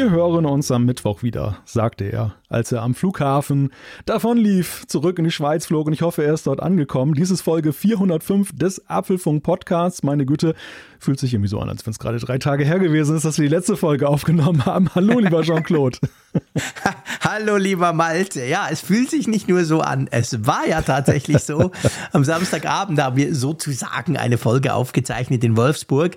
[0.00, 3.70] Wir hören uns am Mittwoch wieder, sagte er, als er am Flughafen
[4.06, 7.12] davonlief, zurück in die Schweiz flog und ich hoffe, er ist dort angekommen.
[7.12, 10.02] Dies ist Folge 405 des Apfelfunk Podcasts.
[10.02, 10.54] Meine Güte,
[10.98, 13.36] fühlt sich irgendwie so an, als wenn es gerade drei Tage her gewesen ist, dass
[13.36, 14.88] wir die letzte Folge aufgenommen haben.
[14.94, 15.98] Hallo, lieber Jean-Claude.
[17.20, 18.44] Hallo, lieber Malte.
[18.44, 20.08] Ja, es fühlt sich nicht nur so an.
[20.10, 21.70] Es war ja tatsächlich so.
[22.12, 26.16] Am Samstagabend haben wir sozusagen eine Folge aufgezeichnet in Wolfsburg.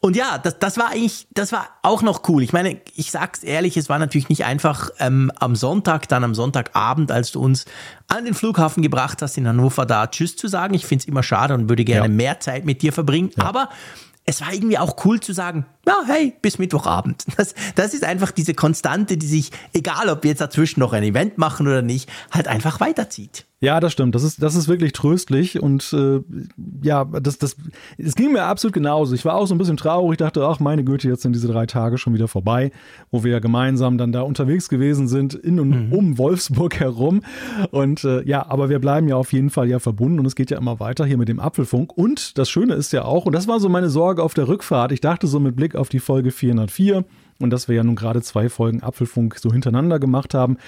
[0.00, 2.42] Und ja, das, das war eigentlich, das war auch noch cool.
[2.42, 6.34] Ich meine, ich sag's ehrlich, es war natürlich nicht einfach ähm, am Sonntag, dann am
[6.34, 7.64] Sonntagabend, als du uns
[8.08, 10.74] an den Flughafen gebracht hast in Hannover, da Tschüss zu sagen.
[10.74, 12.12] Ich find's immer schade und würde gerne ja.
[12.12, 13.30] mehr Zeit mit dir verbringen.
[13.36, 13.44] Ja.
[13.44, 13.68] Aber
[14.24, 17.24] es war irgendwie auch cool zu sagen, ja, hey, bis Mittwochabend.
[17.36, 21.02] Das, das ist einfach diese Konstante, die sich, egal ob wir jetzt dazwischen noch ein
[21.02, 23.46] Event machen oder nicht, halt einfach weiterzieht.
[23.62, 24.16] Ja, das stimmt.
[24.16, 26.20] Das ist, das ist wirklich tröstlich und äh,
[26.82, 27.54] ja, das, das,
[27.96, 29.14] es ging mir absolut genauso.
[29.14, 31.66] Ich war auch so ein bisschen traurig, dachte, ach meine Güte, jetzt sind diese drei
[31.66, 32.72] Tage schon wieder vorbei,
[33.12, 35.92] wo wir ja gemeinsam dann da unterwegs gewesen sind, in und mhm.
[35.92, 37.22] um Wolfsburg herum.
[37.70, 40.50] Und äh, ja, aber wir bleiben ja auf jeden Fall ja verbunden und es geht
[40.50, 41.96] ja immer weiter hier mit dem Apfelfunk.
[41.96, 44.90] Und das Schöne ist ja auch, und das war so meine Sorge auf der Rückfahrt,
[44.90, 47.04] ich dachte so mit Blick auf die Folge 404,
[47.38, 50.58] und dass wir ja nun gerade zwei Folgen Apfelfunk so hintereinander gemacht haben,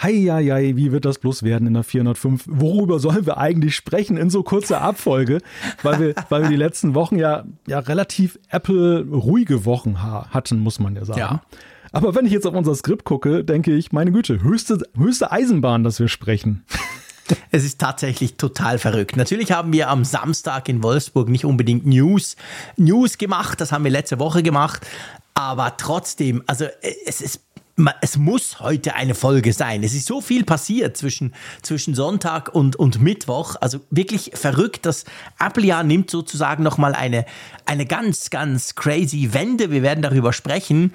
[0.00, 2.44] Heieiei, wie wird das bloß werden in der 405?
[2.46, 5.40] Worüber sollen wir eigentlich sprechen in so kurzer Abfolge?
[5.82, 10.94] Weil wir, weil wir die letzten Wochen ja, ja relativ Apple-ruhige Wochen hatten, muss man
[10.94, 11.18] ja sagen.
[11.18, 11.42] Ja.
[11.90, 15.82] Aber wenn ich jetzt auf unser Skript gucke, denke ich, meine Güte, höchste, höchste Eisenbahn,
[15.82, 16.64] dass wir sprechen.
[17.50, 19.16] Es ist tatsächlich total verrückt.
[19.16, 22.36] Natürlich haben wir am Samstag in Wolfsburg nicht unbedingt News,
[22.76, 24.86] News gemacht, das haben wir letzte Woche gemacht,
[25.34, 26.66] aber trotzdem, also
[27.06, 27.40] es ist
[28.00, 29.82] es muss heute eine Folge sein.
[29.82, 33.56] Es ist so viel passiert zwischen, zwischen Sonntag und, und Mittwoch.
[33.60, 34.84] Also wirklich verrückt.
[34.84, 35.04] Das
[35.38, 37.24] Apple-Jahr nimmt sozusagen nochmal eine,
[37.66, 39.70] eine ganz, ganz crazy Wende.
[39.70, 40.92] Wir werden darüber sprechen.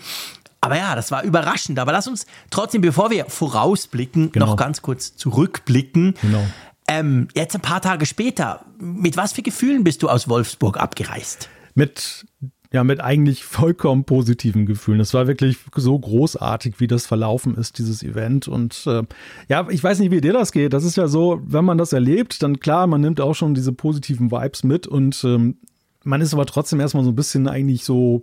[0.63, 1.77] Aber ja, das war überraschend.
[1.79, 4.47] Aber lass uns trotzdem, bevor wir vorausblicken, genau.
[4.47, 6.15] noch ganz kurz zurückblicken.
[6.21, 6.45] Genau.
[6.87, 11.49] Ähm, jetzt ein paar Tage später, mit was für Gefühlen bist du aus Wolfsburg abgereist?
[11.75, 12.25] Mit
[12.73, 14.99] ja, mit eigentlich vollkommen positiven Gefühlen.
[14.99, 18.47] Es war wirklich so großartig, wie das verlaufen ist, dieses Event.
[18.47, 19.03] Und äh,
[19.47, 20.73] ja, ich weiß nicht, wie dir das geht.
[20.73, 23.73] Das ist ja so, wenn man das erlebt, dann klar, man nimmt auch schon diese
[23.73, 25.57] positiven Vibes mit und ähm,
[26.03, 28.21] man ist aber trotzdem erstmal so ein bisschen eigentlich so,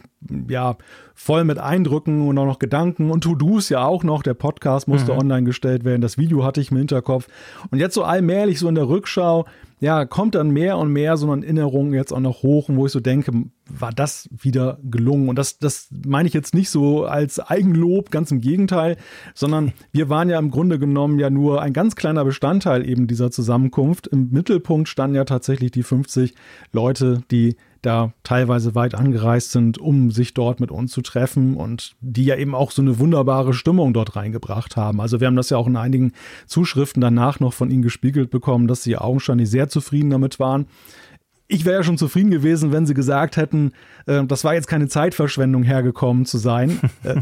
[0.49, 0.77] ja,
[1.15, 4.23] voll mit Eindrücken und auch noch Gedanken und To-Dos ja auch noch.
[4.23, 5.19] Der Podcast musste mhm.
[5.19, 7.27] online gestellt werden, das Video hatte ich im Hinterkopf.
[7.71, 9.47] Und jetzt so allmählich so in der Rückschau,
[9.81, 12.93] ja, kommt dann mehr und mehr so eine Erinnerung jetzt auch noch hoch, wo ich
[12.93, 13.33] so denke,
[13.67, 15.31] war das wieder gelungen?
[15.31, 18.99] Und das, das meine ich jetzt nicht so als Eigenlob, ganz im Gegenteil,
[19.35, 23.31] sondern wir waren ja im Grunde genommen ja nur ein ganz kleiner Bestandteil eben dieser
[23.31, 24.07] Zusammenkunft.
[24.07, 26.35] Im Mittelpunkt standen ja tatsächlich die 50
[26.73, 31.95] Leute, die da teilweise weit angereist sind, um sich dort mit uns zu treffen und
[32.01, 35.01] die ja eben auch so eine wunderbare Stimmung dort reingebracht haben.
[35.01, 36.13] Also wir haben das ja auch in einigen
[36.47, 40.67] Zuschriften danach noch von ihnen gespiegelt bekommen, dass sie augenscheinlich sehr zufrieden damit waren
[41.51, 43.73] ich wäre ja schon zufrieden gewesen, wenn sie gesagt hätten,
[44.07, 46.79] äh, das war jetzt keine Zeitverschwendung hergekommen zu sein.
[47.03, 47.17] äh,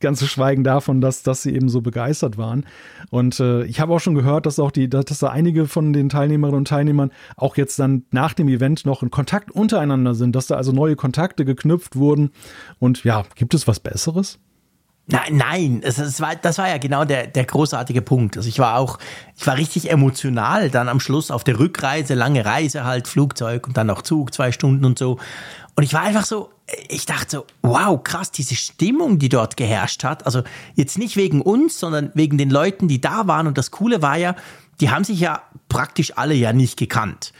[0.00, 2.66] ganz zu schweigen davon, dass, dass sie eben so begeistert waren.
[3.10, 5.92] Und äh, ich habe auch schon gehört, dass auch die, dass, dass da einige von
[5.92, 10.34] den Teilnehmerinnen und Teilnehmern auch jetzt dann nach dem Event noch in Kontakt untereinander sind,
[10.34, 12.32] dass da also neue Kontakte geknüpft wurden.
[12.80, 14.40] Und ja, gibt es was Besseres?
[15.10, 18.36] Nein, nein, das, das, war, das war ja genau der, der großartige Punkt.
[18.36, 18.98] Also ich war auch,
[19.36, 23.76] ich war richtig emotional dann am Schluss auf der Rückreise, lange Reise halt, Flugzeug und
[23.76, 25.18] dann noch Zug, zwei Stunden und so.
[25.74, 26.50] Und ich war einfach so,
[26.88, 30.26] ich dachte so, wow, krass, diese Stimmung, die dort geherrscht hat.
[30.26, 30.42] Also
[30.74, 33.46] jetzt nicht wegen uns, sondern wegen den Leuten, die da waren.
[33.46, 34.36] Und das Coole war ja,
[34.80, 37.32] die haben sich ja praktisch alle ja nicht gekannt.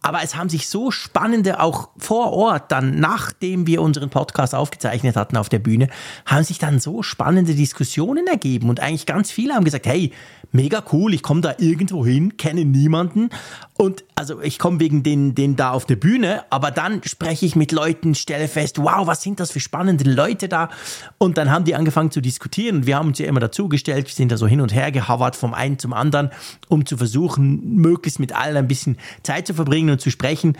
[0.00, 5.16] Aber es haben sich so spannende, auch vor Ort, dann nachdem wir unseren Podcast aufgezeichnet
[5.16, 5.88] hatten auf der Bühne,
[6.24, 8.70] haben sich dann so spannende Diskussionen ergeben.
[8.70, 10.12] Und eigentlich ganz viele haben gesagt, hey,
[10.52, 13.30] mega cool, ich komme da irgendwo hin, kenne niemanden.
[13.80, 17.54] Und also ich komme wegen den, den da auf der Bühne, aber dann spreche ich
[17.54, 20.68] mit Leuten, stelle fest, wow, was sind das für spannende Leute da?
[21.16, 24.14] Und dann haben die angefangen zu diskutieren und wir haben uns ja immer dazugestellt, wir
[24.14, 26.30] sind da so hin und her gehavert vom einen zum anderen,
[26.66, 30.58] um zu versuchen, möglichst mit allen ein bisschen Zeit zu verbringen und zu sprechen.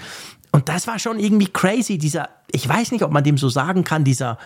[0.52, 3.82] Und das war schon irgendwie crazy, dieser, ich weiß nicht, ob man dem so sagen
[3.82, 4.38] kann, dieser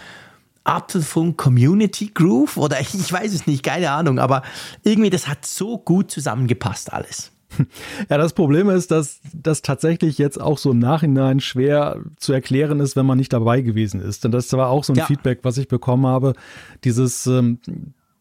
[0.64, 4.40] Apfelfunk Community Groove oder ich weiß es nicht, keine Ahnung, aber
[4.82, 7.31] irgendwie das hat so gut zusammengepasst alles.
[8.08, 12.80] Ja, das Problem ist, dass das tatsächlich jetzt auch so im Nachhinein schwer zu erklären
[12.80, 14.24] ist, wenn man nicht dabei gewesen ist.
[14.24, 15.06] Denn das war auch so ein ja.
[15.06, 16.34] Feedback, was ich bekommen habe.
[16.84, 17.58] Dieses, ähm,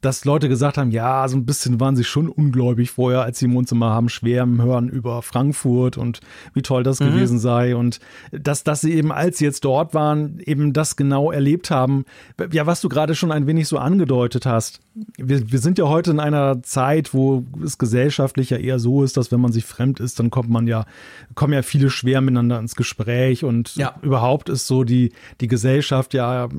[0.01, 3.45] dass Leute gesagt haben, ja, so ein bisschen waren sie schon ungläubig vorher, als sie
[3.45, 6.22] im Wohnzimmer haben schwärmen hören über Frankfurt und
[6.54, 7.06] wie toll das mhm.
[7.06, 8.00] gewesen sei und
[8.31, 12.06] dass, dass sie eben, als sie jetzt dort waren, eben das genau erlebt haben.
[12.51, 14.80] Ja, was du gerade schon ein wenig so angedeutet hast.
[14.94, 19.16] Wir, wir sind ja heute in einer Zeit, wo es gesellschaftlich ja eher so ist,
[19.16, 20.86] dass wenn man sich fremd ist, dann kommt man ja,
[21.34, 23.96] kommen ja viele schwer miteinander ins Gespräch und ja.
[24.02, 26.50] überhaupt ist so die, die Gesellschaft ja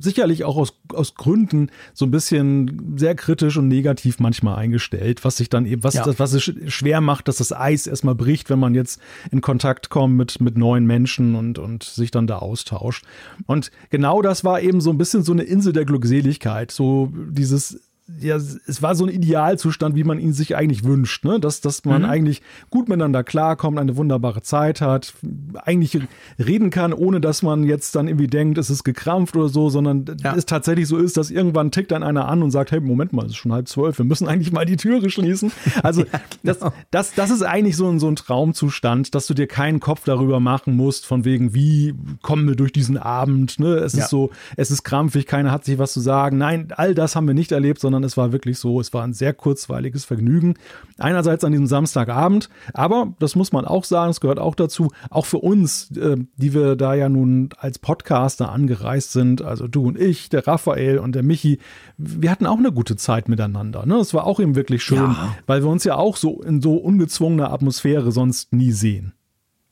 [0.00, 5.36] sicherlich auch aus, aus Gründen so ein bisschen sehr kritisch und negativ manchmal eingestellt, was
[5.36, 6.04] sich dann eben, was, ja.
[6.04, 6.42] das, was es
[6.72, 8.98] schwer macht, dass das Eis erstmal bricht, wenn man jetzt
[9.30, 13.04] in Kontakt kommt mit, mit neuen Menschen und, und sich dann da austauscht.
[13.44, 17.73] Und genau das war eben so ein bisschen so eine Insel der Glückseligkeit, so dieses
[18.20, 21.40] ja, es war so ein Idealzustand, wie man ihn sich eigentlich wünscht, ne?
[21.40, 22.08] Dass, dass man mhm.
[22.08, 25.14] eigentlich gut miteinander klarkommt, eine wunderbare Zeit hat,
[25.54, 25.98] eigentlich
[26.38, 30.04] reden kann, ohne dass man jetzt dann irgendwie denkt, es ist gekrampft oder so, sondern
[30.22, 30.34] ja.
[30.34, 33.24] es tatsächlich so ist, dass irgendwann tickt dann einer an und sagt, hey, Moment mal,
[33.24, 35.50] es ist schon halb zwölf, wir müssen eigentlich mal die Türe schließen.
[35.82, 36.72] Also ja, genau.
[36.72, 40.02] das, das, das ist eigentlich so ein, so ein Traumzustand, dass du dir keinen Kopf
[40.04, 43.76] darüber machen musst, von wegen, wie kommen wir durch diesen Abend, ne?
[43.76, 44.04] Es ja.
[44.04, 46.36] ist so, es ist krampfig, keiner hat sich was zu sagen.
[46.36, 49.04] Nein, all das haben wir nicht erlebt, sondern sondern es war wirklich so, es war
[49.04, 50.54] ein sehr kurzweiliges Vergnügen.
[50.98, 55.26] Einerseits an diesem Samstagabend, aber das muss man auch sagen, es gehört auch dazu, auch
[55.26, 59.98] für uns, äh, die wir da ja nun als Podcaster angereist sind, also du und
[59.98, 61.60] ich, der Raphael und der Michi,
[61.96, 63.86] wir hatten auch eine gute Zeit miteinander.
[63.86, 63.96] Ne?
[63.96, 65.36] Es war auch eben wirklich schön, ja.
[65.46, 69.12] weil wir uns ja auch so in so ungezwungener Atmosphäre sonst nie sehen.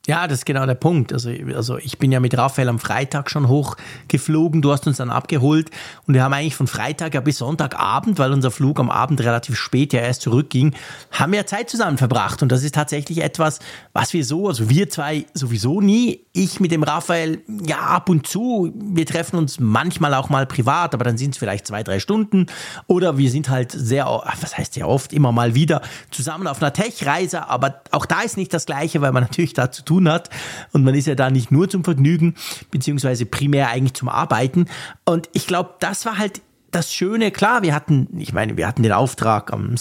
[0.08, 1.12] Ja, das ist genau der Punkt.
[1.12, 4.60] Also, also ich bin ja mit Raphael am Freitag schon hochgeflogen.
[4.60, 5.70] Du hast uns dann abgeholt
[6.08, 9.56] und wir haben eigentlich von Freitag ja bis Sonntagabend, weil unser Flug am Abend relativ
[9.56, 10.75] spät ja erst zurückging,
[11.12, 12.43] haben wir Zeit zusammen verbracht.
[12.43, 13.60] Und das ist tatsächlich etwas,
[13.93, 16.26] was wir so, also wir zwei sowieso nie.
[16.32, 18.72] Ich mit dem Raphael, ja, ab und zu.
[18.75, 22.46] Wir treffen uns manchmal auch mal privat, aber dann sind es vielleicht zwei, drei Stunden.
[22.88, 26.72] Oder wir sind halt sehr, was heißt sehr oft, immer mal wieder zusammen auf einer
[26.72, 27.48] Tech-Reise.
[27.48, 30.31] Aber auch da ist nicht das Gleiche, weil man natürlich dazu tun hat.
[30.73, 32.35] Und man ist ja da nicht nur zum Vergnügen,
[32.71, 34.67] beziehungsweise primär eigentlich zum Arbeiten.
[35.05, 36.41] Und ich glaube, das war halt
[36.71, 39.75] das Schöne, klar, wir hatten, ich meine, wir hatten den Auftrag, am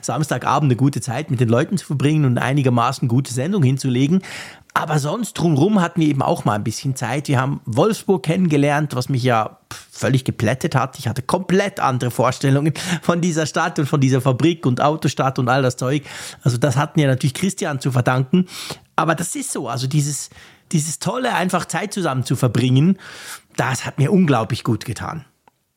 [0.00, 4.22] Samstagabend eine gute Zeit mit den Leuten zu verbringen und einigermaßen gute Sendung hinzulegen.
[4.72, 7.28] Aber sonst drumherum hatten wir eben auch mal ein bisschen Zeit.
[7.28, 9.58] Wir haben Wolfsburg kennengelernt, was mich ja
[9.90, 10.98] völlig geplättet hat.
[10.98, 12.72] Ich hatte komplett andere Vorstellungen
[13.02, 16.04] von dieser Stadt und von dieser Fabrik und Autostadt und all das Zeug.
[16.42, 18.46] Also das hatten wir natürlich Christian zu verdanken.
[18.98, 19.68] Aber das ist so.
[19.68, 20.28] Also dieses,
[20.72, 22.98] dieses tolle, einfach Zeit zusammen zu verbringen,
[23.56, 25.24] das hat mir unglaublich gut getan.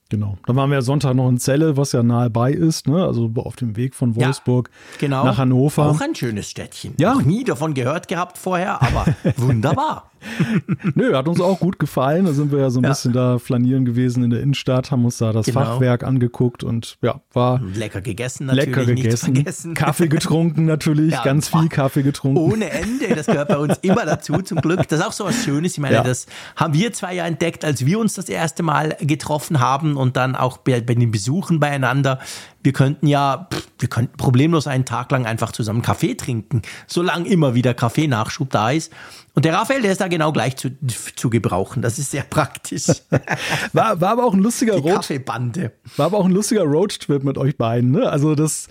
[0.10, 0.40] Genau.
[0.48, 3.06] Dann waren wir Sonntag noch in Celle, was ja nahe bei ist, ne?
[3.06, 5.24] also auf dem Weg von Wolfsburg ja, genau.
[5.24, 5.86] nach Hannover.
[5.86, 6.96] Auch ein schönes Städtchen.
[6.98, 7.14] Ja.
[7.14, 9.06] Noch nie davon gehört gehabt vorher, aber
[9.38, 10.11] wunderbar.
[10.96, 12.26] Nö, hat uns auch gut gefallen.
[12.26, 12.90] Da sind wir ja so ein ja.
[12.90, 15.62] bisschen da flanieren gewesen in der Innenstadt, haben uns da das genau.
[15.62, 18.68] Fachwerk angeguckt und ja, war lecker gegessen natürlich.
[18.68, 18.86] Lecker
[19.32, 19.74] gegessen.
[19.74, 22.38] Kaffee getrunken natürlich, ja, ganz viel Kaffee getrunken.
[22.38, 24.88] Ohne Ende, das gehört bei uns immer dazu zum Glück.
[24.88, 25.74] Das ist auch so was Schönes.
[25.74, 26.04] Ich meine, ja.
[26.04, 30.18] das haben wir zwei ja entdeckt, als wir uns das erste Mal getroffen haben und
[30.18, 32.20] dann auch bei, bei den Besuchen beieinander
[32.64, 33.48] wir könnten ja,
[33.80, 38.72] wir könnten problemlos einen Tag lang einfach zusammen Kaffee trinken, solange immer wieder Kaffeenachschub da
[38.72, 38.92] ist.
[39.34, 40.72] Und der Raphael, der ist da genau gleich zu,
[41.16, 41.82] zu gebrauchen.
[41.82, 42.88] Das ist sehr praktisch.
[43.74, 45.72] war, war aber auch ein lustiger Die Road Kaffeebande.
[45.96, 47.92] War aber auch ein lustiger Roadtrip mit euch beiden.
[47.92, 48.10] Ne?
[48.10, 48.68] Also das,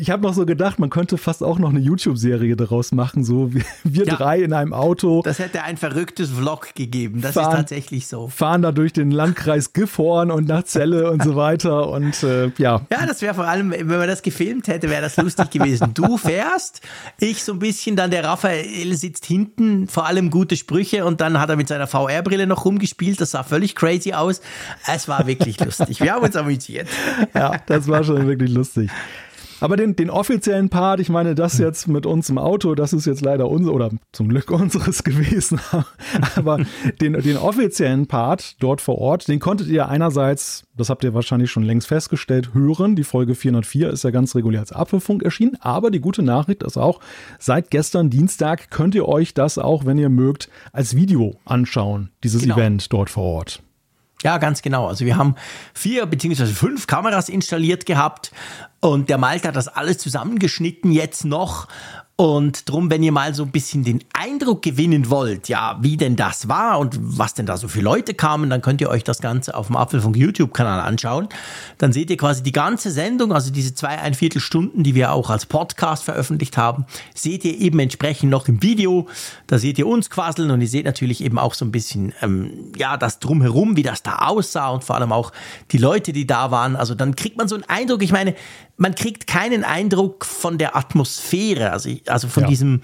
[0.00, 3.22] ich habe noch so gedacht, man könnte fast auch noch eine YouTube-Serie daraus machen.
[3.22, 5.22] So wir, wir ja, drei in einem Auto.
[5.22, 7.20] Das hätte ein verrücktes Vlog gegeben.
[7.20, 8.26] Das fahren, ist tatsächlich so.
[8.26, 11.88] Fahren da durch den Landkreis Gifhorn und nach Celle und so weiter.
[11.90, 12.80] Und äh, ja.
[12.90, 15.94] Ja, das wäre vor allem, wenn man das gefilmt hätte, wäre das lustig gewesen.
[15.94, 16.80] Du fährst,
[17.18, 21.40] ich so ein bisschen, dann der Raphael sitzt hinten vor allem gute Sprüche und dann
[21.40, 23.20] hat er mit seiner VR-Brille noch rumgespielt.
[23.20, 24.40] Das sah völlig crazy aus.
[24.92, 26.00] Es war wirklich lustig.
[26.00, 26.88] Wir haben uns amüsiert.
[27.34, 28.90] Ja, das war schon wirklich lustig.
[29.62, 33.06] Aber den, den offiziellen Part, ich meine, das jetzt mit uns im Auto, das ist
[33.06, 35.60] jetzt leider unser oder zum Glück unseres gewesen.
[36.34, 36.58] Aber
[37.00, 41.52] den, den offiziellen Part dort vor Ort, den konntet ihr einerseits, das habt ihr wahrscheinlich
[41.52, 42.96] schon längst festgestellt, hören.
[42.96, 45.56] Die Folge 404 ist ja ganz regulär als Apfelfunk erschienen.
[45.60, 46.98] Aber die gute Nachricht ist auch,
[47.38, 52.42] seit gestern Dienstag könnt ihr euch das auch, wenn ihr mögt, als Video anschauen, dieses
[52.42, 52.56] genau.
[52.56, 53.62] Event dort vor Ort.
[54.22, 54.86] Ja, ganz genau.
[54.86, 55.34] Also wir haben
[55.74, 58.32] vier beziehungsweise fünf Kameras installiert gehabt
[58.80, 61.68] und der Malte hat das alles zusammengeschnitten jetzt noch
[62.22, 66.14] Und drum, wenn ihr mal so ein bisschen den Eindruck gewinnen wollt, ja, wie denn
[66.14, 69.20] das war und was denn da so für Leute kamen, dann könnt ihr euch das
[69.20, 71.28] Ganze auf dem Apfelfunk YouTube-Kanal anschauen.
[71.78, 75.30] Dann seht ihr quasi die ganze Sendung, also diese zwei, ein Viertelstunden, die wir auch
[75.30, 79.08] als Podcast veröffentlicht haben, seht ihr eben entsprechend noch im Video.
[79.48, 82.70] Da seht ihr uns quasseln und ihr seht natürlich eben auch so ein bisschen, ähm,
[82.76, 85.32] ja, das drumherum, wie das da aussah und vor allem auch
[85.72, 86.76] die Leute, die da waren.
[86.76, 88.00] Also dann kriegt man so einen Eindruck.
[88.04, 88.36] Ich meine,
[88.76, 92.48] man kriegt keinen Eindruck von der Atmosphäre, also, also von Ja.
[92.48, 92.80] diesem,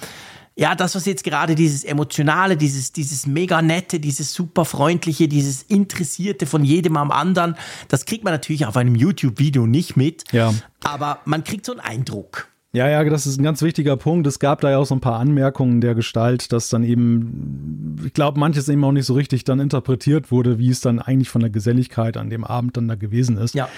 [0.57, 5.63] ja, das, was jetzt gerade dieses Emotionale, dieses, dieses mega nette, dieses super freundliche, dieses
[5.63, 7.57] Interessierte von jedem am anderen,
[7.89, 10.25] das kriegt man natürlich auf einem YouTube-Video nicht mit.
[10.33, 10.53] Ja.
[10.83, 12.49] Aber man kriegt so einen Eindruck.
[12.73, 14.27] Ja, ja, das ist ein ganz wichtiger Punkt.
[14.27, 18.13] Es gab da ja auch so ein paar Anmerkungen der Gestalt, dass dann eben, ich
[18.13, 21.41] glaube, manches eben auch nicht so richtig dann interpretiert wurde, wie es dann eigentlich von
[21.41, 23.55] der Geselligkeit an dem Abend dann da gewesen ist.
[23.55, 23.69] Ja.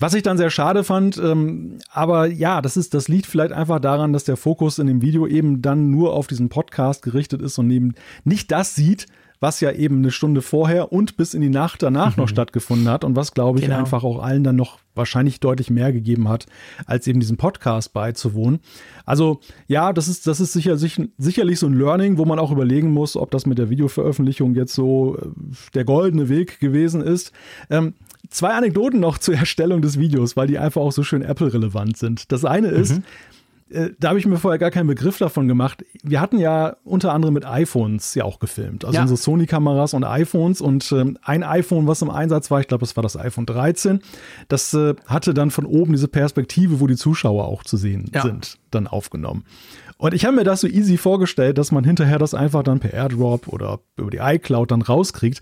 [0.00, 3.78] Was ich dann sehr schade fand, ähm, aber ja, das ist, das liegt vielleicht einfach
[3.78, 7.58] daran, dass der Fokus in dem Video eben dann nur auf diesen Podcast gerichtet ist
[7.58, 7.94] und eben
[8.24, 9.06] nicht das sieht,
[9.38, 13.02] was ja eben eine Stunde vorher und bis in die Nacht danach noch stattgefunden hat
[13.04, 13.78] und was, glaube ich, Genau.
[13.78, 16.46] einfach auch allen dann noch wahrscheinlich deutlich mehr gegeben hat,
[16.86, 18.60] als eben diesem Podcast beizuwohnen.
[19.04, 22.52] Also ja, das ist, das ist sicher, sich- sicherlich so ein Learning, wo man auch
[22.52, 25.26] überlegen muss, ob das mit der Videoveröffentlichung jetzt so äh,
[25.74, 27.32] der goldene Weg gewesen ist.
[27.68, 27.94] Ähm,
[28.32, 32.32] zwei Anekdoten noch zur Erstellung des Videos, weil die einfach auch so schön Apple-relevant sind.
[32.32, 33.00] Das eine ist,
[33.70, 35.84] äh, da habe ich mir vorher gar keinen Begriff davon gemacht.
[36.02, 38.84] Wir hatten ja unter anderem mit iPhones ja auch gefilmt.
[38.84, 39.02] Also Ja.
[39.02, 40.60] unsere Sony-Kameras und iPhones.
[40.60, 44.00] Und ähm, ein iPhone, was im Einsatz war, ich glaube, das war das iPhone 13,
[44.48, 48.22] das äh, hatte dann von oben diese Perspektive, wo die Zuschauer auch zu sehen Ja.
[48.22, 49.44] sind, dann aufgenommen.
[49.96, 52.92] Und ich habe mir das so easy vorgestellt, dass man hinterher das einfach dann per
[52.92, 55.40] AirDrop oder über die iCloud dann rauskriegt.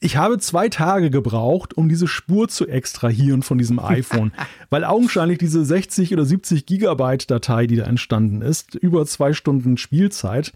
[0.00, 4.32] Ich habe zwei Tage gebraucht, um diese Spur zu extrahieren von diesem iPhone,
[4.70, 9.76] weil augenscheinlich diese 60 oder 70 Gigabyte Datei, die da entstanden ist, über zwei Stunden
[9.76, 10.52] Spielzeit,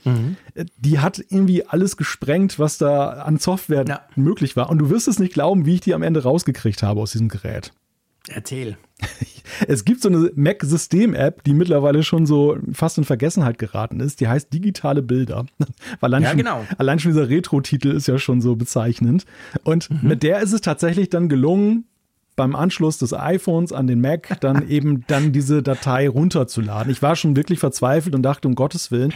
[0.55, 4.01] äh, die hat irgendwie alles gesprengt, was da an Software Ja.
[4.15, 4.71] möglich war.
[4.71, 7.29] Und du wirst es nicht glauben, wie ich die am Ende rausgekriegt habe aus diesem
[7.29, 7.73] Gerät.
[8.29, 8.77] Erzähl.
[9.69, 14.21] Es gibt so eine Mac-System-App, die mittlerweile schon so fast in Vergessenheit geraten ist.
[14.21, 15.47] Die heißt Digitale Bilder.
[16.01, 16.65] allein, Ja, schon, genau.
[16.79, 19.25] allein schon dieser Retro-Titel ist ja schon so bezeichnend.
[19.65, 20.09] Und Mhm.
[20.09, 21.85] mit der ist es tatsächlich dann gelungen,
[22.35, 26.91] beim Anschluss des iPhones an den Mac dann eben dann diese Datei runterzuladen.
[26.91, 29.13] Ich war schon wirklich verzweifelt und dachte, um Gottes Willen,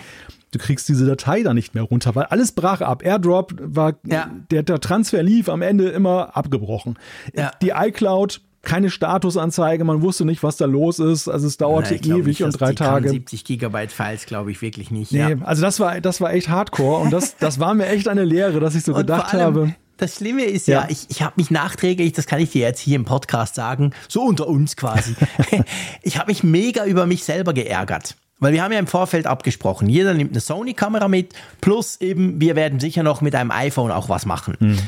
[0.51, 3.03] du kriegst diese Datei da nicht mehr runter, weil alles brach ab.
[3.03, 4.31] AirDrop war, Ja.
[4.51, 6.99] der, der Transfer lief am Ende immer abgebrochen.
[7.35, 7.53] Ja.
[7.63, 11.29] Die iCloud, keine Statusanzeige, man wusste nicht, was da los ist.
[11.29, 13.09] Also es dauerte glaub ewig nicht, und drei Tage.
[13.09, 15.13] 70 Gigabyte Files glaube ich wirklich nicht.
[15.13, 15.37] Nee, ja.
[15.45, 18.61] also das war, das war echt hardcore und das, das war mir echt eine Lehre,
[18.61, 19.75] dass ich so Und gedacht allem, habe.
[19.97, 20.89] Das Schlimme ist ja, Ja.
[20.91, 24.23] ich, ich habe mich nachträglich, das kann ich dir jetzt hier im Podcast sagen, so
[24.23, 25.15] unter uns quasi.
[26.03, 28.17] ich habe mich mega über mich selber geärgert.
[28.39, 31.33] Weil wir haben ja im Vorfeld abgesprochen, jeder nimmt eine Sony-Kamera mit,
[31.63, 34.79] plus eben, wir werden sicher noch mit einem iPhone auch was machen.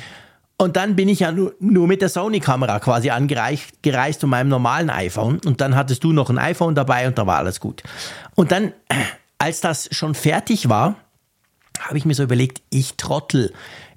[0.60, 4.90] Und dann bin ich ja nur, mit der Sony-Kamera quasi angereist gereist und meinem normalen
[4.90, 5.40] iPhone.
[5.46, 7.84] Und dann hattest du noch ein iPhone dabei und da war alles gut.
[8.34, 8.72] Und dann,
[9.38, 10.96] als das schon fertig war,
[11.78, 13.52] habe ich mir so überlegt, ich Trottel.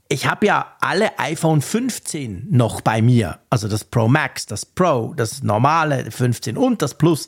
[0.07, 3.39] Ich habe ja alle iPhone 15 noch bei mir.
[3.49, 7.27] Also das Pro Max, das Pro, das normale 15 und das Plus.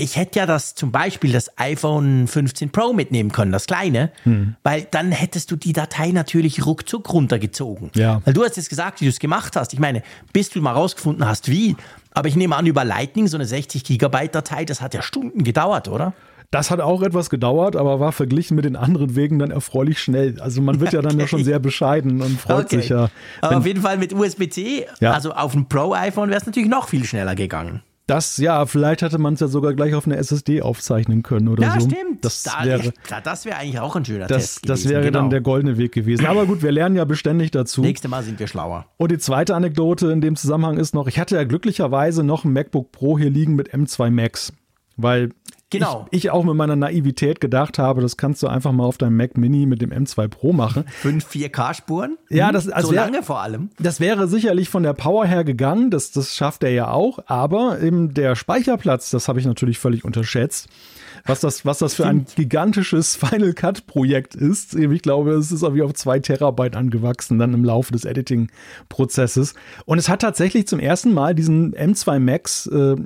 [0.00, 4.12] Ich hätte ja das zum Beispiel das iPhone 15 Pro mitnehmen können, das kleine,
[4.62, 7.90] weil dann hättest du die Datei natürlich ruckzuck runtergezogen.
[7.96, 8.22] Ja.
[8.24, 9.72] Weil du hast jetzt gesagt, wie du es gemacht hast.
[9.72, 10.02] Ich meine,
[10.32, 11.76] bis du mal rausgefunden hast, wie.
[12.12, 15.42] Aber ich nehme an, über Lightning so eine 60 Gigabyte Datei, das hat ja Stunden
[15.42, 16.12] gedauert, oder?
[16.50, 20.40] Das hat auch etwas gedauert, aber war verglichen mit den anderen Wegen dann erfreulich schnell.
[20.40, 21.28] Also man wird ja dann ja Okay.
[21.28, 23.10] schon sehr bescheiden und freut sich ja.
[23.42, 25.12] Aber auf jeden Fall mit USB-C, Ja.
[25.12, 27.82] also auf dem Pro-iPhone wäre es natürlich noch viel schneller gegangen.
[28.08, 31.62] Das, ja, vielleicht hätte man es ja sogar gleich auf eine SSD aufzeichnen können oder
[31.62, 31.88] Ja, so.
[31.90, 32.24] stimmt.
[32.24, 34.90] Das da, wäre, ja, das wäre eigentlich auch ein schöner das, Test das gewesen.
[34.94, 35.18] wäre genau.
[35.20, 36.24] dann der goldene Weg gewesen.
[36.24, 37.82] Aber gut, wir lernen ja beständig dazu.
[37.82, 38.86] Nächstes Mal sind wir schlauer.
[38.96, 42.52] Und die zweite Anekdote in dem Zusammenhang ist noch, ich hatte ja glücklicherweise noch ein
[42.54, 44.54] MacBook Pro hier liegen mit M2 Max,
[44.96, 45.28] weil
[45.70, 46.06] Genau.
[46.10, 49.16] ich, ich auch mit meiner Naivität gedacht habe, das kannst du einfach mal auf deinem
[49.18, 50.84] Mac Mini mit dem M2 Pro machen.
[50.88, 52.16] Fünf 4K-Spuren?
[52.30, 53.68] Ja, das- also so wär- lange vor allem.
[53.78, 57.80] Das wäre sicherlich von der Power her gegangen, das, das schafft er ja auch, aber
[57.82, 60.68] eben der Speicherplatz, das habe ich natürlich völlig unterschätzt.
[61.26, 64.74] Was das, was das für ein gigantisches Final Cut Projekt ist.
[64.74, 69.54] Ich glaube, es ist irgendwie auf zwei Terabyte angewachsen, dann im Laufe des Editing-Prozesses.
[69.84, 72.96] Und es hat tatsächlich zum ersten Mal diesen M2 Max äh,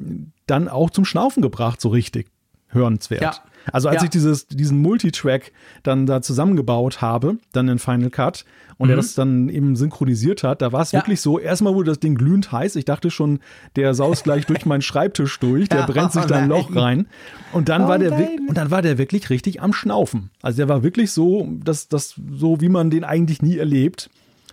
[0.46, 2.28] dann auch zum Schnaufen gebracht, so richtig
[2.72, 3.22] hörenswert.
[3.22, 3.34] Ja.
[3.72, 4.04] Also als Ja.
[4.04, 5.52] ich dieses, diesen Multitrack
[5.84, 8.44] dann da zusammengebaut habe, dann in Final Cut
[8.76, 10.96] und er das dann eben synchronisiert hat, da war es Mhm.
[10.96, 11.02] Ja.
[11.02, 12.74] wirklich so, erstmal wurde das Ding glühend heiß.
[12.74, 13.38] Ich dachte schon,
[13.76, 16.48] der saust gleich durch meinen Schreibtisch durch, der Ja, brennt sich oh da ein.
[16.48, 17.06] Loch rein.
[17.52, 18.12] Und dann Oh war der
[18.48, 20.30] und dann war der wirklich richtig am Schnaufen.
[20.42, 24.10] Also der war wirklich so, dass das so wie man den eigentlich nie erlebt.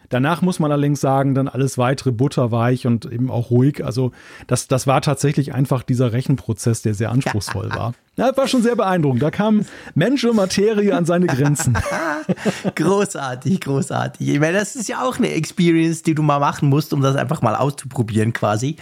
[0.10, 3.86] Danach muss man allerdings sagen, dann alles weitere butterweich und eben auch ruhig.
[3.86, 4.12] Also
[4.48, 7.94] das, das war tatsächlich einfach dieser Rechenprozess, der sehr anspruchsvoll war.
[8.16, 9.24] Ja, war schon sehr beeindruckend.
[9.24, 11.78] Da kam Mensch und Materie an seine Grenzen.
[12.76, 14.28] Großartig, großartig.
[14.28, 17.16] Ich meine, das ist ja auch eine Experience, die du mal machen musst, um das
[17.16, 18.76] einfach mal auszuprobieren quasi.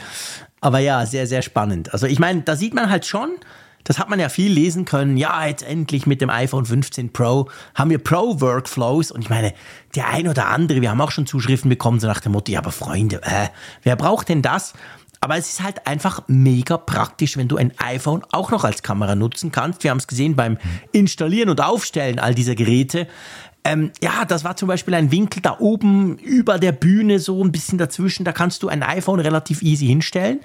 [0.60, 1.94] Aber ja, sehr, sehr spannend.
[1.94, 3.30] Also ich meine, da sieht man halt schon,
[3.88, 5.16] das hat man ja viel lesen können.
[5.16, 9.12] Ja, jetzt endlich mit dem iPhone 15 Pro haben wir Pro-Workflows.
[9.12, 9.54] Und ich meine,
[9.96, 12.60] der ein oder andere, wir haben auch schon Zuschriften bekommen, so nach dem Motto, ja,
[12.60, 13.48] aber Freunde, äh,
[13.84, 14.74] wer braucht denn das?
[15.22, 19.16] Aber es ist halt einfach mega praktisch, wenn du ein iPhone auch noch als Kamera
[19.16, 19.84] nutzen kannst.
[19.86, 20.58] Wir haben es gesehen beim
[20.92, 23.08] Installieren und Aufstellen all dieser Geräte.
[23.64, 27.54] Ähm, ja, das war zum Beispiel ein Winkel da oben über der Bühne, so ein
[27.54, 28.26] bisschen dazwischen.
[28.26, 30.42] Da kannst du ein iPhone relativ easy hinstellen.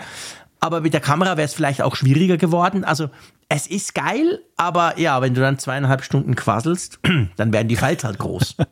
[0.62, 2.85] Aber mit der Kamera wäre es vielleicht auch schwieriger geworden.
[2.85, 3.09] Also
[3.49, 7.00] es ist geil, aber ja, wenn du dann zweieinhalb Stunden quasselst,
[7.37, 8.57] dann werden die Files halt groß.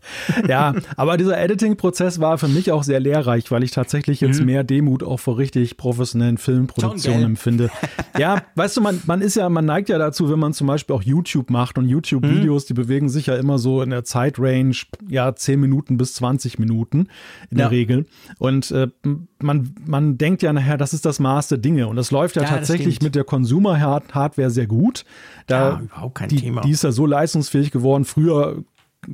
[0.49, 4.65] Ja, aber dieser Editing-Prozess war für mich auch sehr lehrreich, weil ich tatsächlich jetzt mehr
[4.65, 7.71] Demut auch vor richtig professionellen Filmproduktionen empfinde.
[8.19, 10.95] Ja, weißt du, man, man ist ja, man neigt ja dazu, wenn man zum Beispiel
[10.95, 14.73] auch YouTube macht und YouTube-Videos, die bewegen sich ja immer so in der Zeitrange,
[15.09, 17.09] ja, 10 Minuten bis 20 Minuten
[17.51, 17.65] in Ja.
[17.65, 18.07] der Regel.
[18.39, 18.89] Und äh,
[19.41, 21.80] man, man denkt ja nachher, das ist das Maß der Dinge.
[21.89, 25.05] Und das läuft ja, Ja, tatsächlich mit der Consumer-Hardware sehr gut.
[25.47, 26.61] Da, Ja, überhaupt kein die, Thema.
[26.63, 28.05] Die ist ja so leistungsfähig geworden.
[28.05, 28.63] Früher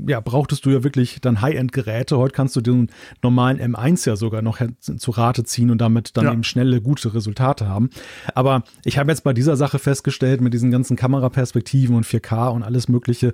[0.06, 2.18] ja, brauchtest du ja wirklich dann High-End-Geräte.
[2.18, 2.88] Heute kannst du den
[3.22, 6.32] normalen M1 ja sogar noch zu Rate ziehen und damit dann Ja.
[6.32, 7.90] eben schnelle, gute Resultate haben.
[8.34, 12.62] Aber ich habe jetzt bei dieser Sache festgestellt, mit diesen ganzen Kameraperspektiven und 4K und
[12.64, 13.32] alles Mögliche,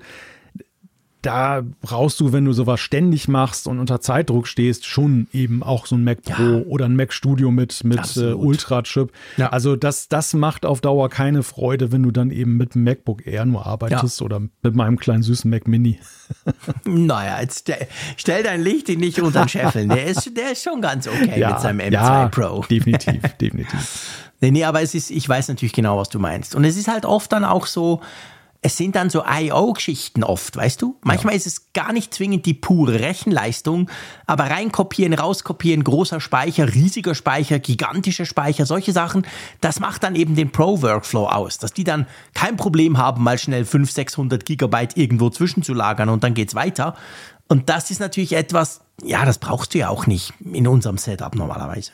[1.23, 5.87] da brauchst du, wenn du sowas ständig machst und unter Zeitdruck stehst, schon eben auch
[5.87, 6.63] so ein Mac Pro Ja.
[6.67, 8.33] oder ein Mac Studio mit, mit äh.
[8.33, 9.13] Ultra-Chip.
[9.37, 9.51] Ja.
[9.51, 13.27] Also das, das macht auf Dauer keine Freude, wenn du dann eben mit dem MacBook
[13.27, 16.01] Air nur arbeitest oder mit meinem kleinen süßen Mac Mini.
[16.85, 17.87] naja, jetzt stell,
[18.17, 19.89] stell dein Licht nicht unter den Scheffeln.
[19.89, 22.65] Der ist, der ist schon ganz okay mit seinem M2 ja, Pro.
[22.69, 24.23] Definitiv, definitiv.
[24.41, 26.57] Nee, nee, aber es ist, ich weiß natürlich genau, was du meinst.
[26.57, 28.01] Und es ist halt oft dann auch so,
[28.65, 30.97] es sind dann so I.O.-Geschichten oft, weißt du?
[31.03, 33.91] Manchmal ist es gar nicht zwingend die pure Rechenleistung,
[34.25, 39.27] aber reinkopieren, rauskopieren, großer Speicher, riesiger Speicher, gigantischer Speicher, solche Sachen,
[39.61, 43.65] das macht dann eben den Pro-Workflow aus, dass die dann kein Problem haben, mal schnell
[43.65, 46.95] 500, 600 Gigabyte irgendwo zwischenzulagern und dann geht's weiter.
[47.49, 51.35] Und das ist natürlich etwas, ja, das brauchst du ja auch nicht in unserem Setup
[51.35, 51.93] normalerweise.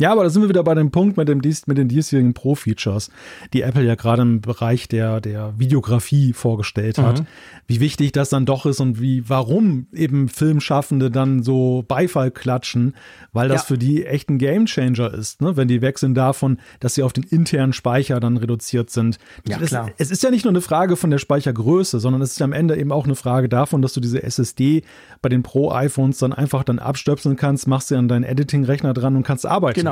[0.00, 2.32] Ja, aber da sind wir wieder bei dem Punkt mit, dem, dies- mit den diesjährigen
[2.34, 3.10] Pro-Features,
[3.52, 7.24] die Apple ja gerade im Bereich der, der Videografie vorgestellt hat.
[7.66, 12.94] Wie wichtig das dann doch ist und wie, warum eben Filmschaffende dann so Beifall klatschen,
[13.32, 13.66] weil das Ja.
[13.66, 15.56] für die echt ein Gamechanger ist, ne?
[15.56, 19.18] wenn die weg sind davon, dass sie auf den internen Speicher dann reduziert sind.
[19.48, 19.90] Ja, es, klar.
[19.98, 22.76] es ist ja nicht nur eine Frage von der Speichergröße, sondern es ist am Ende
[22.76, 24.82] eben auch eine Frage davon, dass du diese SSD
[25.22, 29.24] bei den Pro-iPhones dann einfach dann abstöpseln kannst, machst sie an deinen Editing-Rechner dran und
[29.24, 29.80] kannst arbeiten.
[29.80, 29.87] Genau.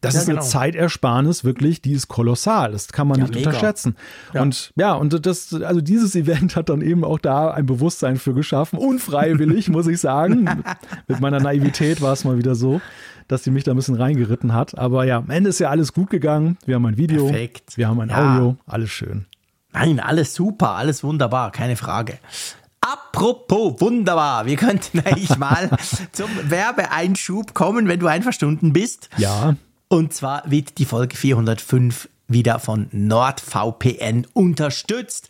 [0.00, 0.46] Das Ja, ist eine genau.
[0.48, 2.70] Zeitersparnis, wirklich, die ist kolossal.
[2.72, 3.48] Das kann man Ja, nicht mega.
[3.50, 3.96] unterschätzen.
[4.32, 4.42] Ja.
[4.42, 8.32] Und ja, und das, also dieses Event hat dann eben auch da ein Bewusstsein für
[8.34, 8.78] geschaffen.
[8.78, 10.48] Unfreiwillig, muss ich sagen.
[11.08, 12.80] Mit- meiner Naivität war es mal wieder so,
[13.26, 14.78] dass sie mich da ein bisschen reingeritten hat.
[14.78, 16.56] Aber ja, am Ende ist ja alles gut gegangen.
[16.64, 17.76] Wir haben ein Video, Perfekt.
[17.76, 18.10] wir haben ein.
[18.12, 19.26] Audio, alles schön.
[19.72, 22.18] Nein, alles super, alles wunderbar, keine Frage.
[22.90, 25.68] Apropos wunderbar, wir könnten eigentlich mal
[26.12, 29.10] zum Werbeeinschub kommen, wenn du einverstanden bist.
[29.18, 29.56] Ja,
[29.88, 35.28] Und zwar wird die Folge 405 wieder von NordVPN unterstützt.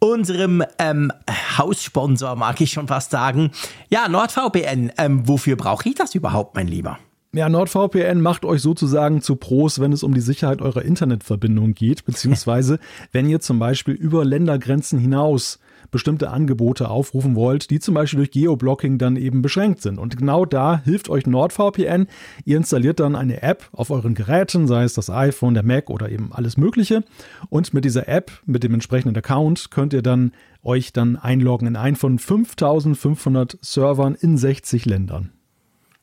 [0.00, 1.10] Unserem ähm,
[1.56, 3.52] Haussponsor, mag ich schon fast sagen.
[3.88, 6.98] Ja, NordVPN, ähm, wofür brauche ich das überhaupt, mein Lieber?
[7.32, 12.04] Ja, NordVPN macht euch sozusagen zu Pros, wenn es um die Sicherheit eurer Internetverbindung geht,
[12.04, 12.78] beziehungsweise
[13.12, 15.58] wenn ihr zum Beispiel über Ländergrenzen hinaus
[15.90, 19.98] bestimmte Angebote aufrufen wollt, die zum Beispiel durch Geoblocking dann eben beschränkt sind.
[19.98, 22.06] Und genau da hilft euch NordVPN.
[22.44, 26.10] Ihr installiert dann eine App auf euren Geräten, sei es das iPhone, der Mac oder
[26.10, 27.04] eben alles Mögliche.
[27.48, 31.76] Und mit dieser App, mit dem entsprechenden Account, könnt ihr dann euch dann einloggen in
[31.76, 35.32] einen von 5500 Servern in 60 Ländern.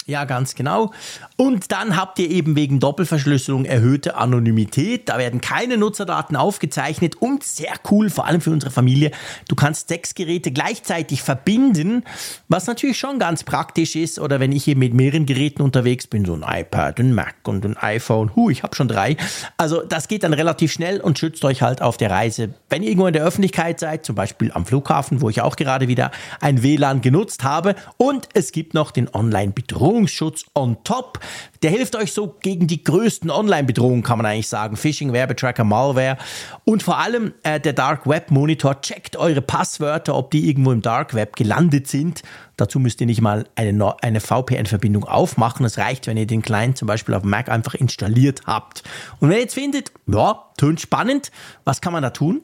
[0.07, 0.91] Ja, ganz genau.
[1.35, 5.09] Und dann habt ihr eben wegen Doppelverschlüsselung erhöhte Anonymität.
[5.09, 9.09] Da werden keine Nutzerdaten aufgezeichnet und sehr cool, vor allem für unsere Familie.
[9.47, 12.03] Du kannst sechs Geräte gleichzeitig verbinden,
[12.47, 14.19] was natürlich schon ganz praktisch ist.
[14.19, 17.65] Oder wenn ich hier mit mehreren Geräten unterwegs bin, so ein iPad, ein Mac und
[17.65, 18.35] ein iPhone.
[18.35, 19.17] Hu, ich habe schon drei.
[19.57, 22.53] Also das geht dann relativ schnell und schützt euch halt auf der Reise.
[22.69, 25.87] Wenn ihr irgendwo in der Öffentlichkeit seid, zum Beispiel am Flughafen, wo ich auch gerade
[25.87, 27.73] wieder ein WLAN genutzt habe.
[27.97, 29.94] Und es gibt noch den Online-Bedrohung.
[29.95, 31.19] Bedrohungsschutz on top.
[31.63, 34.75] Der hilft euch so gegen die größten Online-Bedrohungen, kann man eigentlich sagen.
[34.75, 36.17] Phishing, Werbetracker, Malware.
[36.65, 40.81] Und vor allem äh, der Dark Web Monitor checkt eure Passwörter, ob die irgendwo im
[40.81, 42.23] Dark Web gelandet sind.
[42.57, 45.65] Dazu müsst ihr nicht mal eine, eine VPN-Verbindung aufmachen.
[45.65, 48.83] Es reicht, wenn ihr den Client zum Beispiel auf Mac einfach installiert habt.
[49.19, 51.31] Und wenn ihr jetzt findet, ja, tönt spannend,
[51.63, 52.41] was kann man da tun?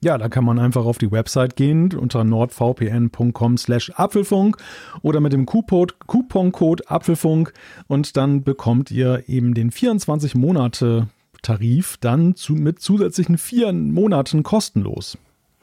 [0.00, 4.56] Ja, da kann man einfach auf die Website gehen unter nordvpn.com slash Apfelfunk
[5.02, 7.52] oder mit dem Couponcode Apfelfunk
[7.88, 11.08] und dann bekommt ihr eben den 24 Monate
[11.42, 15.18] Tarif dann zu, mit zusätzlichen vier Monaten kostenlos.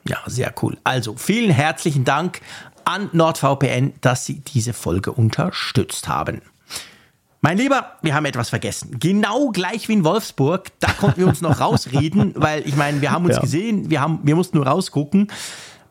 [0.07, 0.77] Ja, sehr cool.
[0.83, 2.41] Also vielen herzlichen Dank
[2.83, 6.41] an NordVPN, dass Sie diese Folge unterstützt haben.
[7.45, 8.97] Mein Lieber, wir haben etwas vergessen.
[8.99, 13.11] Genau gleich wie in Wolfsburg, da konnten wir uns noch rausreden, weil ich meine, wir
[13.11, 13.41] haben uns ja.
[13.41, 15.31] gesehen, wir, haben, wir mussten nur rausgucken,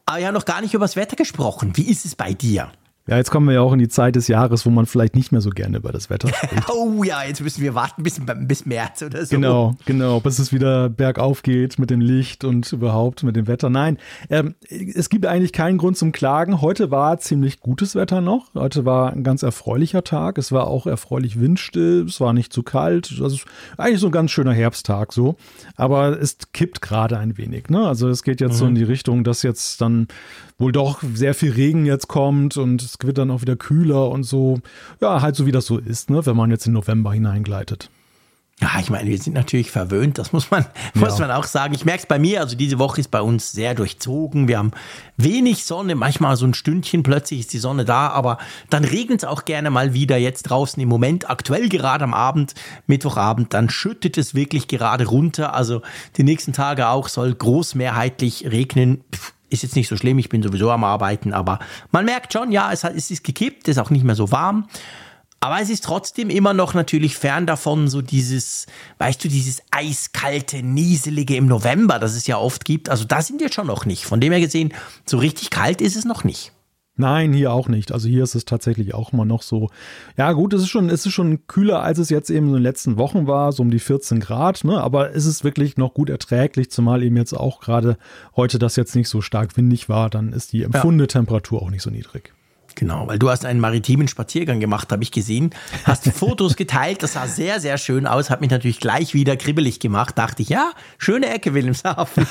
[0.04, 1.70] aber wir haben noch gar nicht über das Wetter gesprochen.
[1.76, 2.72] Wie ist es bei dir?
[3.06, 5.30] Ja, jetzt kommen wir ja auch in die Zeit des Jahres, wo man vielleicht nicht
[5.30, 6.70] mehr so gerne über das Wetter spricht.
[6.72, 9.36] oh ja, jetzt müssen wir warten bis, bis März oder so.
[9.36, 13.68] Genau, genau, bis es wieder bergauf geht mit dem Licht und überhaupt mit dem Wetter.
[13.68, 13.98] Nein,
[14.30, 16.62] ähm, es gibt eigentlich keinen Grund zum Klagen.
[16.62, 18.54] Heute war ziemlich gutes Wetter noch.
[18.54, 20.38] Heute war ein ganz erfreulicher Tag.
[20.38, 22.06] Es war auch erfreulich windstill.
[22.08, 23.18] Es war nicht zu kalt.
[23.20, 23.36] Also
[23.76, 25.36] eigentlich so ein ganz schöner Herbsttag so.
[25.76, 27.68] Aber es kippt gerade ein wenig.
[27.68, 27.86] Ne?
[27.86, 28.58] Also es geht jetzt mhm.
[28.58, 30.08] so in die Richtung, dass jetzt dann
[30.58, 34.24] wohl doch sehr viel Regen jetzt kommt und es wird dann auch wieder kühler und
[34.24, 34.60] so.
[35.00, 37.90] Ja, halt so wie das so ist, ne, wenn man jetzt in November hineingleitet.
[38.60, 40.64] Ja, ich meine, wir sind natürlich verwöhnt, das muss man,
[40.94, 41.74] muss man auch sagen.
[41.74, 44.46] Ich merke es bei mir, also diese Woche ist bei uns sehr durchzogen.
[44.46, 44.70] Wir haben
[45.16, 48.38] wenig Sonne, manchmal so ein Stündchen, plötzlich ist die Sonne da, aber
[48.70, 52.54] dann regnet es auch gerne mal wieder jetzt draußen im Moment, aktuell gerade am Abend,
[52.86, 55.52] Mittwochabend, dann schüttet es wirklich gerade runter.
[55.52, 55.82] Also
[56.16, 59.02] die nächsten Tage auch soll großmehrheitlich regnen.
[59.12, 61.58] Pff, ist jetzt nicht so schlimm, ich bin sowieso am Arbeiten, aber
[61.92, 64.68] man merkt schon, ja, es, ist gekippt, es ist auch nicht mehr so warm.
[65.40, 68.64] Aber es ist trotzdem immer noch natürlich fern davon, so dieses,
[68.96, 72.88] weißt du, dieses eiskalte, nieselige im November, das es ja oft gibt.
[72.88, 74.06] Also da sind wir schon noch nicht.
[74.06, 74.72] Von dem her gesehen,
[75.04, 76.52] so richtig kalt ist es noch nicht.
[76.96, 77.90] Nein, hier auch nicht.
[77.90, 79.68] Also hier ist es tatsächlich auch immer noch so.
[80.16, 82.62] Ja, gut, es ist schon, es ist schon kühler, als es jetzt eben in den
[82.62, 84.80] letzten Wochen war, so um die 14 Grad, ne?
[84.80, 87.96] Aber es ist wirklich noch gut erträglich, zumal eben jetzt auch gerade
[88.36, 91.08] heute das jetzt nicht so stark windig war, dann ist die empfundene ja.
[91.08, 92.32] Temperatur auch nicht so niedrig.
[92.76, 95.50] Genau, weil du hast einen maritimen Spaziergang gemacht, habe ich gesehen.
[95.84, 99.80] Hast Fotos geteilt, das sah sehr, sehr schön aus, hat mich natürlich gleich wieder kribbelig
[99.80, 100.18] gemacht.
[100.18, 102.26] Dachte ich, ja, schöne Ecke Wilhelmshaven.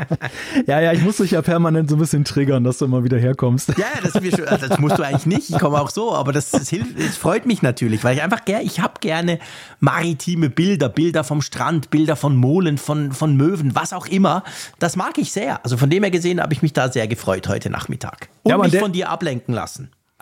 [0.66, 3.18] ja, ja, ich muss dich ja permanent so ein bisschen triggern, dass du immer wieder
[3.18, 3.70] herkommst.
[3.76, 5.50] Ja, ja, das, also das musst du eigentlich nicht.
[5.50, 8.44] Ich komme auch so, aber das, das hilft, es freut mich natürlich, weil ich einfach
[8.44, 9.38] gerne, ich habe gerne
[9.80, 14.44] maritime Bilder, Bilder vom Strand, Bilder von Molen, von, von Möwen, was auch immer.
[14.78, 15.62] Das mag ich sehr.
[15.64, 18.28] Also von dem her gesehen habe ich mich da sehr gefreut heute Nachmittag.
[18.42, 19.73] Und ja, mich von dir ablenken lassen.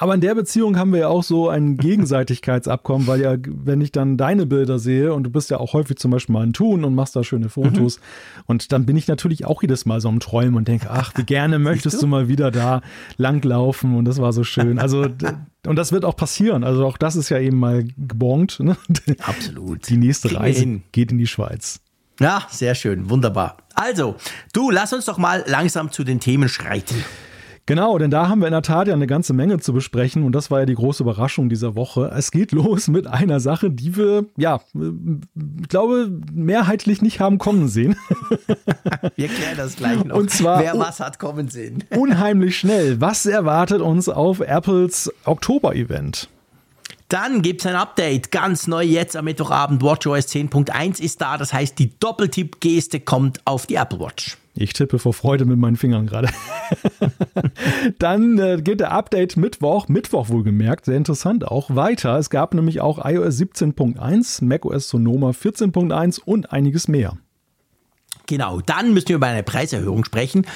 [0.02, 3.92] Aber in der Beziehung haben wir ja auch so ein Gegenseitigkeitsabkommen, weil ja, wenn ich
[3.92, 6.82] dann deine Bilder sehe und du bist ja auch häufig zum Beispiel mal in Tun
[6.82, 8.42] und machst da schöne Fotos mhm.
[8.46, 11.22] und dann bin ich natürlich auch jedes Mal so am Träumen und denke, ach, wie
[11.22, 12.00] gerne möchtest du?
[12.00, 12.80] du mal wieder da
[13.16, 14.80] langlaufen und das war so schön.
[14.80, 15.06] Also,
[15.68, 16.64] und das wird auch passieren.
[16.64, 18.58] Also auch das ist ja eben mal gebongt.
[18.58, 18.76] Ne?
[19.20, 19.88] Absolut.
[19.88, 21.78] Die nächste Reise geht in die Schweiz.
[22.18, 23.58] Ja, sehr schön, wunderbar.
[23.74, 24.16] Also,
[24.52, 27.04] du, lass uns doch mal langsam zu den Themen schreiten.
[27.66, 30.32] Genau, denn da haben wir in der Tat ja eine ganze Menge zu besprechen und
[30.32, 32.12] das war ja die große Überraschung dieser Woche.
[32.16, 37.68] Es geht los mit einer Sache, die wir, ja, ich glaube, mehrheitlich nicht haben kommen
[37.68, 37.96] sehen.
[39.16, 40.16] Wir klären das gleich noch.
[40.16, 41.84] Und zwar wer was hat kommen sehen.
[41.90, 43.00] Unheimlich schnell.
[43.00, 46.28] Was erwartet uns auf Apples Oktober-Event?
[47.08, 49.82] Dann gibt es ein Update, ganz neu jetzt am Mittwochabend.
[49.82, 54.38] WatchOS 10.1 ist da, das heißt, die Doppeltipp-Geste kommt auf die Apple Watch.
[54.54, 56.28] Ich tippe vor Freude mit meinen Fingern gerade.
[57.98, 62.18] Dann äh, geht der Update Mittwoch, Mittwoch wohlgemerkt, sehr interessant auch, weiter.
[62.18, 67.16] Es gab nämlich auch iOS 17.1, macOS Sonoma 14.1 und einiges mehr.
[68.26, 70.46] Genau, dann müssen wir über eine Preiserhöhung sprechen.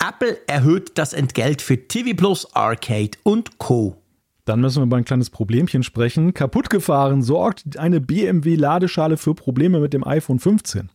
[0.00, 3.96] Apple erhöht das Entgelt für TV Plus, Arcade und Co.
[4.44, 6.34] Dann müssen wir über ein kleines Problemchen sprechen.
[6.34, 10.90] Kaputt gefahren sorgt eine BMW-Ladeschale für Probleme mit dem iPhone 15.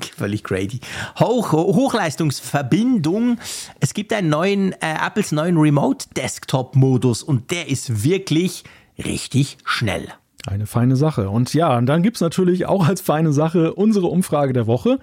[0.16, 0.80] Völlig crazy.
[1.18, 3.38] Hoch, Hochleistungsverbindung.
[3.80, 8.64] Es gibt einen neuen, äh, Apples neuen Remote Desktop Modus und der ist wirklich
[8.98, 10.08] richtig schnell.
[10.46, 11.30] Eine feine Sache.
[11.30, 14.98] Und ja, und dann gibt es natürlich auch als feine Sache unsere Umfrage der Woche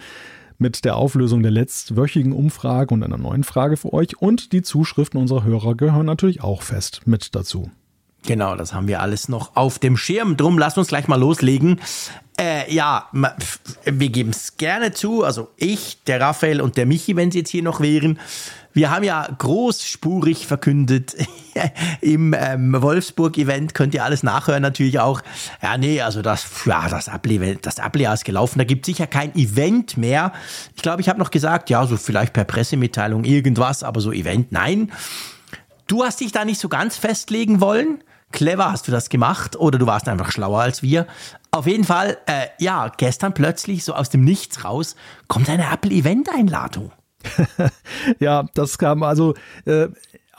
[0.58, 4.22] mit der Auflösung der letztwöchigen Umfrage und einer neuen Frage für euch.
[4.22, 7.72] Und die Zuschriften unserer Hörer gehören natürlich auch fest mit dazu.
[8.26, 10.38] Genau, das haben wir alles noch auf dem Schirm.
[10.38, 11.80] Drum lasst uns gleich mal loslegen.
[12.40, 15.24] Äh, ja, wir geben es gerne zu.
[15.24, 18.20] Also ich, der Raphael und der Michi, wenn sie jetzt hier noch wären.
[18.72, 21.16] Wir haben ja großspurig verkündet
[22.02, 25.22] im ähm, Wolfsburg-Event, könnt ihr alles nachhören natürlich auch.
[25.62, 29.36] Ja, nee, also das, ja, das Apple-Event, das Apple-Jahr ist gelaufen, da gibt sicher kein
[29.36, 30.32] Event mehr.
[30.76, 34.52] Ich glaube, ich habe noch gesagt, ja, so vielleicht per Pressemitteilung irgendwas, aber so Event,
[34.52, 34.92] nein.
[35.88, 38.04] Du hast dich da nicht so ganz festlegen wollen.
[38.32, 41.08] Clever hast du das gemacht oder du warst einfach schlauer als wir.
[41.52, 44.96] Auf jeden Fall, äh, ja, gestern plötzlich so aus dem Nichts raus
[45.28, 46.92] kommt eine Apple-Event-Einladung.
[48.20, 49.34] ja, das kam also,
[49.66, 49.88] äh,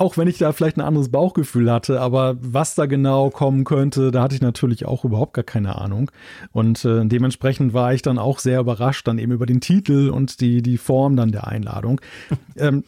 [0.01, 4.11] auch wenn ich da vielleicht ein anderes Bauchgefühl hatte, aber was da genau kommen könnte,
[4.11, 6.11] da hatte ich natürlich auch überhaupt gar keine Ahnung.
[6.53, 10.41] Und äh, dementsprechend war ich dann auch sehr überrascht, dann eben über den Titel und
[10.41, 12.01] die, die Form dann der Einladung.
[12.57, 12.85] ähm,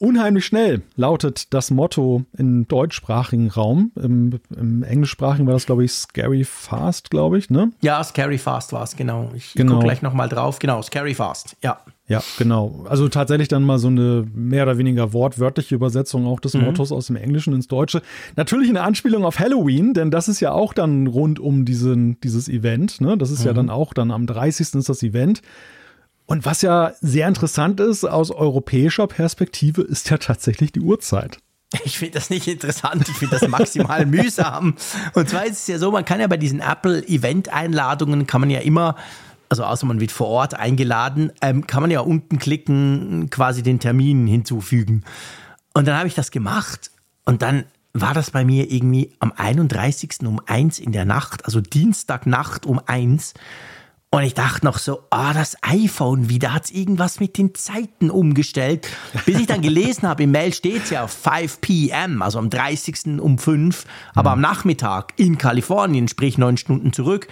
[0.00, 3.90] Unheimlich schnell lautet das Motto im deutschsprachigen Raum.
[3.96, 7.72] Im, im englischsprachigen war das, glaube ich, Scary Fast, glaube ich, ne?
[7.80, 9.30] Ja, Scary Fast war es, genau.
[9.34, 9.74] Ich, genau.
[9.74, 10.60] gucke gleich nochmal drauf.
[10.60, 11.78] Genau, Scary Fast, ja.
[12.06, 12.86] Ja, genau.
[12.88, 16.62] Also tatsächlich dann mal so eine mehr oder weniger wortwörtliche Übersetzung auch des mhm.
[16.62, 18.00] Mottos aus dem Englischen ins Deutsche.
[18.36, 22.48] Natürlich eine Anspielung auf Halloween, denn das ist ja auch dann rund um diesen, dieses
[22.48, 23.02] Event.
[23.02, 23.18] Ne?
[23.18, 23.46] Das ist mhm.
[23.46, 24.74] ja dann auch dann am 30.
[24.74, 25.42] ist das Event.
[26.28, 31.38] Und was ja sehr interessant ist aus europäischer Perspektive, ist ja tatsächlich die Uhrzeit.
[31.84, 34.76] Ich finde das nicht interessant, ich finde das maximal mühsam.
[35.14, 38.60] Und zwar ist es ja so, man kann ja bei diesen Apple-Event-Einladungen, kann man ja
[38.60, 38.94] immer,
[39.48, 43.80] also außer man wird vor Ort eingeladen, ähm, kann man ja unten klicken, quasi den
[43.80, 45.04] Termin hinzufügen.
[45.72, 46.90] Und dann habe ich das gemacht
[47.24, 47.64] und dann
[47.94, 50.26] war das bei mir irgendwie am 31.
[50.26, 53.32] um eins in der Nacht, also Dienstagnacht um eins.
[54.10, 58.10] Und ich dachte noch so, ah, das iPhone wieder, hat es irgendwas mit den Zeiten
[58.10, 58.88] umgestellt.
[59.26, 63.20] Bis ich dann gelesen habe, im Mail steht ja auf 5 p.m., also am 30.
[63.20, 67.28] um 5, aber am Nachmittag in Kalifornien, sprich neun Stunden zurück.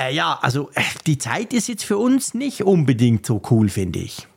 [0.00, 3.98] Äh, ja, also äh, die Zeit ist jetzt für uns nicht unbedingt so cool, finde
[3.98, 4.28] ich.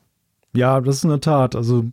[0.53, 1.55] Ja, das ist in der Tat.
[1.55, 1.85] Also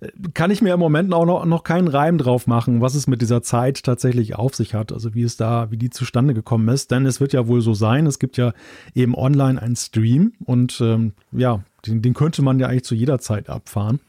[0.00, 3.06] äh, kann ich mir im Moment auch noch, noch keinen Reim drauf machen, was es
[3.08, 6.68] mit dieser Zeit tatsächlich auf sich hat, also wie es da, wie die zustande gekommen
[6.68, 6.90] ist.
[6.92, 8.52] Denn es wird ja wohl so sein, es gibt ja
[8.94, 13.18] eben online einen Stream und ähm, ja, den, den könnte man ja eigentlich zu jeder
[13.18, 14.00] Zeit abfahren.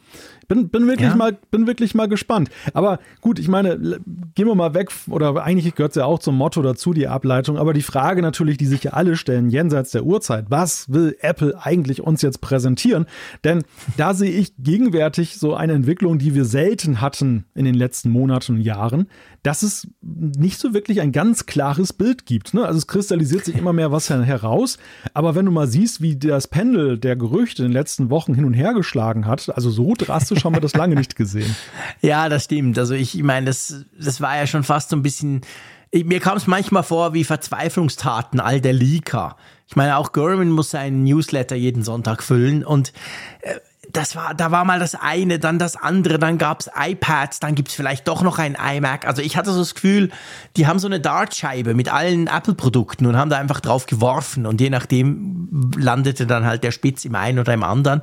[0.47, 1.15] Bin, bin, wirklich, ja.
[1.15, 2.49] mal, bin wirklich mal gespannt.
[2.73, 3.99] Aber gut, ich meine,
[4.33, 7.57] gehen wir mal weg, oder eigentlich gehört es ja auch zum Motto dazu, die Ableitung.
[7.57, 11.57] Aber die Frage natürlich, die sich ja alle stellen, jenseits der Uhrzeit, was will Apple
[11.61, 13.07] eigentlich uns jetzt präsentieren?
[13.43, 13.63] Denn
[13.97, 18.55] da sehe ich gegenwärtig so eine Entwicklung, die wir selten hatten in den letzten Monaten
[18.55, 19.07] und Jahren,
[19.43, 22.53] dass es nicht so wirklich ein ganz klares Bild gibt.
[22.53, 22.65] Ne?
[22.65, 24.77] Also es kristallisiert sich immer mehr was heraus.
[25.13, 28.45] Aber wenn du mal siehst, wie das Pendel der Gerüchte in den letzten Wochen hin
[28.45, 31.55] und her geschlagen hat, also so drastisch haben wir das lange nicht gesehen.
[32.01, 32.77] Ja, das stimmt.
[32.77, 35.41] Also ich meine, das, das war ja schon fast so ein bisschen,
[35.93, 39.35] mir kam es manchmal vor wie Verzweiflungstaten all der Leaker.
[39.67, 42.93] Ich meine, auch Gurman muss seinen Newsletter jeden Sonntag füllen und
[43.41, 43.55] äh,
[43.91, 47.73] das war, da war mal das eine, dann das andere, dann gab's iPads, dann gibt's
[47.73, 49.07] vielleicht doch noch ein iMac.
[49.07, 50.11] Also ich hatte so das Gefühl,
[50.55, 54.61] die haben so eine Dartscheibe mit allen Apple-Produkten und haben da einfach drauf geworfen und
[54.61, 58.01] je nachdem landete dann halt der Spitz im einen oder im anderen.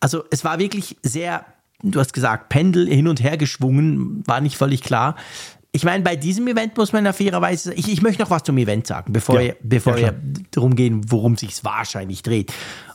[0.00, 1.44] Also es war wirklich sehr,
[1.82, 5.16] du hast gesagt, Pendel hin und her geschwungen, war nicht völlig klar.
[5.72, 8.58] Ich meine, bei diesem Event muss man ja fairerweise, ich, ich möchte noch was zum
[8.58, 12.52] Event sagen, bevor, ja, wir, bevor ja, wir darum gehen, worum sich wahrscheinlich dreht.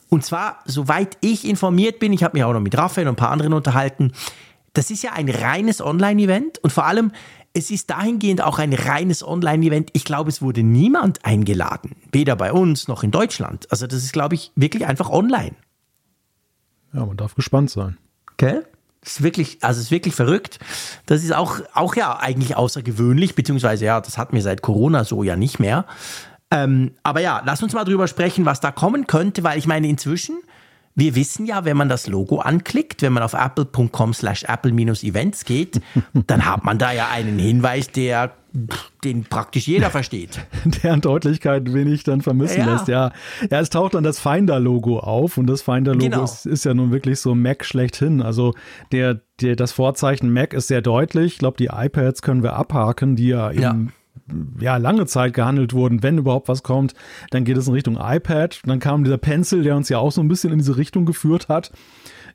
[0.09, 3.17] Und zwar, soweit ich informiert bin, ich habe mich auch noch mit Raphael und ein
[3.17, 4.11] paar anderen unterhalten,
[4.73, 7.11] das ist ja ein reines Online-Event und vor allem,
[7.53, 9.89] es ist dahingehend auch ein reines Online-Event.
[9.93, 13.65] Ich glaube, es wurde niemand eingeladen, weder bei uns noch in Deutschland.
[13.71, 15.55] Also das ist, glaube ich, wirklich einfach online.
[16.93, 17.97] Ja, man darf gespannt sein.
[18.33, 18.61] Okay?
[19.07, 20.59] Ist wirklich, also ist wirklich verrückt.
[21.05, 25.23] Das ist auch, auch ja eigentlich außergewöhnlich, beziehungsweise ja, das hatten wir seit Corona so
[25.23, 25.85] ja nicht mehr.
[26.51, 29.87] Ähm, aber ja, lass uns mal drüber sprechen, was da kommen könnte, weil ich meine,
[29.87, 30.39] inzwischen,
[30.97, 35.79] wir wissen ja, wenn man das Logo anklickt, wenn man auf apple.com slash apple-events geht,
[36.27, 38.33] dann hat man da ja einen Hinweis, der
[39.03, 40.39] den praktisch jeder versteht.
[40.81, 42.73] Der an Deutlichkeit wenig dann vermissen ja.
[42.73, 42.87] lässt.
[42.87, 43.11] Ja.
[43.51, 46.23] ja, es taucht dann das Finder-Logo auf und das Finder-Logo genau.
[46.23, 48.19] ist, ist, ja nun wirklich so Mac schlechthin.
[48.23, 48.55] Also
[48.91, 51.33] der, der, das Vorzeichen Mac ist sehr deutlich.
[51.33, 53.71] Ich glaube, die iPads können wir abhaken, die ja, ja.
[53.71, 53.93] eben
[54.59, 56.93] ja lange Zeit gehandelt wurden, wenn überhaupt was kommt,
[57.31, 58.61] dann geht es in Richtung iPad.
[58.65, 61.47] Dann kam dieser Pencil, der uns ja auch so ein bisschen in diese Richtung geführt
[61.47, 61.71] hat.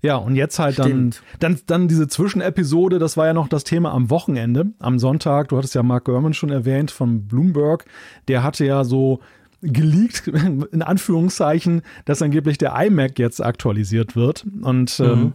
[0.03, 3.93] Ja, und jetzt halt dann, dann, dann diese Zwischenepisode, das war ja noch das Thema
[3.93, 5.49] am Wochenende, am Sonntag.
[5.49, 7.85] Du hattest ja Mark Gurman schon erwähnt von Bloomberg.
[8.27, 9.21] Der hatte ja so
[9.63, 10.27] geleakt,
[10.73, 14.45] in Anführungszeichen, dass angeblich der iMac jetzt aktualisiert wird.
[14.63, 15.13] Und ähm, mhm.
[15.13, 15.33] ähm,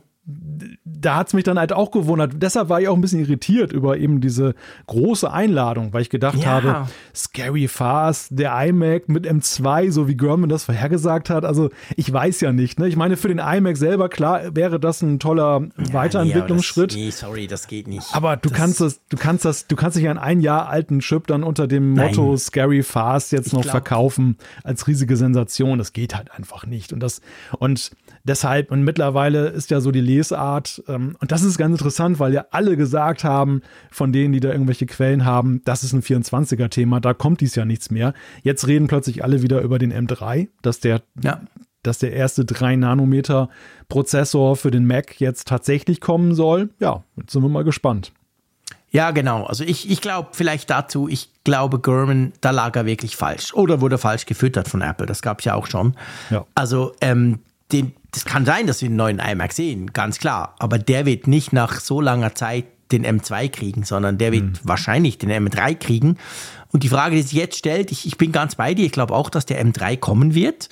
[0.84, 2.34] da hat es mich dann halt auch gewundert.
[2.36, 4.56] Deshalb war ich auch ein bisschen irritiert über eben diese
[4.88, 6.48] große Einladung, weil ich gedacht ja.
[6.48, 11.46] habe, Scary Fast, der iMac mit M2, so wie German das vorhergesagt hat.
[11.46, 12.78] Also ich weiß ja nicht.
[12.78, 12.90] Ne?
[12.90, 16.94] Ich meine, für den iMac selber, klar, wäre das ein toller ja, Weiterentwicklungsschritt.
[16.94, 18.08] Nee, das, nee, sorry, das geht nicht.
[18.14, 21.00] Aber du das kannst das, du kannst das, du kannst nicht einen ein Jahr alten
[21.00, 22.38] Chip dann unter dem Motto Nein.
[22.38, 25.78] Scary Fast jetzt ich noch glaub, verkaufen als riesige Sensation.
[25.78, 26.92] Das geht halt einfach nicht.
[26.92, 27.22] Und das,
[27.60, 27.92] und
[28.26, 32.34] deshalb, und mittlerweile ist ja so die Lesart, ähm, und das ist ganz interessant, weil
[32.34, 37.00] ja alle gesagt haben, von denen, die da irgendwelche Quellen haben, das ist ein 24er-Thema,
[37.00, 38.14] da kommt dies ja nichts mehr.
[38.44, 41.42] Jetzt reden plötzlich alle wieder über den M3, dass der, ja.
[41.84, 46.70] dass der erste 3-Nanometer-Prozessor für den Mac jetzt tatsächlich kommen soll.
[46.80, 48.12] Ja, jetzt sind wir mal gespannt.
[48.90, 49.44] Ja, genau.
[49.44, 53.54] Also ich, ich glaube vielleicht dazu, ich glaube, Gurman, da lag er wirklich falsch.
[53.54, 55.06] Oder wurde falsch gefüttert von Apple.
[55.06, 55.96] Das gab es ja auch schon.
[56.30, 56.46] Ja.
[56.56, 57.40] Also ähm,
[57.72, 60.56] den, das kann sein, dass wir einen neuen iMac sehen, ganz klar.
[60.60, 64.60] Aber der wird nicht nach so langer Zeit den M2 kriegen, sondern der wird mhm.
[64.64, 66.18] wahrscheinlich den M3 kriegen.
[66.72, 69.14] Und die Frage, die sich jetzt stellt, ich, ich bin ganz bei dir, ich glaube
[69.14, 70.70] auch, dass der M3 kommen wird.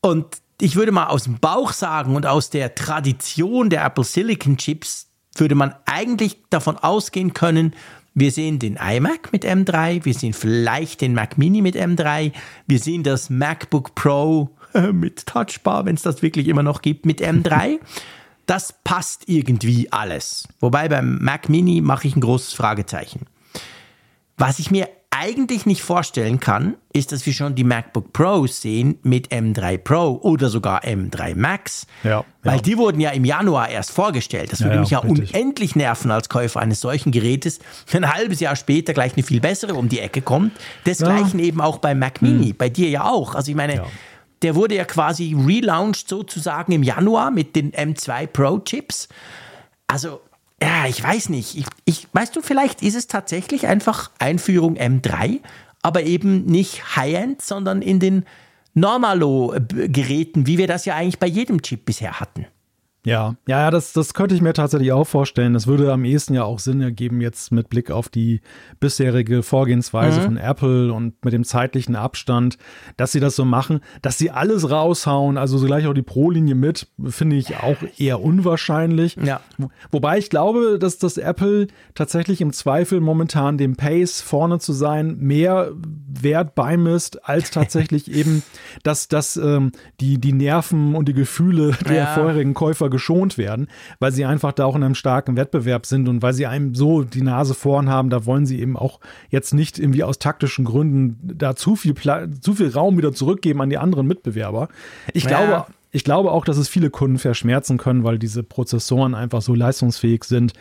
[0.00, 0.26] Und
[0.60, 5.08] ich würde mal aus dem Bauch sagen und aus der Tradition der Apple Silicon Chips
[5.36, 7.74] würde man eigentlich davon ausgehen können,
[8.12, 12.32] wir sehen den iMac mit M3, wir sehen vielleicht den Mac Mini mit M3,
[12.66, 14.50] wir sehen das MacBook Pro
[14.92, 17.78] mit Touchbar, wenn es das wirklich immer noch gibt, mit M3.
[18.46, 20.48] Das passt irgendwie alles.
[20.58, 23.26] Wobei beim Mac Mini mache ich ein großes Fragezeichen.
[24.36, 28.98] Was ich mir eigentlich nicht vorstellen kann, ist, dass wir schon die MacBook Pros sehen
[29.02, 31.86] mit M3 Pro oder sogar M3 Max.
[32.04, 32.62] Ja, weil ja.
[32.62, 34.52] die wurden ja im Januar erst vorgestellt.
[34.52, 35.34] Das würde ja, mich ja richtig.
[35.34, 37.58] unendlich nerven als Käufer eines solchen Gerätes,
[37.90, 40.52] wenn ein halbes Jahr später gleich eine viel bessere um die Ecke kommt.
[40.86, 42.56] Desgleichen eben auch beim Mac Mini, hm.
[42.56, 43.34] bei dir ja auch.
[43.34, 43.84] Also ich meine,
[44.42, 49.08] der wurde ja quasi relaunched sozusagen im Januar mit den M2 Pro Chips.
[49.86, 50.20] Also,
[50.62, 51.56] ja, ich weiß nicht.
[51.56, 55.40] Ich, ich, weißt du, vielleicht ist es tatsächlich einfach Einführung M3,
[55.82, 58.24] aber eben nicht High-End, sondern in den
[58.74, 62.46] Normalo-Geräten, wie wir das ja eigentlich bei jedem Chip bisher hatten.
[63.04, 65.54] Ja, ja, ja, das, das könnte ich mir tatsächlich auch vorstellen.
[65.54, 68.42] Das würde am ehesten ja auch Sinn ergeben, jetzt mit Blick auf die
[68.78, 70.24] bisherige Vorgehensweise mhm.
[70.24, 72.58] von Apple und mit dem zeitlichen Abstand,
[72.98, 76.54] dass sie das so machen, dass sie alles raushauen, also so gleich auch die Pro-Linie
[76.54, 79.16] mit, finde ich auch eher unwahrscheinlich.
[79.16, 79.40] Ja.
[79.90, 85.16] Wobei ich glaube, dass das Apple tatsächlich im Zweifel momentan dem Pace vorne zu sein
[85.20, 85.72] mehr
[86.06, 88.42] Wert beimisst, als tatsächlich eben,
[88.82, 92.06] dass, dass ähm, die, die Nerven und die Gefühle der ja.
[92.06, 96.22] vorherigen Käufer geschont werden, weil sie einfach da auch in einem starken Wettbewerb sind und
[96.22, 99.00] weil sie einem so die Nase vorn haben, da wollen sie eben auch
[99.30, 103.70] jetzt nicht irgendwie aus taktischen Gründen da zu viel, zu viel Raum wieder zurückgeben an
[103.70, 104.68] die anderen Mitbewerber.
[105.14, 105.30] Ich ja.
[105.30, 109.54] glaube, ich glaube auch, dass es viele Kunden verschmerzen können, weil diese Prozessoren einfach so
[109.54, 110.52] leistungsfähig sind,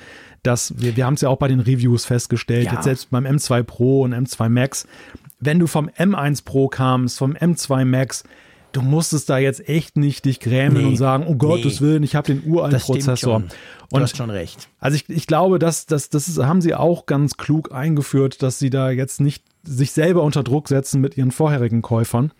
[0.43, 2.73] dass wir, wir haben es ja auch bei den Reviews festgestellt, ja.
[2.73, 4.87] jetzt selbst beim M2 Pro und M2 Max,
[5.39, 8.23] wenn du vom M1 Pro kamst, vom M2 Max,
[8.71, 11.87] du musstest da jetzt echt nicht dich grämen nee, und sagen, oh Gottes nee.
[11.87, 13.39] Willen, ich habe den uralten Prozessor.
[13.41, 13.47] Du
[13.95, 14.69] und hast schon recht.
[14.79, 18.69] Also ich, ich glaube, dass, dass, das haben sie auch ganz klug eingeführt, dass sie
[18.69, 22.31] da jetzt nicht sich selber unter Druck setzen mit ihren vorherigen Käufern.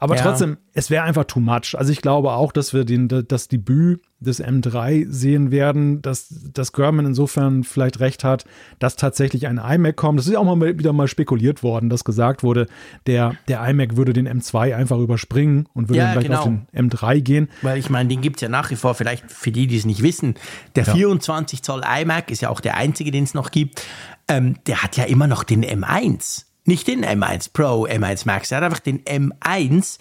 [0.00, 0.22] Aber ja.
[0.22, 1.74] trotzdem, es wäre einfach too much.
[1.76, 6.72] Also ich glaube auch, dass wir den, das Debüt des M3 sehen werden, dass, dass
[6.72, 8.44] German insofern vielleicht recht hat,
[8.78, 10.18] dass tatsächlich ein iMac kommt.
[10.18, 12.66] Das ist ja auch mal wieder mal spekuliert worden, dass gesagt wurde,
[13.06, 16.58] der, der iMac würde den M2 einfach überspringen und würde ja, dann vielleicht genau.
[16.58, 17.48] auf den M3 gehen.
[17.62, 19.84] Weil ich meine, den gibt es ja nach wie vor, vielleicht für die, die es
[19.84, 20.34] nicht wissen,
[20.74, 20.94] der ja.
[20.94, 23.84] 24 Zoll iMac ist ja auch der einzige, den es noch gibt.
[24.28, 28.58] Ähm, der hat ja immer noch den M1 nicht den M1 Pro, M1 Max, er
[28.58, 29.98] hat einfach den M1.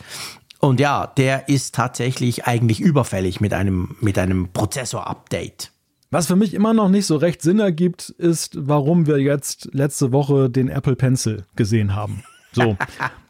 [0.59, 5.71] Und ja, der ist tatsächlich eigentlich überfällig mit einem, mit einem Prozessor-Update.
[6.11, 10.11] Was für mich immer noch nicht so recht Sinn ergibt, ist, warum wir jetzt letzte
[10.11, 12.23] Woche den Apple Pencil gesehen haben.
[12.51, 12.77] So.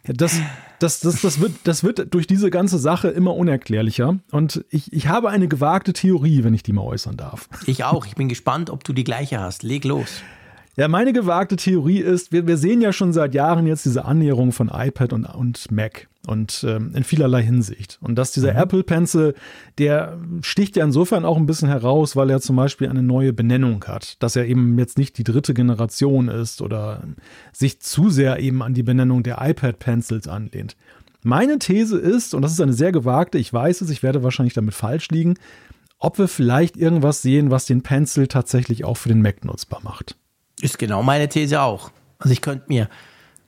[0.09, 0.39] Das,
[0.79, 4.19] das, das, das, wird, das wird durch diese ganze Sache immer unerklärlicher.
[4.31, 7.49] Und ich, ich habe eine gewagte Theorie, wenn ich die mal äußern darf.
[7.65, 8.05] Ich auch.
[8.05, 9.63] Ich bin gespannt, ob du die gleiche hast.
[9.63, 10.21] Leg los.
[10.79, 14.51] Ja, meine gewagte Theorie ist, wir, wir sehen ja schon seit Jahren jetzt diese Annäherung
[14.51, 17.97] von iPad und, und Mac und ähm, in vielerlei Hinsicht.
[17.99, 18.59] Und dass dieser mhm.
[18.59, 19.33] Apple Pencil,
[19.79, 23.83] der sticht ja insofern auch ein bisschen heraus, weil er zum Beispiel eine neue Benennung
[23.85, 27.01] hat, dass er eben jetzt nicht die dritte Generation ist oder
[27.51, 30.77] sich zu sehr eben an die Benennung der iPad Pencils anlehnt.
[31.23, 34.53] Meine These ist, und das ist eine sehr gewagte, ich weiß es, ich werde wahrscheinlich
[34.53, 35.33] damit falsch liegen,
[35.97, 40.15] ob wir vielleicht irgendwas sehen, was den Pencil tatsächlich auch für den Mac nutzbar macht.
[40.61, 41.91] Ist genau meine These auch.
[42.19, 42.89] Also ich könnte mir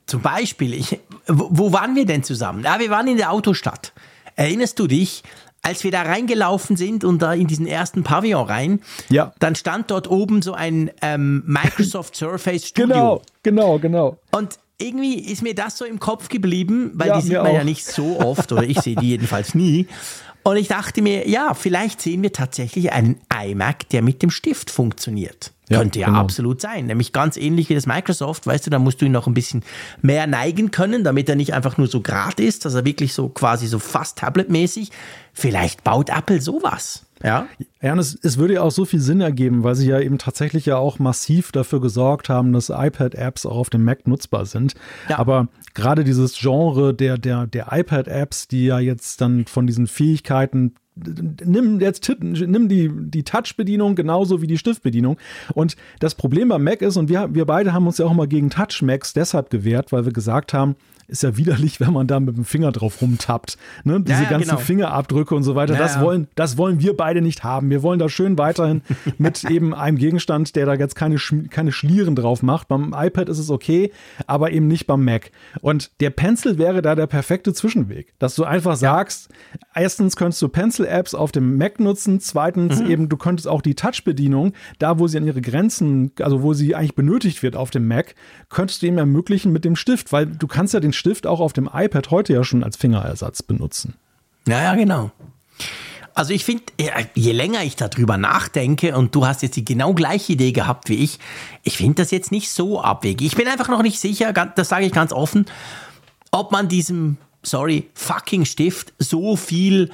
[0.06, 2.64] zum Beispiel, ich, wo, waren wir denn zusammen?
[2.64, 3.92] Ja, wir waren in der Autostadt.
[4.36, 5.22] Erinnerst du dich,
[5.62, 9.32] als wir da reingelaufen sind und da in diesen ersten Pavillon rein, ja.
[9.38, 12.94] dann stand dort oben so ein ähm, Microsoft Surface Studio.
[12.94, 14.16] Genau, genau, genau.
[14.30, 17.54] Und irgendwie ist mir das so im Kopf geblieben, weil ja, die sieht man auch.
[17.54, 19.86] ja nicht so oft oder ich sehe die jedenfalls nie.
[20.42, 24.70] Und ich dachte mir, ja, vielleicht sehen wir tatsächlich einen iMac, der mit dem Stift
[24.70, 25.52] funktioniert.
[25.70, 26.18] Ja, Könnte ja genau.
[26.18, 26.86] absolut sein.
[26.86, 29.62] Nämlich ganz ähnlich wie das Microsoft, weißt du, da musst du ihn noch ein bisschen
[30.02, 33.28] mehr neigen können, damit er nicht einfach nur so grad ist, dass er wirklich so
[33.28, 34.90] quasi so fast tabletmäßig.
[35.32, 37.06] Vielleicht baut Apple sowas.
[37.22, 37.46] Ja.
[37.80, 40.18] Ja, und es, es würde ja auch so viel Sinn ergeben, weil sie ja eben
[40.18, 44.74] tatsächlich ja auch massiv dafür gesorgt haben, dass iPad-Apps auch auf dem Mac nutzbar sind.
[45.08, 45.18] Ja.
[45.18, 50.74] Aber gerade dieses Genre der, der, der iPad-Apps, die ja jetzt dann von diesen Fähigkeiten
[51.44, 55.18] nimm jetzt nimm die, die Touch-Bedienung genauso wie die Stiftbedienung.
[55.54, 58.28] Und das Problem beim Mac ist, und wir, wir beide haben uns ja auch mal
[58.28, 60.76] gegen Touch-Macs deshalb gewehrt, weil wir gesagt haben,
[61.10, 63.58] ist ja widerlich, wenn man da mit dem Finger drauf rumtappt.
[63.84, 64.00] Ne?
[64.00, 64.60] Diese ja, ganzen genau.
[64.60, 67.68] Fingerabdrücke und so weiter, ja, das, wollen, das wollen wir beide nicht haben.
[67.70, 68.82] Wir wollen da schön weiterhin
[69.18, 71.16] mit eben einem Gegenstand, der da jetzt keine,
[71.50, 72.68] keine Schlieren drauf macht.
[72.68, 73.90] Beim iPad ist es okay,
[74.26, 75.32] aber eben nicht beim Mac.
[75.60, 79.28] Und der Pencil wäre da der perfekte Zwischenweg, dass du einfach sagst,
[79.74, 82.90] erstens könntest du Pencil-Apps auf dem Mac nutzen, zweitens mhm.
[82.90, 86.74] eben, du könntest auch die Touch-Bedienung, da wo sie an ihre Grenzen, also wo sie
[86.74, 88.14] eigentlich benötigt wird auf dem Mac,
[88.48, 91.52] könntest du ihm ermöglichen mit dem Stift, weil du kannst ja den Stift auch auf
[91.52, 93.94] dem iPad heute ja schon als Fingerersatz benutzen.
[94.46, 95.10] Ja, ja, genau.
[96.14, 96.64] Also ich finde,
[97.14, 100.96] je länger ich darüber nachdenke und du hast jetzt die genau gleiche Idee gehabt wie
[100.96, 101.18] ich,
[101.62, 103.26] ich finde das jetzt nicht so abwegig.
[103.26, 105.46] Ich bin einfach noch nicht sicher, das sage ich ganz offen,
[106.30, 109.90] ob man diesem, sorry, fucking Stift so viel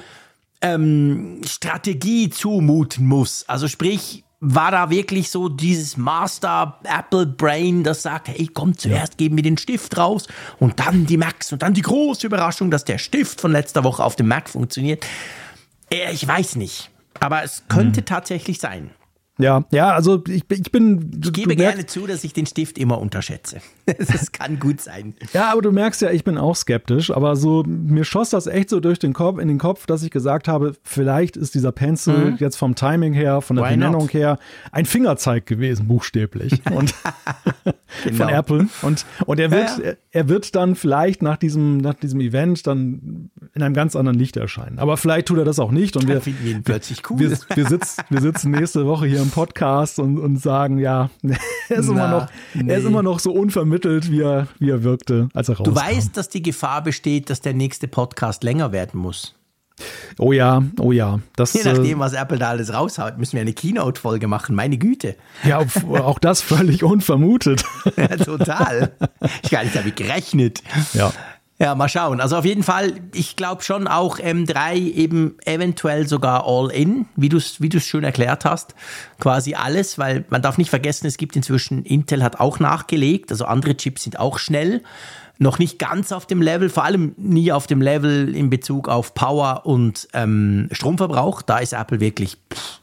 [0.61, 3.45] ähm, Strategie zumuten muss.
[3.47, 9.17] Also sprich, war da wirklich so dieses Master Apple Brain, das sagt, hey, komm, zuerst
[9.17, 10.27] geben wir den Stift raus
[10.59, 14.03] und dann die Macs und dann die große Überraschung, dass der Stift von letzter Woche
[14.03, 15.05] auf dem Mac funktioniert.
[15.91, 18.05] Äh, ich weiß nicht, aber es könnte mhm.
[18.05, 18.91] tatsächlich sein.
[19.39, 21.11] Ja, ja, also ich, ich bin.
[21.11, 23.57] Du, ich gebe gerne zu, dass ich den Stift immer unterschätze.
[23.97, 25.15] Das kann gut sein.
[25.33, 28.69] Ja, aber du merkst ja, ich bin auch skeptisch, aber so, mir schoss das echt
[28.69, 32.31] so durch den Kopf, in den Kopf, dass ich gesagt habe, vielleicht ist dieser Pencil
[32.31, 32.37] mhm.
[32.37, 34.13] jetzt vom Timing her, von der Why Benennung not?
[34.13, 34.39] her,
[34.71, 36.61] ein Fingerzeig gewesen, buchstäblich.
[36.71, 36.93] Und
[38.03, 38.17] genau.
[38.17, 38.67] von Apple.
[38.81, 39.93] Und, und er wird, ja, ja.
[40.11, 44.35] er wird dann vielleicht nach diesem, nach diesem Event dann in einem ganz anderen Licht
[44.37, 44.79] erscheinen.
[44.79, 45.95] Aber vielleicht tut er das auch nicht.
[45.95, 47.19] Und wir, ihn plötzlich cool.
[47.19, 51.09] Wir, wir, sitzen, wir sitzen nächste Woche hier im Podcast und, und sagen, ja,
[51.69, 52.71] er ist, Na, immer noch, nee.
[52.71, 55.73] er ist immer noch so unvermittelt, wie er, wie er wirkte, als er rauskam.
[55.73, 59.35] Du weißt, dass die Gefahr besteht, dass der nächste Podcast länger werden muss.
[60.17, 61.19] Oh ja, oh ja.
[61.35, 64.55] Das, Je nachdem, äh, was Apple da alles raushaut, müssen wir eine Keynote-Folge machen.
[64.55, 65.15] Meine Güte.
[65.43, 67.63] Ja, auch das völlig unvermutet.
[67.97, 68.93] ja, total.
[69.43, 70.63] Ich gar nicht damit gerechnet.
[70.93, 71.13] Ja.
[71.59, 72.21] Ja, mal schauen.
[72.21, 77.37] Also auf jeden Fall, ich glaube schon auch M3 eben eventuell sogar All-In, wie du
[77.37, 78.75] es wie du's schön erklärt hast.
[79.19, 83.45] Quasi alles, weil man darf nicht vergessen, es gibt inzwischen, Intel hat auch nachgelegt, also
[83.45, 84.83] andere Chips sind auch schnell.
[85.39, 89.15] Noch nicht ganz auf dem Level, vor allem nie auf dem Level in Bezug auf
[89.15, 91.41] Power und ähm, Stromverbrauch.
[91.41, 92.81] Da ist Apple wirklich pff,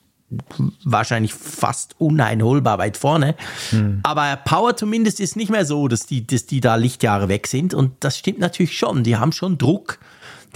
[0.84, 3.34] wahrscheinlich fast uneinholbar weit vorne.
[3.70, 4.00] Hm.
[4.02, 7.74] Aber Power zumindest ist nicht mehr so, dass die, dass die da Lichtjahre weg sind.
[7.74, 9.04] Und das stimmt natürlich schon.
[9.04, 9.98] Die haben schon Druck.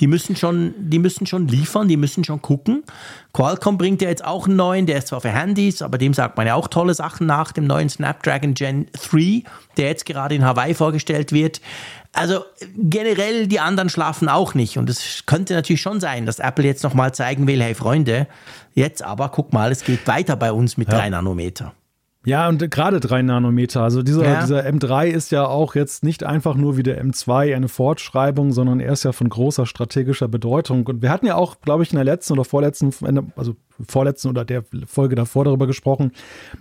[0.00, 2.84] Die müssen schon, die müssen schon liefern, die müssen schon gucken.
[3.32, 6.36] Qualcomm bringt ja jetzt auch einen neuen, der ist zwar für Handys, aber dem sagt
[6.36, 9.42] man ja auch tolle Sachen nach, dem neuen Snapdragon Gen 3,
[9.76, 11.60] der jetzt gerade in Hawaii vorgestellt wird.
[12.12, 12.44] Also
[12.76, 16.82] generell die anderen schlafen auch nicht und es könnte natürlich schon sein, dass Apple jetzt
[16.82, 18.26] nochmal zeigen will, hey Freunde,
[18.74, 20.98] jetzt aber guck mal, es geht weiter bei uns mit ja.
[20.98, 21.74] 3 Nanometer.
[22.24, 23.82] Ja, und gerade 3 Nanometer.
[23.82, 24.40] Also dieser, ja.
[24.40, 28.80] dieser M3 ist ja auch jetzt nicht einfach nur wie der M2 eine Fortschreibung, sondern
[28.80, 30.86] er ist ja von großer strategischer Bedeutung.
[30.86, 32.92] Und wir hatten ja auch, glaube ich, in der letzten oder vorletzten,
[33.36, 33.54] also
[33.88, 36.12] vorletzten oder der Folge davor darüber gesprochen,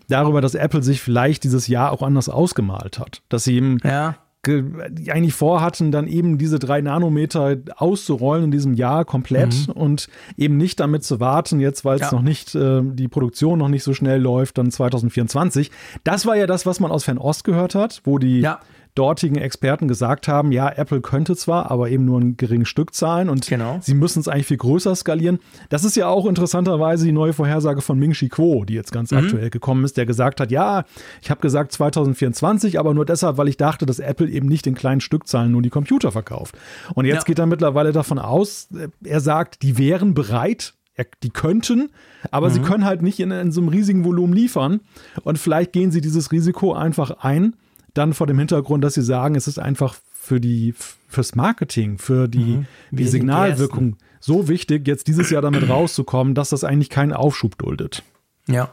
[0.07, 3.23] darüber, dass Apple sich vielleicht dieses Jahr auch anders ausgemalt hat.
[3.27, 4.15] Dass sie ihm ja
[4.45, 9.73] eigentlich vorhatten, dann eben diese drei Nanometer auszurollen in diesem Jahr komplett mhm.
[9.73, 12.11] und eben nicht damit zu warten, jetzt weil es ja.
[12.11, 15.71] noch nicht, äh, die Produktion noch nicht so schnell läuft, dann 2024.
[16.03, 18.59] Das war ja das, was man aus Fernost gehört hat, wo die ja
[18.97, 23.47] dortigen Experten gesagt haben, ja, Apple könnte zwar, aber eben nur ein geringes Stückzahlen und
[23.47, 23.79] genau.
[23.81, 25.39] sie müssen es eigentlich viel größer skalieren.
[25.69, 29.11] Das ist ja auch interessanterweise die neue Vorhersage von Ming Chi Kuo, die jetzt ganz
[29.11, 29.19] mhm.
[29.19, 30.85] aktuell gekommen ist, der gesagt hat, ja,
[31.21, 34.75] ich habe gesagt 2024, aber nur deshalb, weil ich dachte, dass Apple eben nicht in
[34.75, 36.57] kleinen Stückzahlen nur die Computer verkauft.
[36.95, 37.25] Und jetzt ja.
[37.25, 40.73] geht er mittlerweile davon aus, äh, er sagt, die wären bereit,
[41.21, 41.89] die könnten,
[42.31, 42.53] aber mhm.
[42.53, 44.81] sie können halt nicht in, in, so einem riesigen Volumen liefern.
[45.23, 47.55] Und vielleicht gehen sie dieses Risiko einfach ein
[47.97, 50.73] dann vor dem Hintergrund, dass sie sagen, es ist einfach für die,
[51.07, 52.65] fürs Marketing, für die, mhm.
[52.91, 57.57] die Signalwirkung die so wichtig, jetzt dieses Jahr damit rauszukommen, dass das eigentlich keinen Aufschub
[57.57, 58.03] duldet.
[58.47, 58.69] Ja.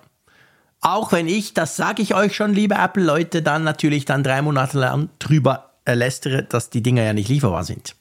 [0.81, 4.79] Auch wenn ich, das sage ich euch schon, liebe Apple-Leute, dann natürlich dann drei Monate
[4.79, 7.95] lang drüber lästere, dass die Dinger ja nicht lieferbar sind.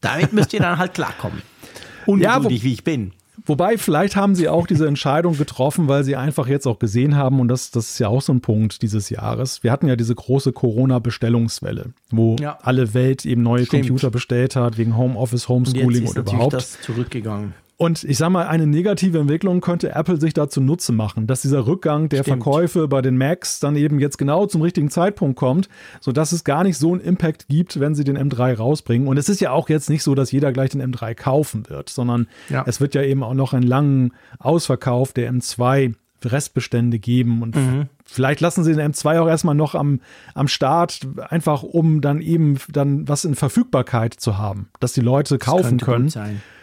[0.00, 1.42] Damit müsst ihr dann halt klarkommen.
[2.06, 3.12] Ungeduldig, ja, wie ich bin.
[3.44, 7.40] Wobei, vielleicht haben sie auch diese Entscheidung getroffen, weil sie einfach jetzt auch gesehen haben,
[7.40, 9.62] und das, das ist ja auch so ein Punkt dieses Jahres.
[9.62, 12.58] Wir hatten ja diese große Corona-Bestellungswelle, wo ja.
[12.62, 13.86] alle Welt eben neue Stimmt.
[13.86, 16.52] Computer bestellt hat, wegen Homeoffice, Homeschooling und, und überhaupt.
[16.52, 17.54] Das zurückgegangen.
[17.82, 21.66] Und ich sag mal, eine negative Entwicklung könnte Apple sich dazu Nutze machen, dass dieser
[21.66, 22.44] Rückgang der Stimmt.
[22.44, 25.68] Verkäufe bei den Macs dann eben jetzt genau zum richtigen Zeitpunkt kommt,
[26.00, 29.08] sodass es gar nicht so einen Impact gibt, wenn sie den M3 rausbringen.
[29.08, 31.88] Und es ist ja auch jetzt nicht so, dass jeder gleich den M3 kaufen wird,
[31.88, 32.62] sondern ja.
[32.68, 35.94] es wird ja eben auch noch einen langen Ausverkauf der M2
[36.30, 37.88] Restbestände geben und mhm.
[38.04, 40.00] vielleicht lassen sie den M2 auch erstmal noch am,
[40.34, 45.38] am Start, einfach um dann eben dann was in Verfügbarkeit zu haben, dass die Leute
[45.38, 46.12] kaufen können.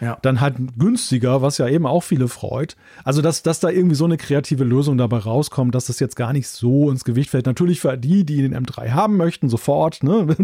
[0.00, 0.18] Ja.
[0.22, 2.76] Dann halt günstiger, was ja eben auch viele freut.
[3.04, 6.32] Also, dass, dass da irgendwie so eine kreative Lösung dabei rauskommt, dass das jetzt gar
[6.32, 7.46] nicht so ins Gewicht fällt.
[7.46, 10.26] Natürlich für die, die den M3 haben möchten, sofort, ne?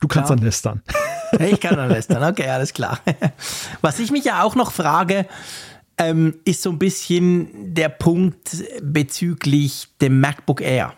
[0.00, 0.36] Du kannst klar.
[0.36, 0.82] dann lästern.
[1.38, 2.98] Ich kann dann lästern, okay, alles klar.
[3.80, 5.26] Was ich mich ja auch noch frage,
[6.00, 10.94] ähm, ist so ein bisschen der Punkt bezüglich dem MacBook Air.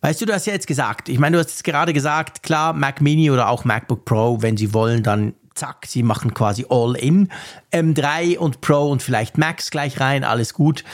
[0.00, 2.72] Weißt du, du hast ja jetzt gesagt, ich meine, du hast jetzt gerade gesagt, klar,
[2.72, 6.96] Mac Mini oder auch MacBook Pro, wenn sie wollen, dann zack, sie machen quasi all
[6.96, 7.28] in.
[7.72, 10.84] M3 und Pro und vielleicht Max gleich rein, alles gut.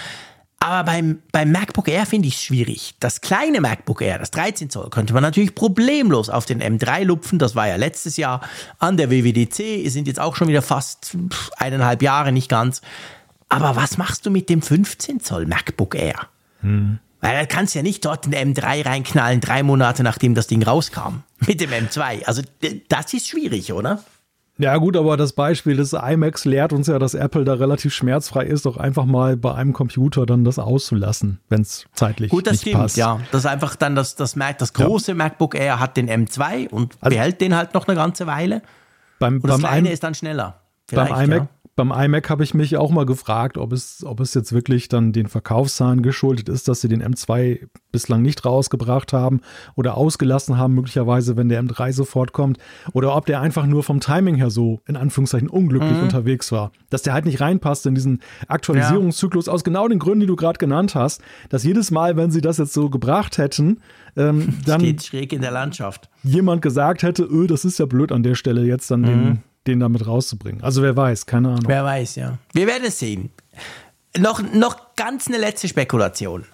[0.60, 2.94] Aber beim, beim MacBook Air finde ich es schwierig.
[2.98, 7.38] Das kleine MacBook Air, das 13 Zoll, könnte man natürlich problemlos auf den M3 lupfen.
[7.38, 8.40] Das war ja letztes Jahr
[8.78, 9.90] an der WWDC.
[9.90, 11.16] Sind jetzt auch schon wieder fast
[11.58, 12.80] eineinhalb Jahre, nicht ganz.
[13.50, 16.28] Aber was machst du mit dem 15 Zoll MacBook Air?
[16.60, 16.98] Hm.
[17.20, 20.62] Weil da kannst du ja nicht dort den M3 reinknallen, drei Monate nachdem das Ding
[20.62, 21.22] rauskam.
[21.46, 22.24] Mit dem M2.
[22.24, 22.42] Also
[22.88, 24.02] das ist schwierig, oder?
[24.56, 28.44] Ja gut, aber das Beispiel des iMacs lehrt uns ja, dass Apple da relativ schmerzfrei
[28.44, 32.52] ist, doch einfach mal bei einem Computer dann das auszulassen, wenn es zeitlich gut, das
[32.52, 32.96] nicht stimmt, passt.
[32.96, 35.16] Ja, das ist einfach dann das, das, Mac, das große ja.
[35.16, 38.62] MacBook Air hat den M2 und also behält den halt noch eine ganze Weile.
[39.18, 40.60] Beim, und das beim kleine ist dann schneller.
[40.92, 44.32] Beim iMac, ja beim iMac habe ich mich auch mal gefragt, ob es, ob es
[44.34, 49.40] jetzt wirklich dann den Verkaufszahlen geschuldet ist, dass sie den M2 bislang nicht rausgebracht haben
[49.74, 52.58] oder ausgelassen haben, möglicherweise, wenn der M3 sofort kommt,
[52.92, 56.04] oder ob der einfach nur vom Timing her so in Anführungszeichen unglücklich mhm.
[56.04, 56.70] unterwegs war.
[56.90, 59.52] Dass der halt nicht reinpasst in diesen Aktualisierungszyklus ja.
[59.52, 62.58] aus genau den Gründen, die du gerade genannt hast, dass jedes Mal, wenn sie das
[62.58, 63.80] jetzt so gebracht hätten,
[64.16, 66.08] ähm, dann steht schräg in der Landschaft.
[66.22, 69.06] Jemand gesagt hätte, öh, das ist ja blöd an der Stelle jetzt dann mhm.
[69.06, 70.62] den den damit rauszubringen.
[70.62, 71.64] Also wer weiß, keine Ahnung.
[71.66, 72.38] Wer weiß, ja.
[72.52, 73.30] Wir werden es sehen.
[74.18, 76.44] Noch, noch ganz eine letzte Spekulation.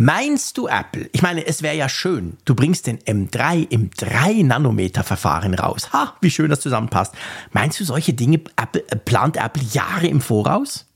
[0.00, 1.10] Meinst du Apple?
[1.12, 5.92] Ich meine, es wäre ja schön, du bringst den M3 im 3-Nanometer-Verfahren raus.
[5.92, 7.14] Ha, wie schön das zusammenpasst.
[7.50, 10.86] Meinst du, solche Dinge Apple, äh, plant Apple Jahre im Voraus?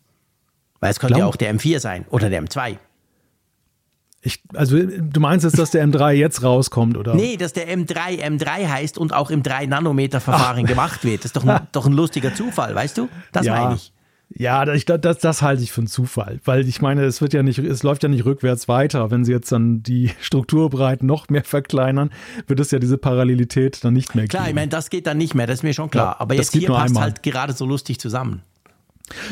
[0.79, 1.19] Weil es könnte Glaub.
[1.19, 2.79] ja auch der M4 sein oder der M2.
[4.25, 7.15] Ich, also du meinst jetzt, dass der M3 jetzt rauskommt, oder?
[7.15, 11.21] Nee, dass der M3 M3 heißt und auch im 3-Nanometer-Verfahren gemacht wird.
[11.21, 13.09] Das ist doch ein, doch ein lustiger Zufall, weißt du?
[13.33, 13.55] Das ja.
[13.55, 13.93] meine ich.
[14.35, 17.43] Ja, das, das, das halte ich für einen Zufall, weil ich meine, es wird ja
[17.43, 19.11] nicht, es läuft ja nicht rückwärts weiter.
[19.11, 22.11] Wenn sie jetzt dann die Strukturbreiten noch mehr verkleinern,
[22.47, 24.45] wird es ja diese Parallelität dann nicht mehr klar, geben.
[24.45, 26.15] Klar, ich meine, das geht dann nicht mehr, das ist mir schon klar.
[26.15, 27.03] Ja, Aber jetzt hier passt einmal.
[27.03, 28.43] halt gerade so lustig zusammen.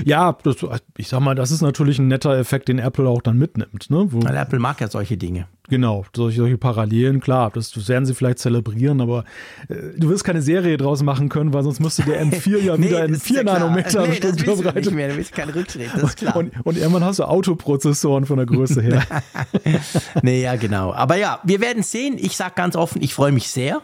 [0.04, 0.56] Ja, das,
[0.96, 3.90] ich sag mal, das ist natürlich ein netter Effekt, den Apple auch dann mitnimmt.
[3.90, 4.06] Ne?
[4.10, 5.46] Wo, Weil Apple mag ja solche Dinge.
[5.68, 9.24] Genau, solche, solche Parallelen, klar, das, das werden sie vielleicht zelebrieren, aber
[9.68, 12.88] äh, du wirst keine Serie draus machen können, weil sonst müsste der M4 ja nee,
[12.88, 14.80] wieder in 4 ja Nanometer nee, Strukturbreite.
[14.80, 16.36] Nicht mehr, du willst kein Rückschritt, das ist klar.
[16.36, 19.02] Und, und irgendwann hast du Autoprozessoren von der Größe her.
[20.22, 20.92] nee, ja, genau.
[20.92, 22.16] Aber ja, wir werden sehen.
[22.18, 23.80] Ich sag ganz offen, ich freue mich sehr.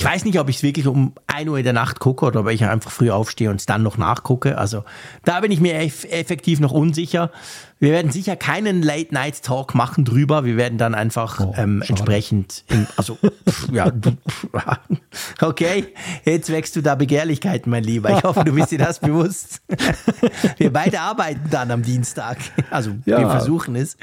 [0.00, 2.40] Ich weiß nicht, ob ich es wirklich um 1 Uhr in der Nacht gucke oder
[2.40, 4.56] ob ich einfach früh aufstehe und es dann noch nachgucke.
[4.56, 4.84] Also
[5.24, 7.32] da bin ich mir eff effektiv noch unsicher.
[7.80, 10.44] Wir werden sicher keinen Late-Night-Talk machen drüber.
[10.44, 13.16] Wir werden dann einfach Oh, ähm, entsprechend, in, also
[13.48, 14.46] pff, ja, pff,
[15.42, 15.86] okay,
[16.24, 18.10] jetzt wächst du da Begehrlichkeiten, mein Lieber.
[18.16, 19.62] Ich hoffe, du bist dir das bewusst.
[20.58, 22.38] Wir beide arbeiten dann am Dienstag.
[22.70, 23.30] Also wir Ja.
[23.30, 23.96] versuchen es.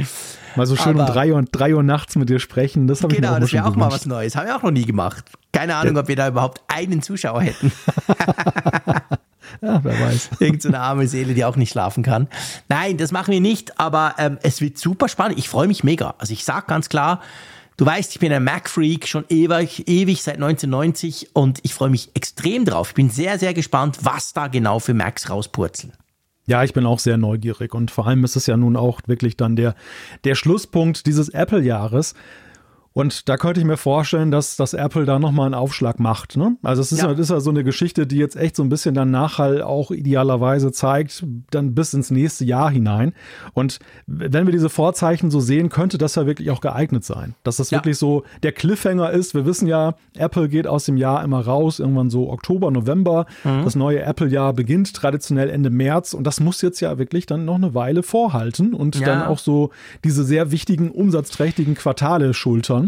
[0.55, 3.13] Mal so schön um Aber- drei Uhr, drei Uhr nachts mit dir sprechen, das habe
[3.13, 4.35] ich mir Genau, das wäre auch mal was Neues.
[4.37, 5.25] Haben wir auch noch nie gemacht.
[5.51, 7.71] Keine Ahnung, ob wir da überhaupt einen Zuschauer hätten.
[9.61, 10.29] Ja, wer weiß.
[10.39, 12.27] Irgend so eine arme Seele, die auch nicht schlafen kann.
[12.69, 15.37] Nein, das machen wir nicht, aber ähm, es wird super spannend.
[15.39, 16.15] Ich freue mich mega.
[16.17, 17.21] Also ich sag ganz klar,
[17.77, 22.11] du weißt, ich bin ein Mac-Freak schon ewig, ewig seit 1990 und ich freue mich
[22.13, 22.89] extrem drauf.
[22.89, 25.93] Ich bin sehr, sehr gespannt, was da genau für Macs rauspurzeln.
[26.47, 29.35] Ja, ich bin auch sehr neugierig und vor allem ist es ja nun auch wirklich
[29.35, 29.75] dann der,
[30.25, 32.13] der Schlusspunkt dieses Apple-Jahres.
[32.97, 36.37] Und da könnte ich mir vorstellen, dass, dass Apple da nochmal einen Aufschlag macht.
[36.37, 36.55] Ne?
[36.63, 37.09] Also es ist ja.
[37.09, 39.91] Das ist ja so eine Geschichte, die jetzt echt so ein bisschen dann Nachhall auch
[39.91, 43.11] idealerweise zeigt, dann bis ins nächste Jahr hinein.
[43.53, 47.35] Und wenn wir diese Vorzeichen so sehen, könnte das ja wirklich auch geeignet sein.
[47.43, 47.79] Dass das Ja.
[47.79, 49.33] wirklich so der Cliffhanger ist.
[49.33, 53.25] Wir wissen ja, Apple geht aus dem Jahr immer raus, irgendwann so Oktober, November.
[53.43, 53.65] Mhm.
[53.65, 57.55] Das neue Apple-Jahr beginnt traditionell Ende März und das muss jetzt ja wirklich dann noch
[57.55, 59.05] eine Weile vorhalten und Ja.
[59.05, 59.71] dann auch so
[60.05, 62.84] diese sehr wichtigen, umsatzträchtigen Quartale schultern.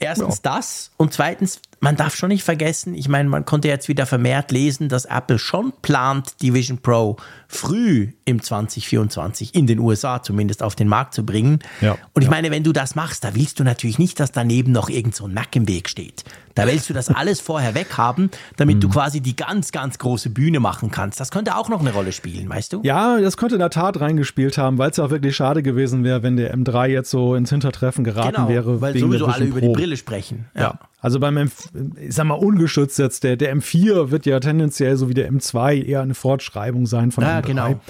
[0.00, 4.04] Erstens das und zweitens, man darf schon nicht vergessen, ich meine, man konnte jetzt wieder
[4.04, 7.16] vermehrt lesen, dass Apple schon plant, die Vision Pro
[7.48, 11.60] früh im 2024 in den USA zumindest auf den Markt zu bringen.
[11.80, 11.96] Ja.
[12.12, 14.88] Und ich meine, wenn du das machst, da willst du natürlich nicht, dass daneben noch
[14.90, 16.24] irgend so ein Mac im Weg steht.
[16.54, 18.92] Da willst du das alles vorher weghaben, damit du Mhm.
[18.92, 21.18] quasi die ganz, ganz große Bühne machen kannst.
[21.18, 22.82] Das könnte auch noch eine Rolle spielen, weißt du?
[22.82, 26.04] Ja, das könnte in der Tat reingespielt haben, weil es ja auch wirklich schade gewesen
[26.04, 28.64] wäre, wenn der M3 jetzt so ins Hintertreffen geraten wäre.
[28.64, 29.72] Genau, weil wegen sowieso alle Vision über die Pro.
[29.74, 30.46] Brille sprechen.
[30.54, 30.78] Ja.
[31.02, 31.50] Also beim M,
[31.98, 35.82] ich sag mal ungeschützt jetzt, der, der M4 wird ja tendenziell so wie der M2
[35.84, 37.42] eher eine Fortschreibung sein von Ja, M3.
[37.46, 37.80] genau.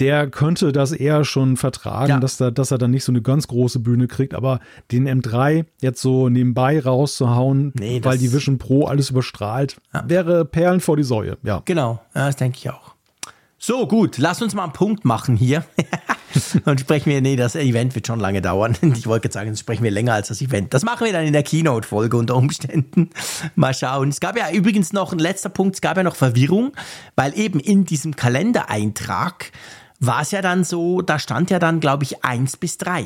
[0.00, 2.20] Der könnte das eher schon vertragen, Ja.
[2.20, 4.60] dass, er, dass er dann nicht so eine ganz große Bühne kriegt, aber
[4.92, 10.80] den M3 jetzt so nebenbei rauszuhauen, Nee, weil die Vision Pro alles überstrahlt, wäre Perlen
[10.80, 11.62] vor die Säue, ja.
[11.64, 12.87] Genau, ja, das denke ich auch.
[13.60, 15.64] So, gut, lass uns mal einen Punkt machen hier.
[16.64, 18.76] Dann sprechen wir, nee, das Event wird schon lange dauern.
[18.98, 20.72] Ich wollte jetzt sagen, das sprechen wir länger als das Event.
[20.74, 23.10] Das machen wir dann in der Keynote-Folge unter Umständen.
[23.54, 24.08] Mal schauen.
[24.08, 26.72] Es gab ja übrigens noch ein letzter Punkt, es gab ja noch Verwirrung,
[27.16, 29.52] weil eben in diesem Kalendereintrag
[30.00, 33.04] war es ja dann so, da stand ja dann, glaube ich, eins bis drei.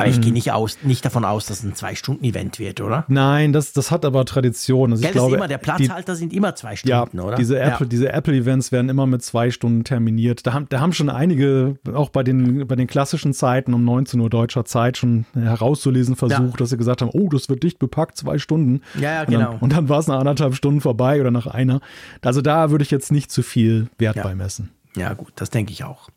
[0.00, 0.22] Aber ich Mhm.
[0.22, 3.04] gehe nicht, aus, nicht davon aus, dass es ein Zwei-Stunden-Event wird, oder?
[3.08, 4.90] Nein, das, das hat aber Tradition.
[4.92, 7.36] Also Gell, ich glaube, immer, der die, Platzhalter sind immer zwei Ja, Stunden, oder?
[7.36, 7.68] diese Ja.
[7.74, 10.46] Apple, diese Apple-Events werden immer mit zwei Stunden terminiert.
[10.46, 14.18] Da haben, da haben schon einige, auch bei den, bei den klassischen Zeiten um 19
[14.20, 16.56] Uhr deutscher Zeit, schon herauszulesen versucht, Ja.
[16.56, 18.80] dass sie gesagt haben, oh, das wird dicht bepackt, zwei Stunden.
[18.98, 19.58] Ja, ja, Und dann, genau.
[19.60, 21.80] und dann war es nach anderthalb Stunden vorbei oder nach einer.
[22.22, 24.22] Also da würde ich jetzt nicht zu viel Wert Ja.
[24.22, 24.70] beimessen.
[24.96, 26.08] Ja, gut, das denke ich auch.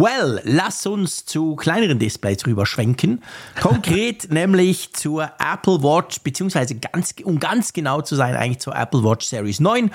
[0.00, 3.20] Well, lass uns zu kleineren Displays rüber schwenken.
[3.60, 9.02] Konkret nämlich zur Apple Watch, beziehungsweise ganz, um ganz genau zu sein, eigentlich zur Apple
[9.02, 9.90] Watch Series 9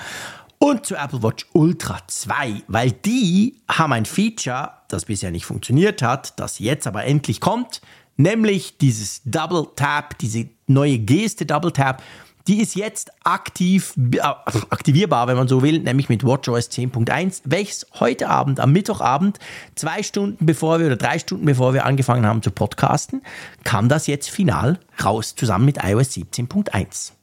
[0.58, 6.02] und zur Apple Watch Ultra 2, weil die haben ein Feature, das bisher nicht funktioniert
[6.02, 7.80] hat, das jetzt aber endlich kommt,
[8.18, 12.02] nämlich dieses Double Tap, diese neue Geste Double Tap,
[12.46, 17.86] die ist jetzt aktiv, äh, aktivierbar, wenn man so will, nämlich mit WatchOS 10.1, welches
[17.98, 19.38] heute Abend, am Mittwochabend,
[19.74, 23.22] zwei Stunden bevor wir oder drei Stunden bevor wir angefangen haben zu podcasten,
[23.64, 27.13] kam das jetzt final raus, zusammen mit iOS 17.1.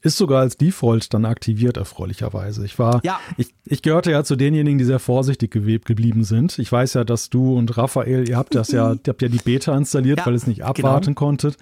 [0.00, 2.64] Ist sogar als Default dann aktiviert, erfreulicherweise.
[2.64, 3.18] Ich war, Ja.
[3.36, 6.56] ich, ich gehörte ja zu denjenigen, die sehr vorsichtig gewebt geblieben sind.
[6.60, 9.38] Ich weiß ja, dass du und Raphael, ihr habt das ja, ihr habt ja die
[9.38, 11.56] Beta installiert, Ja, weil ihr es nicht abwarten konntet.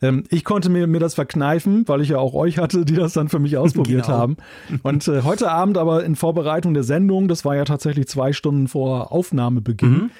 [0.00, 3.12] Ähm, ich konnte mir, mir das verkneifen, weil ich ja auch euch hatte, die das
[3.12, 4.16] dann für mich ausprobiert Genau.
[4.18, 4.36] haben.
[4.82, 8.68] Und äh, heute Abend aber in Vorbereitung der Sendung, das war ja tatsächlich zwei Stunden
[8.68, 10.10] vor Aufnahmebeginn,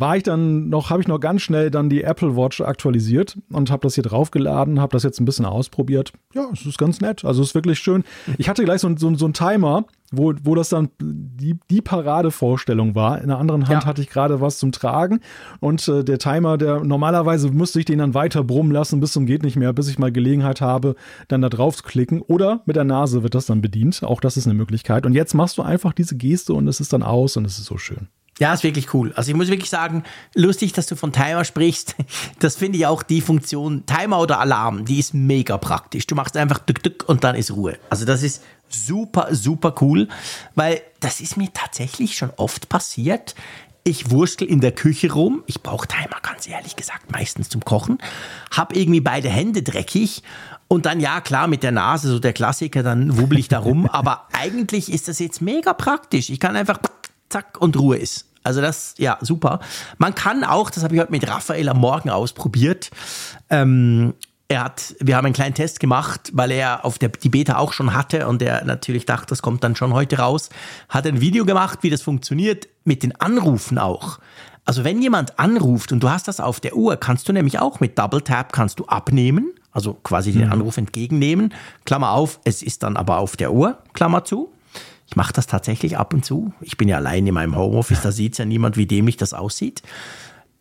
[0.00, 3.70] war ich dann noch, habe ich noch ganz schnell dann die Apple Watch aktualisiert und
[3.70, 6.12] habe das hier draufgeladen, habe das jetzt ein bisschen ausprobiert.
[6.34, 7.24] Ja, es ist ganz nett.
[7.24, 8.04] Also es ist wirklich schön.
[8.38, 12.94] Ich hatte gleich so, so, so einen Timer, wo, wo das dann die, die Paradevorstellung
[12.94, 13.20] war.
[13.20, 13.86] In der anderen Hand Ja.
[13.86, 15.20] hatte ich gerade was zum Tragen
[15.60, 19.26] und äh, der Timer, der normalerweise müsste ich den dann weiter brummen lassen bis zum
[19.26, 20.94] geht nicht mehr, bis ich mal Gelegenheit habe,
[21.28, 22.20] dann da drauf zu klicken.
[22.22, 24.02] Oder mit der Nase wird das dann bedient.
[24.02, 25.06] Auch das ist eine Möglichkeit.
[25.06, 27.64] Und jetzt machst du einfach diese Geste und es ist dann aus und es ist
[27.66, 28.08] so schön.
[28.42, 29.12] Ja, ist wirklich cool.
[29.14, 30.02] Also ich muss wirklich sagen,
[30.34, 31.94] lustig, dass du von Timer sprichst.
[32.40, 36.08] Das finde ich auch die Funktion Timer oder Alarm, die ist mega praktisch.
[36.08, 37.78] Du machst einfach dück dück und dann ist Ruhe.
[37.88, 40.08] Also das ist super, super cool,
[40.56, 43.36] weil das ist mir tatsächlich schon oft passiert.
[43.84, 45.44] Ich wurschtel in der Küche rum.
[45.46, 47.98] Ich brauche Timer, ganz ehrlich gesagt, meistens zum Kochen.
[48.50, 50.24] Hab irgendwie beide Hände dreckig
[50.66, 53.86] Und dann, ja, klar, mit der Nase, so der Klassiker, dann wubbel ich da rum.
[53.92, 56.28] Aber eigentlich ist das jetzt mega praktisch.
[56.28, 56.80] Ich kann einfach
[57.28, 58.31] zack und Ruhe ist.
[58.42, 59.60] Also das, ja, super.
[59.98, 62.90] Man kann auch, das habe ich heute mit Raphael am Morgen ausprobiert,
[63.50, 64.14] ähm,
[64.52, 67.72] er hat, wir haben einen kleinen Test gemacht, weil er auf der, die Beta auch
[67.72, 70.50] schon hatte und er natürlich dachte, das kommt dann schon heute raus.
[70.90, 74.18] Hat ein Video gemacht, wie das funktioniert, mit den Anrufen auch.
[74.66, 77.80] Also wenn jemand anruft und du hast das auf der Uhr, kannst du nämlich auch
[77.80, 81.54] mit Double Tap kannst du abnehmen, also quasi den Anruf entgegennehmen.
[81.86, 84.52] Klammer auf, es ist dann aber auf der Uhr, Klammer zu.
[85.12, 86.54] Ich mache das tatsächlich ab und zu.
[86.62, 89.82] Ich bin ja allein in meinem Homeoffice, da sieht ja niemand, wie dämlich das aussieht.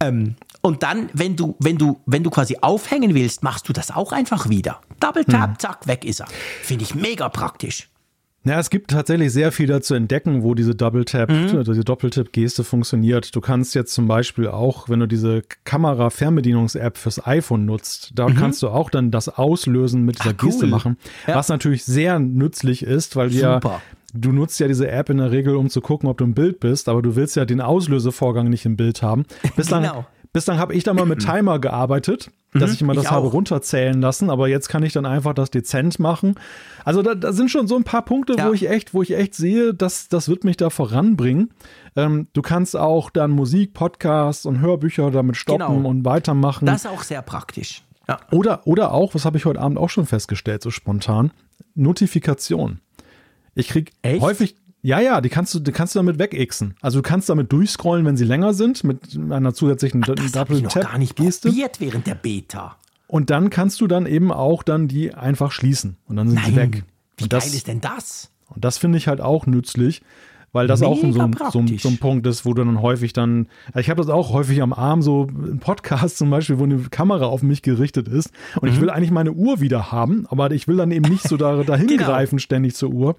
[0.02, 3.92] Ähm, und dann, wenn du, wenn du, wenn du quasi aufhängen willst, machst du das
[3.92, 4.82] auch einfach wieder.
[5.00, 5.60] Double Tap, hm.
[5.60, 6.28] zack, weg ist er.
[6.64, 7.88] Finde ich mega praktisch.
[8.44, 11.64] Ja, es gibt tatsächlich sehr viel dazu entdecken, wo diese Double Tap, mhm.
[11.64, 13.36] diese Doppeltipp-Geste funktioniert.
[13.36, 18.36] Du kannst jetzt zum Beispiel auch, wenn du diese Kamera-Fernbedienungs-App fürs iPhone nutzt, da mhm.
[18.36, 20.98] kannst du auch dann das Auslösen mit dieser Ach, Geste machen,
[21.28, 21.36] ja.
[21.36, 23.60] was natürlich sehr nützlich ist, weil wir ja
[24.14, 26.60] du nutzt ja diese App in der Regel, um zu gucken, ob du im Bild
[26.60, 29.26] bist, aber du willst ja den Auslösevorgang nicht im Bild haben.
[29.56, 30.06] Bislang, genau.
[30.34, 33.28] bislang habe ich da mal mit Timer gearbeitet, dass mhm, ich immer das ich habe
[33.28, 36.36] runterzählen lassen, aber jetzt kann ich dann einfach das dezent machen.
[36.84, 38.48] Also da, da sind schon so ein paar Punkte, ja.
[38.48, 41.54] wo ich echt, wo ich echt sehe, dass das wird mich da voranbringen.
[41.96, 45.90] Ähm, du kannst auch dann Musik, Podcasts und Hörbücher damit stoppen genau.
[45.90, 46.66] und weitermachen.
[46.66, 47.84] Das ist auch sehr praktisch.
[48.08, 48.20] Ja.
[48.32, 51.32] Oder, oder auch, was habe ich heute Abend auch schon festgestellt, so spontan,
[51.76, 52.82] Notifikation.
[53.56, 54.22] Ich krieg Echt?
[54.22, 56.76] häufig, ja, ja, die kannst du, die kannst du damit wegixen.
[56.82, 60.62] Also du kannst damit durchscrollen, wenn sie länger sind, mit einer zusätzlichen Ach, das Double
[60.64, 61.50] Tap gar nicht Geste.
[61.50, 62.78] probiert während der Beta.
[63.08, 66.46] Und dann kannst du dann eben auch dann die einfach schließen und dann sind Nein.
[66.46, 66.84] sie weg.
[67.18, 68.32] Wie das, geil ist denn das?
[68.48, 70.02] Und das finde ich halt auch nützlich,
[70.54, 71.22] weil das Mega auch so
[71.60, 74.34] ein, so, so ein Punkt ist, wo du dann häufig dann, ich habe das auch
[74.34, 78.32] häufig am Arm, so ein Podcast zum Beispiel, wo eine Kamera auf mich gerichtet ist
[78.56, 78.76] und mhm.
[78.76, 81.64] ich will eigentlich meine Uhr wieder haben, aber ich will dann eben nicht so da,
[81.64, 82.06] dahin genau.
[82.06, 83.16] greifen ständig zur Uhr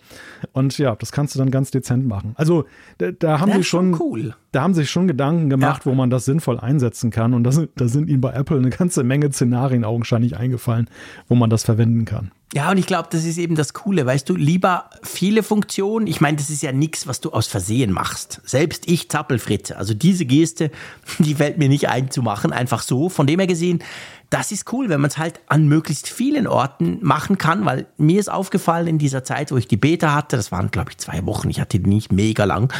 [0.52, 2.32] und ja, das kannst du dann ganz dezent machen.
[2.36, 2.66] Also
[2.98, 4.34] da, da haben sie schon, cool.
[4.52, 5.90] da haben sich schon Gedanken gemacht, ja.
[5.90, 9.04] wo man das sinnvoll einsetzen kann und das, da sind ihnen bei Apple eine ganze
[9.04, 10.88] Menge Szenarien augenscheinlich eingefallen,
[11.28, 12.30] wo man das verwenden kann.
[12.54, 16.06] Ja, und ich glaube, das ist eben das Coole, weißt du, lieber viele Funktionen.
[16.06, 18.42] Ich meine, das ist ja nichts, was du aus Versehen machst.
[18.44, 20.70] Selbst ich Zappelfritze, also diese Geste,
[21.18, 23.08] die fällt mir nicht ein zu machen, einfach so.
[23.08, 23.82] Von dem her gesehen,
[24.28, 28.20] das ist cool, wenn man es halt an möglichst vielen Orten machen kann, weil mir
[28.20, 31.24] ist aufgefallen in dieser Zeit, wo ich die Beta hatte, das waren glaube ich zwei
[31.24, 32.72] Wochen, ich hatte die nicht mega lang,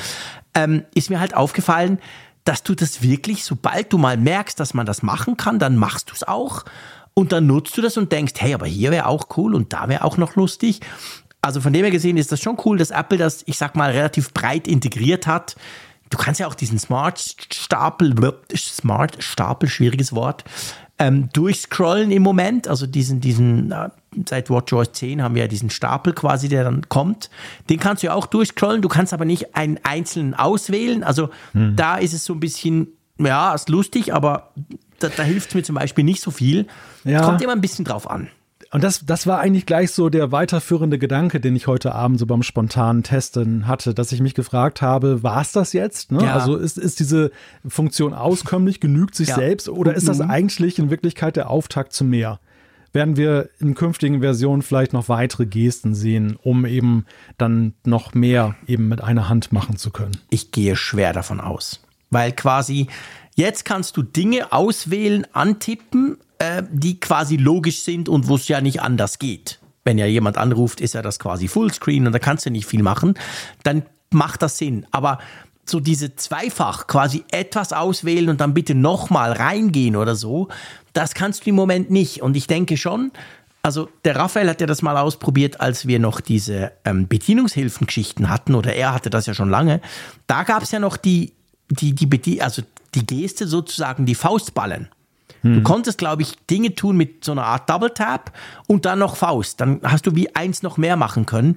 [0.55, 1.99] ähm, ist mir halt aufgefallen,
[2.45, 6.11] dass du das wirklich, sobald du mal merkst, dass man das machen kann, dann machst
[6.11, 6.65] du es auch.
[7.15, 9.89] Und dann nutzt du das und denkst, hey, aber hier wäre auch cool und da
[9.89, 10.81] wäre auch noch lustig.
[11.43, 13.91] Also von dem her gesehen ist das schon cool, dass Apple das, ich sag mal,
[13.91, 15.57] relativ breit integriert hat.
[16.09, 17.19] Du kannst ja auch diesen Smart
[17.53, 18.15] Stapel,
[18.55, 20.45] Smart Stapel, schwieriges Wort,
[20.99, 22.69] ähm, durchscrollen im Moment.
[22.69, 23.89] Also diesen, diesen, äh,
[24.27, 27.29] seit WatchOS 10 haben wir ja diesen Stapel quasi, der dann kommt.
[27.69, 28.83] Den kannst du ja auch durchscrollen.
[28.83, 31.03] Du kannst aber nicht einen einzelnen auswählen.
[31.03, 31.75] Also hm.
[31.77, 32.89] da ist es so ein bisschen,
[33.27, 34.53] ja, ist lustig, aber
[34.99, 36.67] da, da hilft es mir zum Beispiel nicht so viel.
[37.05, 37.23] Ja.
[37.23, 38.29] Kommt immer ein bisschen drauf an.
[38.73, 42.25] Und das, das war eigentlich gleich so der weiterführende Gedanke, den ich heute Abend so
[42.25, 46.11] beim spontanen Testen hatte, dass ich mich gefragt habe, war es das jetzt?
[46.11, 46.25] Ne?
[46.25, 46.33] Ja.
[46.33, 47.33] Also ist, ist diese
[47.69, 49.35] Funktion auskömmlich, genügt sich ja.
[49.35, 50.31] selbst oder ist das mhm.
[50.31, 52.41] eigentlich in Wirklichkeit der Auftakt zu mehr?
[52.95, 57.05] Werden wir in künftigen Versionen vielleicht noch weitere Gesten sehen, um eben
[57.37, 60.17] dann noch mehr eben mit einer Hand machen zu können?
[60.31, 61.83] Ich gehe schwer davon aus,
[62.13, 62.87] weil quasi
[63.35, 68.61] Jetzt kannst du Dinge auswählen, antippen, äh, die quasi logisch sind und wo es ja
[68.61, 69.59] nicht anders geht.
[69.85, 72.83] Wenn ja jemand anruft, ist ja das quasi Fullscreen und da kannst du nicht viel
[72.83, 73.15] machen.
[73.63, 74.87] Dann macht das Sinn.
[74.91, 75.19] Aber
[75.65, 80.49] so diese zweifach quasi etwas auswählen und dann bitte nochmal reingehen oder so,
[80.93, 82.21] das kannst du im Moment nicht.
[82.21, 83.13] Und ich denke schon,
[83.63, 88.55] also der Raphael hat ja das mal ausprobiert, als wir noch diese ähm, Bedienungshilfengeschichten hatten,
[88.55, 89.81] oder er hatte das ja schon lange.
[90.27, 91.33] Da gab es ja noch die,
[91.75, 92.63] die, die, also
[92.95, 94.89] die Geste sozusagen die Faustballen.
[95.43, 95.55] Hm.
[95.55, 98.33] Du konntest, glaube ich, Dinge tun mit so einer Art Double Tap
[98.67, 99.61] und dann noch Faust.
[99.61, 101.57] Dann hast du wie eins noch mehr machen können.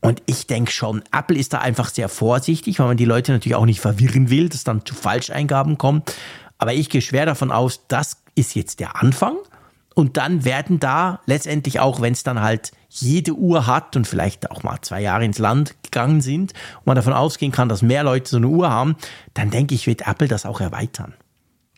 [0.00, 3.54] Und ich denke schon, Apple ist da einfach sehr vorsichtig, weil man die Leute natürlich
[3.54, 6.12] auch nicht verwirren will, dass dann zu Falscheingaben kommt.
[6.58, 9.36] Aber ich gehe schwer davon aus, das ist jetzt der Anfang.
[9.94, 14.50] Und dann werden da letztendlich auch, wenn es dann halt jede Uhr hat und vielleicht
[14.50, 18.04] auch mal zwei Jahre ins Land gegangen sind und man davon ausgehen kann, dass mehr
[18.04, 18.96] Leute so eine Uhr haben,
[19.34, 21.14] dann denke ich, wird Apple das auch erweitern.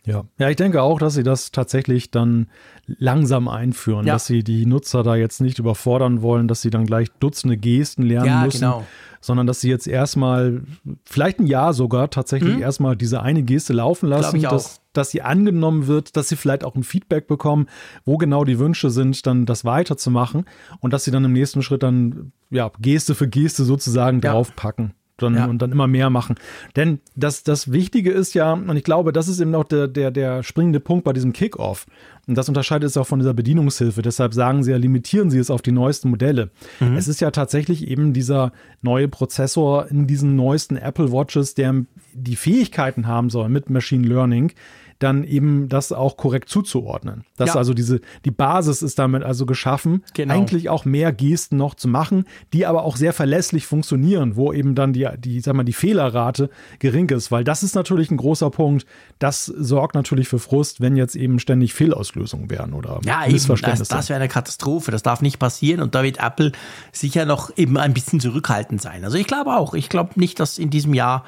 [0.07, 0.25] Ja.
[0.39, 2.49] ja, ich denke auch, dass sie das tatsächlich dann
[2.87, 4.15] langsam einführen, ja.
[4.15, 8.03] dass sie die Nutzer da jetzt nicht überfordern wollen, dass sie dann gleich Dutzende Gesten
[8.03, 8.85] lernen ja, müssen, genau.
[9.23, 10.61] sondern dass sie jetzt erstmal,
[11.05, 12.63] vielleicht ein Jahr sogar, tatsächlich mhm.
[12.63, 16.75] erstmal diese eine Geste laufen lassen, dass, dass sie angenommen wird, dass sie vielleicht auch
[16.75, 17.67] ein Feedback bekommen,
[18.05, 20.45] wo genau die Wünsche sind, dann das weiterzumachen
[20.81, 24.33] und dass sie dann im nächsten Schritt dann ja Geste für Geste sozusagen ja.
[24.33, 25.47] draufpacken dann, ja.
[25.47, 26.37] und dann immer mehr machen.
[26.77, 30.11] Denn das, das Wichtige ist ja, und ich glaube, das ist eben auch der, der,
[30.11, 31.87] der springende Punkt bei diesem Kickoff.
[32.27, 34.03] Und das unterscheidet es auch von dieser Bedienungshilfe.
[34.03, 36.51] Deshalb sagen sie ja, limitieren sie es auf die neuesten Modelle.
[36.81, 36.97] Mhm.
[36.97, 38.53] Es ist ja tatsächlich eben dieser
[38.83, 44.53] neue Prozessor in diesen neuesten Apple Watches, der die Fähigkeiten haben soll mit Machine Learning,
[44.99, 47.25] dann eben das auch korrekt zuzuordnen.
[47.37, 47.57] Dass ja.
[47.57, 50.35] also diese, die Basis ist damit also geschaffen, genau.
[50.35, 54.75] eigentlich auch mehr Gesten noch zu machen, die aber auch sehr verlässlich funktionieren, wo eben
[54.75, 58.51] dann die, die, sag mal, die Fehlerrate gering ist, weil das ist natürlich ein großer
[58.51, 58.87] Punkt.
[59.19, 63.89] Das sorgt natürlich für Frust, wenn jetzt eben ständig Fehlauslösungen werden oder ja, Missverständnisse.
[63.89, 64.91] das, das wäre eine Katastrophe.
[64.91, 66.53] Das darf nicht passieren und da wird Apple
[66.93, 69.05] sicher noch eben ein bisschen zurückhaltend sein.
[69.05, 71.25] Also ich glaube auch, ich glaube nicht, dass in diesem Jahr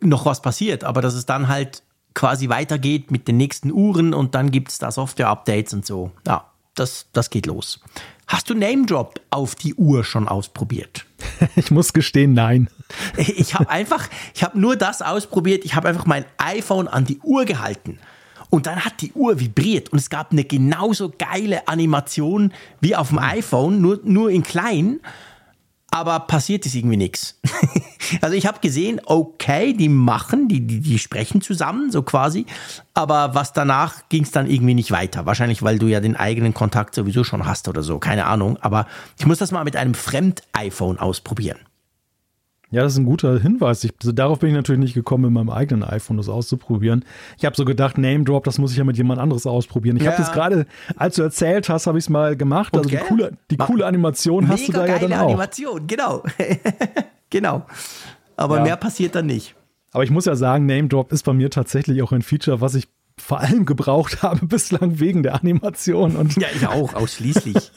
[0.00, 1.82] noch was passiert, aber dass es dann halt
[2.14, 6.10] quasi weitergeht mit den nächsten Uhren und dann gibt es da Software-Updates und so.
[6.26, 7.80] Ja, das, das geht los.
[8.26, 11.06] Hast du Name Drop auf die Uhr schon ausprobiert?
[11.56, 12.68] Ich muss gestehen, nein.
[13.16, 15.64] Ich habe einfach, ich habe nur das ausprobiert.
[15.64, 17.98] Ich habe einfach mein iPhone an die Uhr gehalten.
[18.50, 23.08] Und dann hat die Uhr vibriert und es gab eine genauso geile Animation wie auf
[23.08, 25.00] dem iPhone, nur, nur in klein
[25.90, 27.38] aber passiert ist irgendwie nichts.
[28.22, 32.44] Also ich habe gesehen, okay, die machen, die, die, die sprechen zusammen, so quasi,
[32.92, 35.26] aber was danach ging es dann irgendwie nicht weiter.
[35.26, 38.56] Wahrscheinlich, weil du ja den eigenen Kontakt sowieso schon hast oder so, keine Ahnung.
[38.62, 38.86] Aber
[39.16, 41.58] ich muss das mal mit einem Fremd-iPhone ausprobieren.
[42.72, 43.82] Ja, das ist ein guter Hinweis.
[43.82, 47.04] Ich, also darauf bin ich natürlich nicht gekommen, mit meinem eigenen iPhone das auszuprobieren.
[47.36, 49.96] Ich habe so gedacht, Name Drop, das muss ich ja mit jemand anderes ausprobieren.
[49.96, 50.12] Ich ja.
[50.12, 50.66] habe das gerade,
[50.96, 52.74] als du erzählt hast, habe ich es mal gemacht.
[52.76, 53.00] Also okay.
[53.02, 55.28] die coole, die coole Animation hast du da ja dann auch.
[55.28, 56.22] Animation, genau.
[57.30, 57.66] genau.
[58.36, 58.62] Aber ja.
[58.62, 59.56] mehr passiert dann nicht.
[59.92, 62.76] Aber ich muss ja sagen, Name Drop ist bei mir tatsächlich auch ein Feature, was
[62.76, 62.86] ich
[63.18, 66.14] vor allem gebraucht habe bislang wegen der Animation.
[66.14, 67.72] Und ja, ich auch, ausschließlich.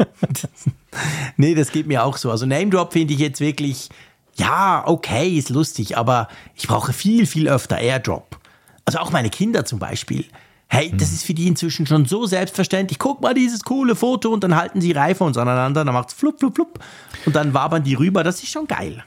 [1.37, 2.29] nee, das geht mir auch so.
[2.29, 3.89] Also Name Drop finde ich jetzt wirklich
[4.35, 8.39] ja, okay, ist lustig, aber ich brauche viel, viel öfter Airdrop.
[8.85, 10.25] Also auch meine Kinder zum Beispiel.
[10.67, 11.15] Hey, das hm.
[11.15, 12.97] ist für die inzwischen schon so selbstverständlich.
[12.97, 16.13] Guck mal dieses coole Foto und dann halten sie ihre iPhones aneinander, dann macht es
[16.15, 16.79] flup, flup, flup
[17.25, 18.23] und dann wabern die rüber.
[18.23, 19.03] Das ist schon geil.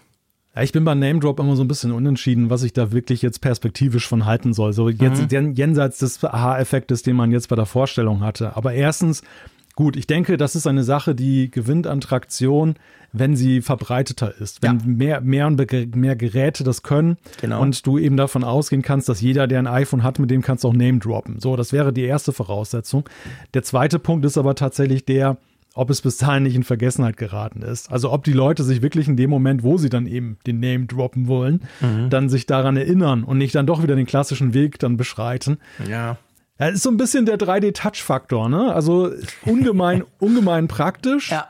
[0.54, 3.20] Ja, ich bin bei Name Drop immer so ein bisschen unentschieden, was ich da wirklich
[3.20, 4.72] jetzt perspektivisch von halten soll.
[4.72, 5.54] So jetzt mhm.
[5.54, 8.56] jenseits des Aha-Effektes, den man jetzt bei der Vorstellung hatte.
[8.56, 9.22] Aber erstens,
[9.76, 12.74] gut, ich denke, das ist eine Sache, die gewinnt an Traktion
[13.18, 14.86] wenn sie verbreiteter ist, wenn ja.
[14.86, 17.60] mehr, mehr und mehr Geräte das können genau.
[17.60, 20.64] und du eben davon ausgehen kannst, dass jeder, der ein iPhone hat, mit dem kannst
[20.64, 21.40] du auch Name droppen.
[21.40, 23.08] So, das wäre die erste Voraussetzung.
[23.54, 25.38] Der zweite Punkt ist aber tatsächlich der,
[25.74, 27.90] ob es bis dahin nicht in Vergessenheit geraten ist.
[27.92, 30.86] Also ob die Leute sich wirklich in dem Moment, wo sie dann eben den Name
[30.86, 32.08] droppen wollen, mhm.
[32.10, 35.58] dann sich daran erinnern und nicht dann doch wieder den klassischen Weg dann beschreiten.
[35.88, 36.16] Ja.
[36.58, 38.72] Ja, ist so ein bisschen der 3D-Touch-Faktor, ne?
[38.72, 39.12] Also
[39.44, 41.30] ungemein, ungemein praktisch.
[41.30, 41.48] Ja.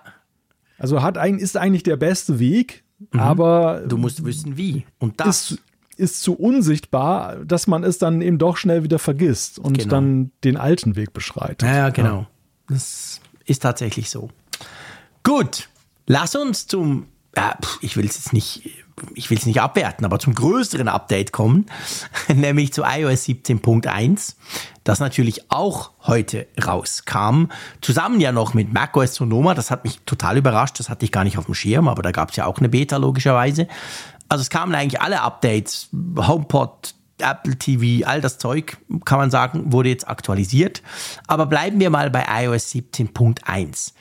[0.78, 3.20] Also hat ein, ist eigentlich der beste Weg, mhm.
[3.20, 3.84] aber.
[3.86, 4.84] Du musst wissen, wie.
[4.98, 5.52] Und das.
[5.52, 5.62] Ist,
[5.96, 9.90] ist zu unsichtbar, dass man es dann eben doch schnell wieder vergisst und genau.
[9.90, 11.62] dann den alten Weg beschreitet.
[11.62, 12.18] Ja, ja genau.
[12.18, 12.28] Ja.
[12.68, 14.28] Das ist tatsächlich so.
[15.22, 15.68] Gut,
[16.06, 17.06] lass uns zum,
[17.80, 18.68] ich will es jetzt nicht,
[19.14, 21.66] ich will es nicht abwerten, aber zum größeren Update kommen,
[22.28, 24.34] nämlich zu iOS 17.1
[24.86, 27.46] das natürlich auch heute rauskam.
[27.80, 29.54] Zusammen ja noch mit macOS Sonoma.
[29.54, 30.78] Das hat mich total überrascht.
[30.78, 32.68] Das hatte ich gar nicht auf dem Schirm, aber da gab es ja auch eine
[32.68, 33.66] Beta logischerweise.
[34.28, 35.88] Also es kamen eigentlich alle Updates.
[35.92, 40.82] HomePod, Apple TV, all das Zeug, kann man sagen, wurde jetzt aktualisiert.
[41.26, 43.92] Aber bleiben wir mal bei iOS 17.1.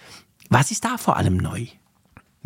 [0.50, 1.66] Was ist da vor allem neu?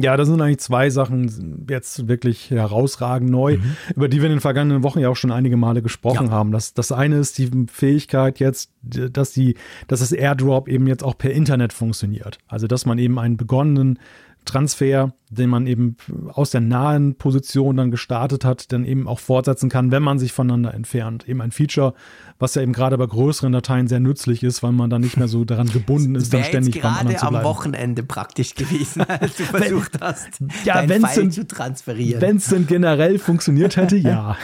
[0.01, 3.75] Ja, das sind eigentlich zwei Sachen jetzt wirklich herausragend neu, mhm.
[3.95, 6.31] über die wir in den vergangenen Wochen ja auch schon einige Male gesprochen ja.
[6.31, 6.51] haben.
[6.53, 9.55] Das, das eine ist die Fähigkeit jetzt, dass die,
[9.87, 12.37] dass das AirDrop eben jetzt auch per Internet funktioniert.
[12.47, 13.99] Also, dass man eben einen begonnenen
[14.45, 15.95] Transfer, den man eben
[16.33, 20.33] aus der nahen Position dann gestartet hat, dann eben auch fortsetzen kann, wenn man sich
[20.33, 21.27] voneinander entfernt.
[21.27, 21.93] Eben ein Feature,
[22.39, 25.27] was ja eben gerade bei größeren Dateien sehr nützlich ist, weil man dann nicht mehr
[25.27, 27.35] so daran gebunden ist, dann ständig jetzt anderen zu bleiben.
[27.35, 32.21] am Wochenende praktisch gewesen, als du versucht hast, ja, deinen File denn, zu transferieren.
[32.21, 34.35] Wenn es denn generell funktioniert hätte, ja.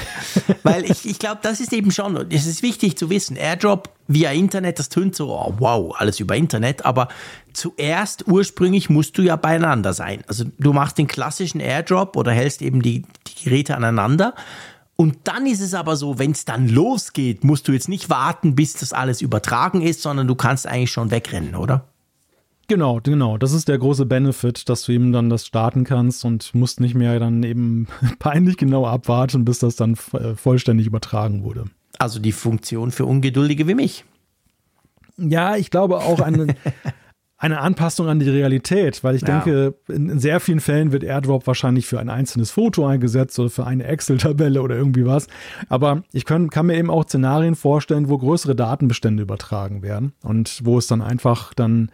[0.62, 4.32] weil ich, ich glaube, das ist eben schon, es ist wichtig zu wissen, AirDrop via
[4.32, 7.08] Internet, das tönt so, oh, wow, alles über Internet, aber
[7.54, 10.24] zuerst ursprünglich musst du ja beieinander sein.
[10.28, 14.36] Also du machst den klassischen Airdrop oder hältst eben die, die Geräte aneinander
[14.96, 18.56] Und dann ist es aber so, wenn es dann losgeht, musst du jetzt nicht warten,
[18.56, 21.86] bis das alles übertragen ist, sondern du kannst eigentlich schon wegrennen, oder?
[22.68, 23.38] Genau, genau.
[23.38, 26.96] Das ist der große Benefit, dass du eben dann das starten kannst und musst nicht
[26.96, 27.88] mehr dann eben
[28.20, 31.66] peinlich genau abwarten, bis das dann äh, vollständig übertragen wurde.
[32.00, 34.06] Also die Funktion für Ungeduldige wie mich.
[35.18, 36.56] Ja, ich glaube auch eine,
[37.38, 39.40] eine Anpassung an die Realität, weil ich ja.
[39.40, 43.66] denke, in, sehr vielen Fällen wird AirDrop wahrscheinlich für ein einzelnes Foto eingesetzt oder für
[43.66, 45.28] eine Excel-Tabelle oder irgendwie was.
[45.70, 50.62] Aber ich kann, kann mir eben auch Szenarien vorstellen, wo größere Datenbestände übertragen werden und
[50.64, 51.90] wo es dann einfach dann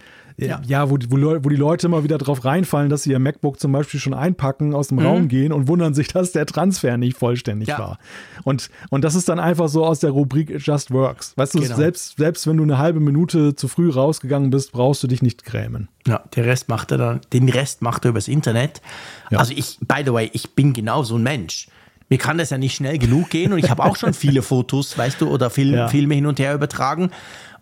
[0.48, 3.60] ja, ja wo, wo, wo, die Leute immer wieder drauf reinfallen, dass sie ihr MacBook
[3.60, 5.06] zum Beispiel schon einpacken, aus dem mhm.
[5.06, 7.80] Raum gehen und wundern sich, dass der Transfer nicht vollständig ja.
[7.80, 8.00] war.
[8.44, 11.34] Und, und das ist dann einfach so aus der Rubrik It Just Works.
[11.38, 11.76] Weißt du, genau.
[11.76, 15.46] selbst, selbst wenn du eine halbe Minute zu früh rausgegangen bist, brauchst du dich nicht
[15.46, 15.88] grämen.
[16.08, 18.82] Ja, der Rest macht er dann, den Rest macht er übers Internet.
[19.30, 19.40] Ja.
[19.40, 21.68] Also ich, by the way, ich bin genau so ein Mensch
[22.12, 24.98] mir kann das ja nicht schnell genug gehen und ich habe auch schon viele Fotos,
[24.98, 25.88] weißt du, oder Film, ja.
[25.88, 27.10] Filme hin und her übertragen.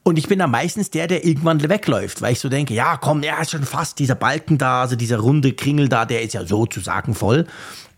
[0.10, 3.22] Und ich bin dann meistens der, der irgendwann wegläuft, weil ich so denke, ja, komm,
[3.22, 6.48] ja, ist schon fast dieser Balken da, also dieser runde Kringel da, der ist ja
[6.48, 7.46] sozusagen voll.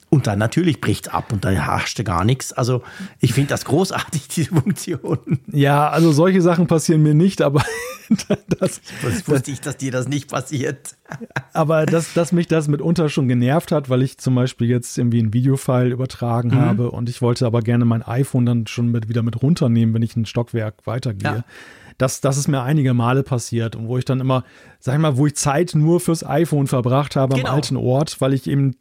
[0.09, 2.51] Und dann natürlich bricht es ab und dann herrschte gar nichts.
[2.51, 2.83] Also
[3.21, 5.39] ich finde das großartig, diese Funktion.
[5.53, 7.63] Ja, also solche Sachen passieren mir nicht, aber
[8.59, 10.97] das, das wusste ich, dass dir das nicht passiert.
[11.53, 15.23] aber dass, dass mich das mitunter schon genervt hat, weil ich zum Beispiel jetzt irgendwie
[15.23, 16.59] ein Videofile übertragen mhm.
[16.59, 20.01] habe und ich wollte aber gerne mein iPhone dann schon mit, wieder mit runternehmen, wenn
[20.01, 21.35] ich ein Stockwerk weitergehe.
[21.37, 21.43] Ja
[21.97, 24.43] das, das ist mir einige Male passiert und wo ich dann immer,
[24.79, 27.49] sag ich mal, wo ich Zeit nur fürs iPhone verbracht habe genau.
[27.49, 28.75] am alten Ort, weil ich eben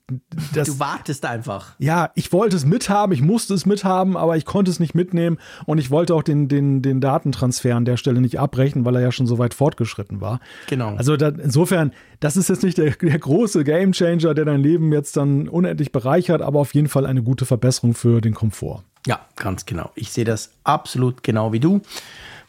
[0.55, 0.69] das.
[0.69, 1.75] Du wartest einfach.
[1.79, 5.39] Ja, ich wollte es mithaben, ich musste es mithaben, aber ich konnte es nicht mitnehmen
[5.67, 9.03] und ich wollte auch den, den, den Datentransfer an der Stelle nicht abbrechen, weil er
[9.03, 10.41] ja schon so weit fortgeschritten war.
[10.69, 10.95] Genau.
[10.97, 15.17] Also da, insofern, das ist jetzt nicht der, der große Gamechanger, der dein Leben jetzt
[15.17, 18.85] dann unendlich bereichert, aber auf jeden Fall eine gute Verbesserung für den Komfort.
[19.07, 19.91] Ja, ganz genau.
[19.95, 21.81] Ich sehe das absolut genau wie du.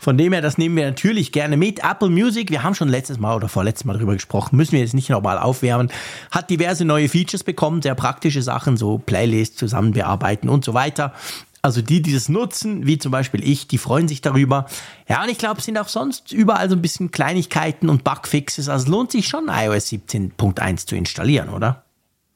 [0.01, 1.83] Von dem her, das nehmen wir natürlich gerne mit.
[1.83, 4.95] Apple Music, wir haben schon letztes Mal oder vorletztes Mal darüber gesprochen, müssen wir jetzt
[4.95, 5.91] nicht nochmal aufwärmen,
[6.31, 11.13] hat diverse neue Features bekommen, sehr praktische Sachen, so Playlists zusammen bearbeiten und so weiter.
[11.61, 14.65] Also die, die das nutzen, wie zum Beispiel ich, die freuen sich darüber.
[15.07, 18.69] Ja, und ich glaube, es sind auch sonst überall so ein bisschen Kleinigkeiten und Bugfixes.
[18.69, 21.85] Also lohnt sich schon, iOS 17.1 zu installieren, oder?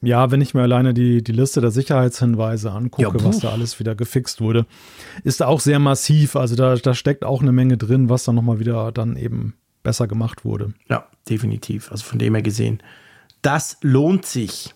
[0.06, 3.80] Ja, wenn ich mir alleine die, die Liste der Sicherheitshinweise angucke, ja, was da alles
[3.80, 4.64] wieder gefixt wurde,
[5.24, 6.36] ist da auch sehr massiv.
[6.36, 10.06] Also da, da steckt auch eine Menge drin, was dann nochmal wieder dann eben besser
[10.06, 10.74] gemacht wurde.
[10.88, 11.90] Ja, definitiv.
[11.90, 12.80] Also von dem her gesehen,
[13.42, 14.72] das lohnt sich.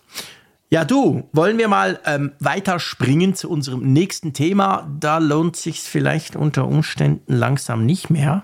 [0.69, 4.89] Ja, du, wollen wir mal ähm, weiter springen zu unserem nächsten Thema?
[4.99, 8.43] Da lohnt sich vielleicht unter Umständen langsam nicht mehr.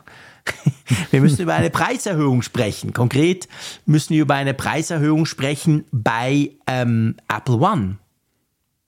[1.12, 2.94] Wir müssen über eine Preiserhöhung sprechen.
[2.94, 3.48] Konkret
[3.86, 7.98] müssen wir über eine Preiserhöhung sprechen bei ähm, Apple One.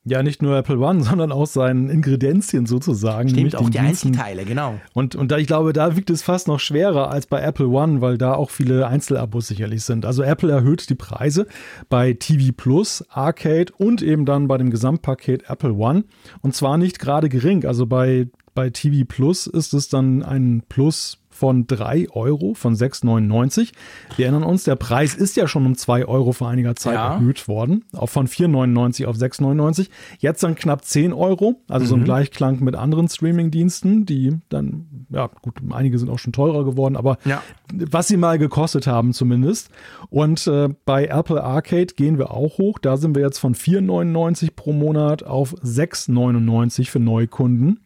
[0.05, 3.29] Ja, nicht nur Apple One, sondern auch seinen Ingredienzien sozusagen.
[3.29, 4.09] Stimmt, auch die Diensten.
[4.09, 4.79] Einzelteile, genau.
[4.93, 8.01] Und, und da, ich glaube, da wiegt es fast noch schwerer als bei Apple One,
[8.01, 10.05] weil da auch viele Einzelabos sicherlich sind.
[10.05, 11.47] Also Apple erhöht die Preise
[11.89, 16.05] bei TV Plus, Arcade und eben dann bei dem Gesamtpaket Apple One.
[16.41, 17.65] Und zwar nicht gerade gering.
[17.65, 23.71] Also bei, bei TV Plus ist es dann ein Plus von 3 Euro, von 6,99.
[24.17, 27.13] Wir erinnern uns, der Preis ist ja schon um 2 Euro vor einiger Zeit ja.
[27.13, 29.87] erhöht worden, auch von 4,99 auf 6,99.
[30.19, 31.89] Jetzt dann knapp 10 Euro, also mhm.
[31.89, 32.09] so ein.
[32.09, 37.19] Gleichklang mit anderen Streaming-Diensten, die dann, ja gut, einige sind auch schon teurer geworden, aber
[37.23, 37.43] ja.
[37.71, 39.69] was sie mal gekostet haben zumindest.
[40.09, 42.79] Und äh, bei Apple Arcade gehen wir auch hoch.
[42.79, 47.79] Da sind wir jetzt von 4,99 pro Monat auf 6,99 für Neukunden.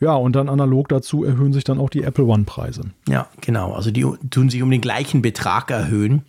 [0.00, 2.90] Ja, und dann analog dazu erhöhen sich dann auch die Apple One-Preise.
[3.06, 3.74] Ja, genau.
[3.74, 6.22] Also die tun sich um den gleichen Betrag erhöhen.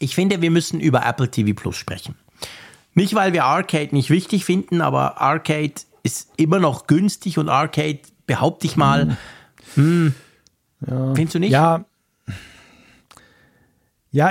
[0.00, 2.16] Ich finde, wir müssen über Apple TV Plus sprechen.
[2.94, 8.00] Nicht, weil wir Arcade nicht wichtig finden, aber Arcade ist immer noch günstig und Arcade,
[8.26, 9.16] behaupte ich mal,
[9.74, 9.74] hm.
[9.74, 10.14] Hm,
[10.86, 11.14] ja.
[11.14, 11.52] findest du nicht?
[11.52, 11.84] Ja.
[14.10, 14.30] Ja,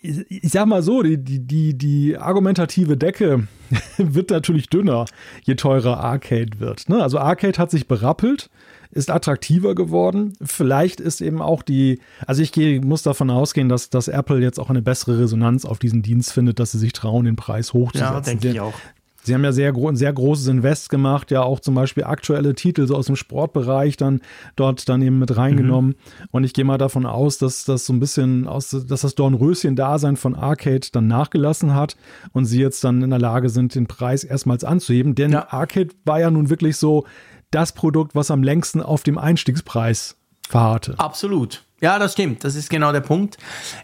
[0.00, 3.46] ich sag mal so, die, die, die argumentative Decke
[3.98, 5.06] wird natürlich dünner,
[5.42, 6.88] je teurer Arcade wird.
[6.88, 7.02] Ne?
[7.02, 8.50] Also Arcade hat sich berappelt,
[8.90, 10.34] ist attraktiver geworden.
[10.42, 14.58] Vielleicht ist eben auch die, also ich gehe, muss davon ausgehen, dass, dass Apple jetzt
[14.58, 18.14] auch eine bessere Resonanz auf diesen Dienst findet, dass sie sich trauen, den Preis hochzusetzen.
[18.14, 18.74] Ja, denke ich auch.
[19.22, 22.86] Sie haben ja sehr, ein sehr großes Invest gemacht, ja auch zum Beispiel aktuelle Titel
[22.86, 24.20] so aus dem Sportbereich dann
[24.56, 25.90] dort dann eben mit reingenommen.
[25.90, 26.26] Mhm.
[26.30, 30.16] Und ich gehe mal davon aus, dass das so ein bisschen aus, dass das Dornröschen-Dasein
[30.16, 31.96] von Arcade dann nachgelassen hat
[32.32, 35.14] und sie jetzt dann in der Lage sind, den Preis erstmals anzuheben.
[35.14, 35.48] Denn ja.
[35.50, 37.04] Arcade war ja nun wirklich so
[37.50, 40.16] das Produkt, was am längsten auf dem Einstiegspreis
[40.48, 40.94] verharrte.
[40.98, 41.64] Absolut.
[41.80, 42.44] Ja, das stimmt.
[42.44, 43.38] Das ist genau der Punkt.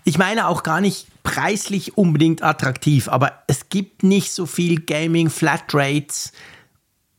[0.05, 5.31] Ich meine auch gar nicht preislich unbedingt attraktiv, aber es gibt nicht so viel Gaming
[5.31, 6.33] Flatrates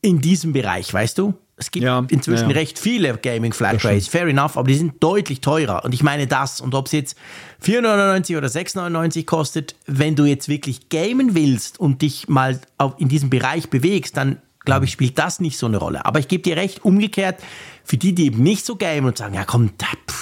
[0.00, 1.34] in diesem Bereich, weißt du?
[1.56, 2.60] Es gibt ja, inzwischen ja, ja.
[2.60, 5.84] recht viele Gaming Flatrates, fair enough, aber die sind deutlich teurer.
[5.84, 6.60] Und ich meine das.
[6.60, 7.18] Und ob es jetzt
[7.64, 12.60] 4,99 oder 6,99 kostet, wenn du jetzt wirklich gamen willst und dich mal
[12.98, 16.04] in diesem Bereich bewegst, dann glaube ich, spielt das nicht so eine Rolle.
[16.04, 17.40] Aber ich gebe dir recht, umgekehrt,
[17.88, 19.70] für die, die eben nicht so gamen und sagen, ja komm,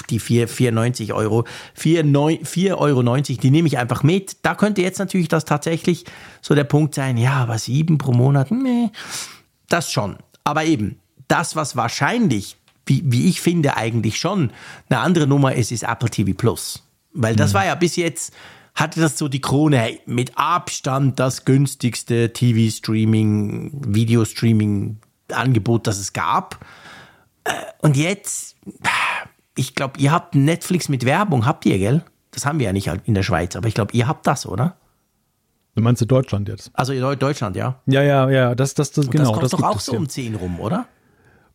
[0.09, 1.45] die 4, 4,90 Euro,
[1.77, 4.37] 4,90 Euro, die nehme ich einfach mit.
[4.43, 6.05] Da könnte jetzt natürlich das tatsächlich
[6.41, 8.91] so der Punkt sein, ja, aber sieben pro Monat, nee,
[9.69, 10.17] das schon.
[10.45, 12.57] Aber eben, das, was wahrscheinlich,
[12.87, 14.53] wie, wie ich finde, eigentlich schon
[14.89, 16.85] eine andere Nummer ist, ist Apple TV Plus.
[17.15, 17.55] Weil das mhm.
[17.55, 18.33] war ja bis jetzt,
[18.77, 26.65] hatte das so die Krone, hey, mit Abstand das günstigste TV-Streaming, Videostreaming-Angebot, das es gab.
[27.79, 28.57] Und jetzt,
[29.55, 32.05] ich glaube, ihr habt Netflix mit Werbung, habt ihr, gell?
[32.31, 34.77] Das haben wir ja nicht in der Schweiz, aber ich glaube, ihr habt das, oder?
[35.75, 36.71] Du meinst in Deutschland jetzt?
[36.73, 37.81] Also in Deutschland, ja.
[37.87, 39.25] Ja, ja, ja, das, das, das, genau.
[39.25, 40.87] Das kommt das doch auch so um 10 rum, oder?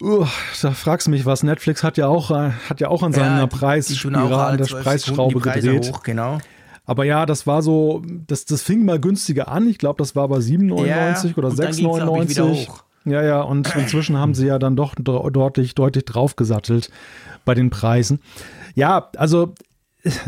[0.02, 0.26] Uh,
[0.62, 1.44] da fragst du mich was.
[1.44, 5.40] Netflix hat ja auch, äh, hat ja auch an seiner ja, Preisspirale, an der Preisschraube
[5.40, 5.92] gedreht.
[5.92, 6.40] Hoch, genau.
[6.86, 9.68] Aber ja, das war so, das, das fing mal günstiger an.
[9.68, 12.68] Ich glaube, das war bei 7,99 ja, oder 6,99.
[13.06, 16.92] Ja, ja, und inzwischen haben sie ja dann doch deutlich, deutlich draufgesattelt
[17.46, 18.20] bei den Preisen.
[18.76, 19.54] Ja, also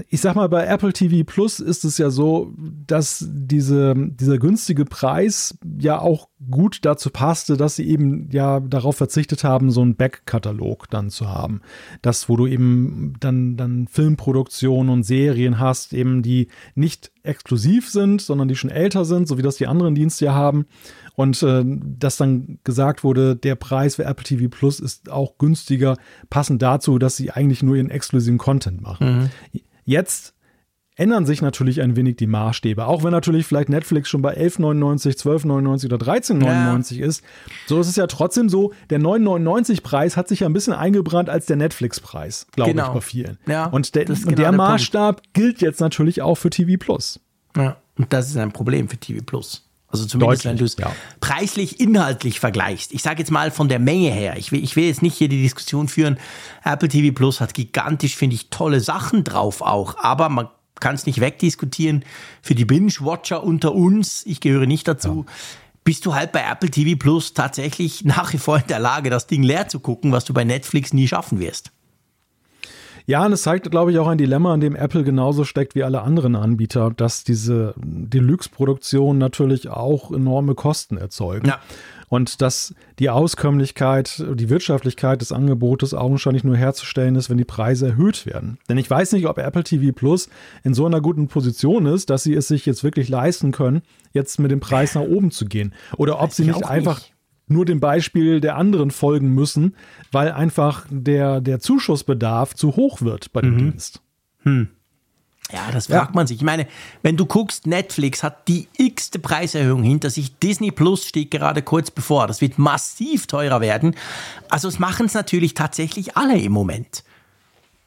[0.09, 4.85] ich sag mal, bei Apple TV Plus ist es ja so, dass diese, dieser günstige
[4.85, 9.95] Preis ja auch gut dazu passte, dass sie eben ja darauf verzichtet haben, so einen
[9.95, 11.61] Backkatalog dann zu haben.
[12.01, 18.21] Das, wo du eben dann, dann Filmproduktionen und Serien hast, eben die nicht exklusiv sind,
[18.21, 20.65] sondern die schon älter sind, so wie das die anderen Dienste ja haben.
[21.15, 25.97] Und äh, dass dann gesagt wurde, der Preis für Apple TV Plus ist auch günstiger,
[26.29, 29.19] passend dazu, dass sie eigentlich nur ihren exklusiven Content machen.
[29.19, 29.29] Mhm.
[29.85, 30.33] Jetzt
[30.95, 32.85] ändern sich natürlich ein wenig die Maßstäbe.
[32.85, 37.05] Auch wenn natürlich vielleicht Netflix schon bei 11,99, 12,99 oder 13,99 ja.
[37.05, 37.23] ist.
[37.67, 41.45] So ist es ja trotzdem so, der 9,99-Preis hat sich ja ein bisschen eingebrannt als
[41.45, 42.87] der Netflix-Preis, glaube genau.
[42.87, 43.39] ich, bei vielen.
[43.47, 45.33] Ja, und der, und genau der, der Maßstab Punkt.
[45.33, 47.19] gilt jetzt natürlich auch für TV Plus.
[47.55, 49.67] Ja, und das ist ein Problem für TV Plus.
[49.87, 50.91] Also zumindest, wenn du es ja.
[51.19, 52.93] preislich, inhaltlich vergleichst.
[52.93, 54.37] Ich sage jetzt mal von der Menge her.
[54.37, 56.17] Ich will, ich will jetzt nicht hier die Diskussion führen.
[56.63, 59.95] Apple TV Plus hat gigantisch, finde ich, tolle Sachen drauf auch.
[59.99, 60.47] Aber man
[60.79, 62.05] kann es nicht wegdiskutieren.
[62.41, 65.33] Für die Binge-Watcher unter uns, ich gehöre nicht dazu, ja.
[65.83, 69.27] bist du halt bei Apple TV Plus tatsächlich nach wie vor in der Lage, das
[69.27, 71.72] Ding leer zu gucken, was du bei Netflix nie schaffen wirst.
[73.05, 75.83] Ja, und es zeigt, glaube ich, auch ein Dilemma, in dem Apple genauso steckt wie
[75.83, 81.47] alle anderen Anbieter, dass diese Deluxe-Produktionen natürlich auch enorme Kosten erzeugen.
[81.47, 81.59] Ja.
[82.09, 87.87] Und dass die Auskömmlichkeit, die Wirtschaftlichkeit des Angebotes augenscheinlich nur herzustellen ist, wenn die Preise
[87.87, 88.59] erhöht werden.
[88.69, 90.29] Denn ich weiß nicht, ob Apple TV Plus
[90.63, 93.81] in so einer guten Position ist, dass sie es sich jetzt wirklich leisten können,
[94.11, 95.73] jetzt mit dem Preis nach oben zu gehen.
[95.97, 97.13] Oder ob sie nicht einfach nicht
[97.47, 99.75] nur dem Beispiel der anderen folgen müssen,
[100.11, 103.57] weil einfach der, der Zuschussbedarf zu hoch wird bei dem mhm.
[103.59, 104.01] Dienst.
[104.43, 104.69] Hm.
[105.51, 106.15] Ja, das fragt ja.
[106.15, 106.37] man sich.
[106.37, 106.67] Ich meine,
[107.01, 110.37] wenn du guckst, Netflix hat die x-te Preiserhöhung hinter sich.
[110.39, 112.27] Disney Plus steht gerade kurz bevor.
[112.27, 113.95] Das wird massiv teurer werden.
[114.49, 117.03] Also es machen es natürlich tatsächlich alle im Moment.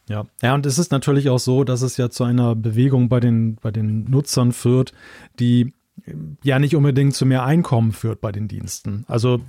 [0.09, 0.27] Ja.
[0.41, 3.57] ja, und es ist natürlich auch so, dass es ja zu einer Bewegung bei den,
[3.57, 4.93] bei den Nutzern führt,
[5.41, 5.73] die
[6.43, 9.05] ja nicht unbedingt zu mehr Einkommen führt bei den Diensten.
[9.09, 9.41] Also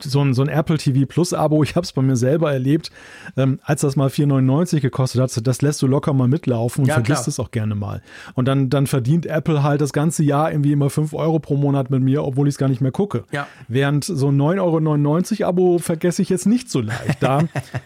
[0.00, 2.90] so ein, so ein Apple TV Plus Abo, ich habe es bei mir selber erlebt,
[3.36, 6.94] ähm, als das mal 4,99 gekostet hat, das lässt du locker mal mitlaufen und ja,
[6.94, 8.02] vergisst es auch gerne mal.
[8.34, 11.90] Und dann, dann verdient Apple halt das ganze Jahr irgendwie immer 5 Euro pro Monat
[11.90, 13.24] mit mir, obwohl ich es gar nicht mehr gucke.
[13.32, 13.46] Ja.
[13.68, 17.22] Während so ein 9,99 Euro Abo vergesse ich jetzt nicht so leicht.
[17.22, 17.42] Da,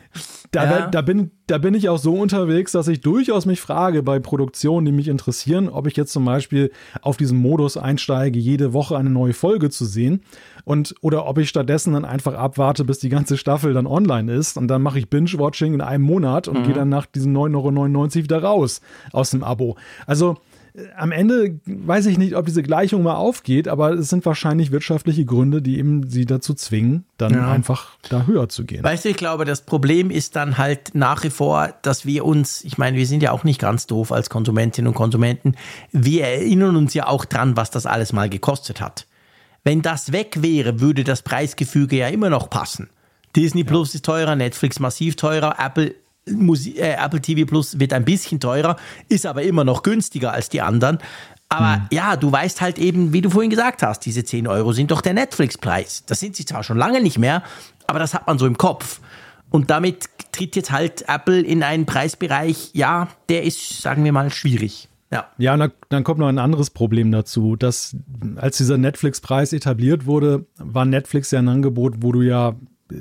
[0.53, 0.87] da, ja.
[0.89, 4.85] da, bin, da bin ich auch so unterwegs, dass ich durchaus mich frage bei Produktionen,
[4.85, 6.73] die mich interessieren, ob ich jetzt zum Beispiel
[7.03, 10.23] auf diesen Modus einsteige, jede Woche eine neue Folge zu sehen
[10.65, 14.57] und oder ob ich stattdessen dann einfach abwarte, bis die ganze Staffel dann online ist
[14.57, 16.65] und dann mache ich Binge-Watching in einem Monat und mhm.
[16.65, 18.81] gehe dann nach diesen 9,99 Euro wieder raus
[19.13, 19.77] aus dem Abo.
[20.07, 20.39] Also
[20.97, 25.25] am Ende weiß ich nicht, ob diese Gleichung mal aufgeht, aber es sind wahrscheinlich wirtschaftliche
[25.25, 27.51] Gründe, die eben sie dazu zwingen, dann ja.
[27.51, 28.85] einfach da höher zu gehen.
[28.85, 32.63] Weißt du, ich glaube, das Problem ist dann halt nach wie vor, dass wir uns,
[32.65, 35.55] ich meine, wir sind ja auch nicht ganz doof als Konsumentinnen und Konsumenten,
[35.93, 39.07] wir erinnern uns ja auch dran, was das alles mal gekostet hat.
[39.65, 42.89] Wenn das weg wäre, würde das Preisgefüge ja immer noch passen.
[43.37, 43.99] Disney Plus ja.
[43.99, 45.95] ist teurer, Netflix massiv teurer, Apple
[46.29, 48.77] Musik, äh, Apple TV Plus wird ein bisschen teurer,
[49.09, 50.99] ist aber immer noch günstiger als die anderen.
[51.49, 51.83] Aber hm.
[51.91, 55.01] ja, du weißt halt eben, wie du vorhin gesagt hast, diese 10 Euro sind doch
[55.01, 56.05] der Netflix-Preis.
[56.07, 57.43] Das sind sie zwar schon lange nicht mehr,
[57.87, 59.01] aber das hat man so im Kopf.
[59.51, 64.31] Und damit tritt jetzt halt Apple in einen Preisbereich, ja, der ist, sagen wir mal,
[64.31, 64.89] schwierig.
[65.13, 65.27] Ja.
[65.39, 67.97] Ja, und dann kommt noch ein anderes Problem dazu, dass
[68.37, 72.55] als dieser Netflix-Preis etabliert wurde, war Netflix ja ein Angebot, wo du ja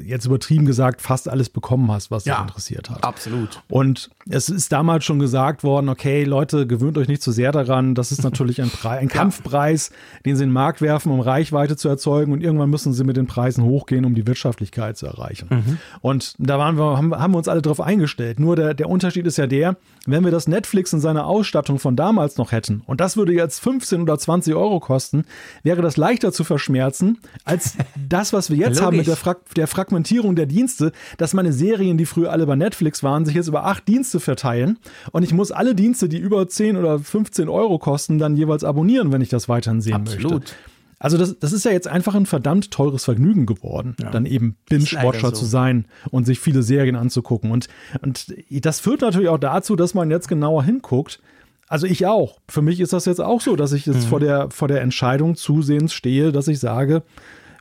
[0.05, 3.03] jetzt übertrieben gesagt, fast alles bekommen hast, was dich interessiert hat.
[3.03, 3.61] Absolut.
[3.69, 7.95] Und es ist damals schon gesagt worden, okay, Leute, gewöhnt euch nicht zu sehr daran.
[7.95, 9.91] Das ist natürlich ein, Pre ein Kampfpreis,
[10.25, 12.33] den sie in den Markt werfen, um Reichweite zu erzeugen.
[12.33, 15.47] Und irgendwann müssen sie mit den Preisen hochgehen, um die Wirtschaftlichkeit zu erreichen.
[15.49, 15.77] Mhm.
[16.01, 18.39] Und da waren wir, haben, haben wir uns alle darauf eingestellt.
[18.39, 21.95] Nur der, der Unterschied ist ja der, wenn wir das Netflix in seiner Ausstattung von
[21.95, 25.25] damals noch hätten und das würde jetzt 15 oder 20 Euro kosten,
[25.63, 27.75] wäre das leichter zu verschmerzen als
[28.07, 31.97] das, was wir jetzt haben mit der, Fra der Fragmentierung der Dienste, dass meine Serien,
[31.97, 34.77] die früher alle bei Netflix waren, sich jetzt über acht Dienste verteilen
[35.13, 39.13] und ich muss alle Dienste, die über 10 oder 15 Euro kosten, dann jeweils abonnieren,
[39.13, 40.31] wenn ich das weiterhin sehen Absolut.
[40.31, 40.53] möchte.
[40.99, 44.09] Also das, das ist ja jetzt einfach ein verdammt teures Vergnügen geworden, ja.
[44.11, 45.35] dann eben Binge-Watcher so.
[45.35, 47.51] zu sein und sich viele Serien anzugucken.
[47.51, 47.69] Und,
[48.01, 51.21] und das führt natürlich auch dazu, dass man jetzt genauer hinguckt.
[51.69, 52.39] Also ich auch.
[52.49, 54.09] Für mich ist das jetzt auch so, dass ich jetzt mhm.
[54.09, 57.03] vor, der, vor der Entscheidung zusehends stehe, dass ich sage,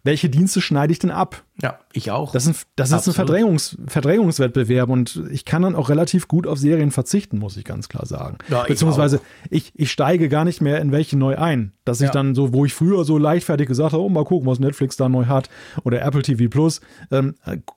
[0.08, 1.42] welche Dienste schneide ich denn ab?
[1.60, 2.32] Ja, ich auch.
[2.32, 6.58] Das, sind, das ist ein Verdrängungs, Verdrängungswettbewerb und ich kann dann auch relativ gut auf
[6.58, 8.38] Serien verzichten, muss ich ganz klar sagen.
[8.48, 9.20] Ja, Beziehungsweise
[9.50, 11.72] ich, ich, steige gar nicht mehr in welche neu ein.
[11.84, 12.06] Dass ja.
[12.06, 14.96] ich dann so, wo ich früher so leichtfertig gesagt habe, oh, mal gucken, was Netflix
[14.96, 15.50] da neu hat
[15.84, 16.80] oder Apple TV Plus,
[17.10, 17.34] ähm,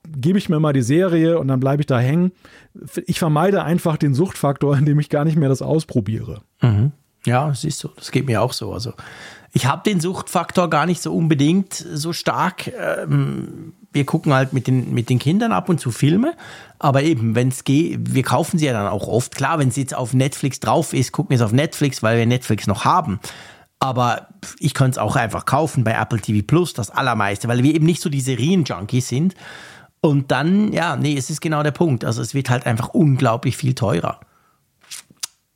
[0.07, 2.31] gebe ich mir mal die Serie und dann bleibe ich da hängen.
[3.07, 6.43] Ich vermeide einfach den Suchtfaktor, indem ich gar nicht mehr das ausprobiere.
[6.61, 6.93] Mhm.
[7.25, 8.71] Ja, siehst du, das geht mir auch so.
[8.71, 8.93] Also
[9.53, 12.67] ich habe den Suchtfaktor gar nicht so unbedingt so stark.
[12.67, 16.33] Ähm, wir gucken halt mit den, mit den Kindern ab und zu Filme,
[16.79, 19.35] aber eben, wenn es geht, wir kaufen sie ja dann auch oft.
[19.35, 22.25] Klar, wenn es jetzt auf Netflix drauf ist, gucken wir es auf Netflix, weil wir
[22.25, 23.19] Netflix noch haben.
[23.79, 24.27] Aber
[24.59, 27.85] ich könnte es auch einfach kaufen bei Apple TV Plus, das allermeiste, weil wir eben
[27.85, 29.35] nicht so die Serien-Junkies sind.
[30.01, 32.05] Und dann, ja, nee, es ist genau der Punkt.
[32.05, 34.19] Also es wird halt einfach unglaublich viel teurer.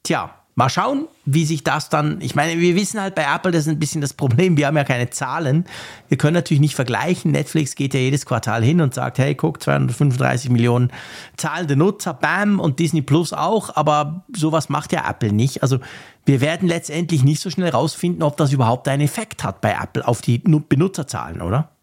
[0.04, 3.64] Tja, Mal schauen, wie sich das dann, ich meine, wir wissen halt bei Apple, das
[3.64, 5.66] ist ein bisschen das Problem, wir haben ja keine Zahlen.
[6.08, 7.32] Wir können natürlich nicht vergleichen.
[7.32, 10.94] Netflix geht ja jedes Quartal hin und sagt, hey, guck, 235 Millionen
[11.36, 15.62] zahlende Nutzer, bam, und Disney Plus auch, aber sowas macht ja Apple nicht.
[15.62, 15.80] Also
[16.26, 20.08] wir werden letztendlich nicht so schnell rausfinden, ob das überhaupt einen Effekt hat bei Apple
[20.08, 21.75] auf die Benutzerzahlen, oder?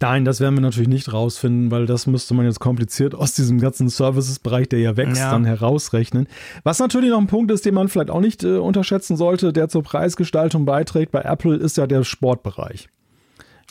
[0.00, 3.60] Nein, das werden wir natürlich nicht rausfinden, weil das müsste man jetzt kompliziert aus diesem
[3.60, 5.30] ganzen Services-Bereich, der ja wächst, ja.
[5.30, 6.28] dann herausrechnen.
[6.62, 9.68] Was natürlich noch ein Punkt ist, den man vielleicht auch nicht äh, unterschätzen sollte, der
[9.68, 12.88] zur Preisgestaltung beiträgt bei Apple, ist ja der Sportbereich.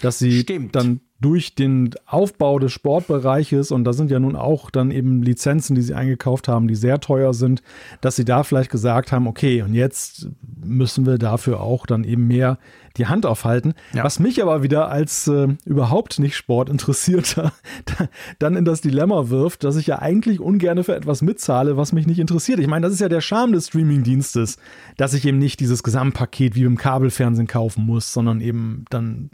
[0.02, 0.76] Dass sie Stimmt.
[0.76, 5.74] dann durch den Aufbau des Sportbereiches, und da sind ja nun auch dann eben Lizenzen,
[5.74, 7.64] die sie eingekauft haben, die sehr teuer sind,
[8.02, 10.28] dass sie da vielleicht gesagt haben, okay, und jetzt
[10.62, 12.58] müssen wir dafür auch dann eben mehr
[12.98, 13.74] die Hand aufhalten.
[13.94, 14.04] Ja.
[14.04, 17.54] Was mich aber wieder als äh, überhaupt nicht Sportinteressierter
[18.40, 22.06] dann in das Dilemma wirft, dass ich ja eigentlich ungern für etwas mitzahle, was mich
[22.06, 22.60] nicht interessiert.
[22.60, 24.58] Ich meine, das ist ja der Charme des Streamingdienstes,
[24.98, 29.30] dass ich eben nicht dieses Gesamtpaket wie beim Kabelfernsehen kaufen muss, sondern eben dann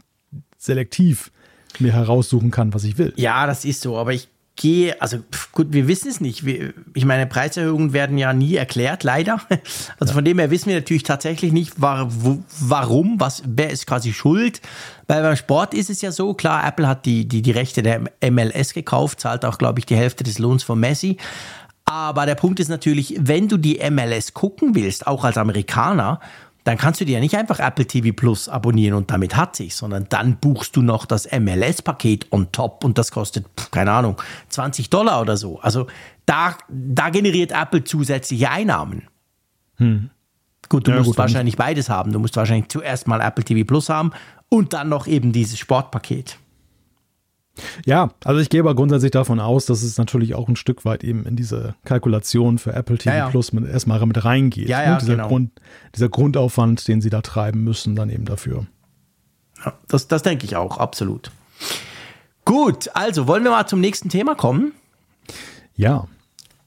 [0.56, 1.32] selektiv
[1.78, 3.12] mir heraussuchen kann, was ich will.
[3.16, 4.28] Ja, das ist so, aber ich
[4.60, 6.44] gehe, also pf, gut, wir wissen es nicht.
[6.44, 9.40] Wir, ich meine, Preiserhöhungen werden ja nie erklärt, leider.
[9.98, 10.14] Also ja.
[10.14, 14.12] von dem her wissen wir natürlich tatsächlich nicht, war, wo, warum, was, wer ist quasi
[14.12, 14.60] schuld.
[15.06, 18.02] Weil beim Sport ist es ja so, klar, Apple hat die, die, die Rechte der
[18.30, 21.16] MLS gekauft, zahlt auch, glaube ich, die Hälfte des Lohns von Messi.
[21.84, 26.20] Aber der Punkt ist natürlich, wenn du die MLS gucken willst, auch als Amerikaner,
[26.64, 29.74] dann kannst du dir ja nicht einfach Apple TV Plus abonnieren und damit hat sich,
[29.74, 34.90] sondern dann buchst du noch das MLS-Paket on top und das kostet, keine Ahnung, 20
[34.90, 35.60] Dollar oder so.
[35.60, 35.86] Also
[36.26, 39.08] da, da generiert Apple zusätzliche Einnahmen.
[39.76, 40.10] Hm.
[40.68, 42.12] Gut, du ja, musst gut, wahrscheinlich beides haben.
[42.12, 44.12] Du musst wahrscheinlich zuerst mal Apple TV Plus haben
[44.48, 46.38] und dann noch eben dieses Sportpaket.
[47.84, 51.04] Ja, also ich gehe aber grundsätzlich davon aus, dass es natürlich auch ein Stück weit
[51.04, 53.28] eben in diese Kalkulation für Apple TV ja, ja.
[53.28, 54.68] Plus mit, erstmal mit reingeht.
[54.68, 54.98] Ja, ja, ne?
[54.98, 55.28] dieser, genau.
[55.28, 55.50] Grund,
[55.94, 58.66] dieser Grundaufwand, den sie da treiben müssen, dann eben dafür.
[59.64, 61.30] Ja, das, das denke ich auch, absolut.
[62.44, 64.72] Gut, also wollen wir mal zum nächsten Thema kommen?
[65.74, 66.06] Ja.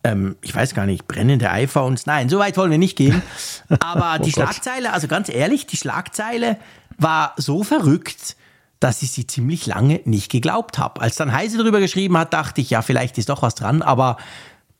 [0.03, 2.05] Ähm, ich weiß gar nicht, brennende iPhones.
[2.05, 3.21] Nein, so weit wollen wir nicht gehen.
[3.79, 4.49] Aber oh die Gott.
[4.49, 6.57] Schlagzeile, also ganz ehrlich, die Schlagzeile
[6.97, 8.35] war so verrückt,
[8.83, 10.99] dass ich sie ziemlich lange nicht geglaubt habe.
[10.99, 14.17] Als dann Heise darüber geschrieben hat, dachte ich, ja, vielleicht ist doch was dran, aber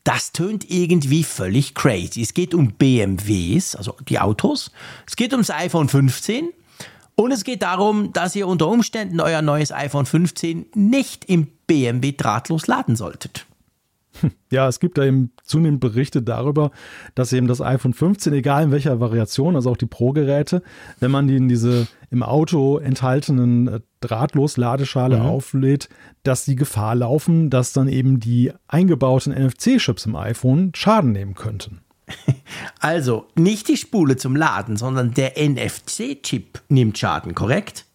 [0.04, 2.22] das tönt irgendwie völlig crazy.
[2.22, 4.72] Es geht um BMWs, also die Autos.
[5.08, 6.50] Es geht ums iPhone 15.
[7.16, 12.12] Und es geht darum, dass ihr unter Umständen euer neues iPhone 15 nicht im BMW
[12.12, 13.46] drahtlos laden solltet.
[14.52, 16.72] Ja, es gibt da eben zunehmend Berichte darüber,
[17.16, 20.62] dass eben das iPhone 15, egal in welcher Variation, also auch die Pro-Geräte,
[21.00, 25.26] wenn man die in diese im Auto enthaltenen äh, Drahtlos-Ladeschale mhm.
[25.26, 25.90] auflädt,
[26.22, 31.82] dass die Gefahr laufen, dass dann eben die eingebauten NFC-Chips im iPhone Schaden nehmen könnten.
[32.80, 37.86] Also, nicht die Spule zum Laden, sondern der NFC-Chip nimmt Schaden, korrekt?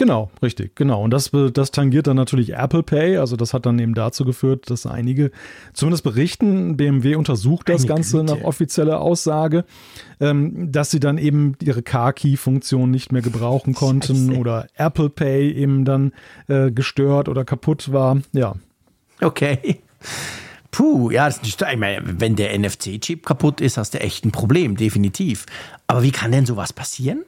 [0.00, 1.04] Genau, richtig, genau.
[1.04, 3.18] Und das, das tangiert dann natürlich Apple Pay.
[3.18, 5.30] Also das hat dann eben dazu geführt, dass einige
[5.74, 8.32] zumindest berichten, BMW untersucht das Eine Ganze Güte.
[8.34, 9.66] nach offizieller Aussage,
[10.18, 14.40] ähm, dass sie dann eben ihre Car-Key-Funktion nicht mehr gebrauchen konnten Scheiße.
[14.40, 16.12] oder Apple Pay eben dann
[16.48, 18.22] äh, gestört oder kaputt war.
[18.32, 18.54] Ja.
[19.20, 19.82] Okay.
[20.70, 24.30] Puh, ja, das ist, ich meine, wenn der NFC-Chip kaputt ist, hast du echt ein
[24.32, 25.44] Problem, definitiv.
[25.88, 27.22] Aber wie kann denn sowas passieren?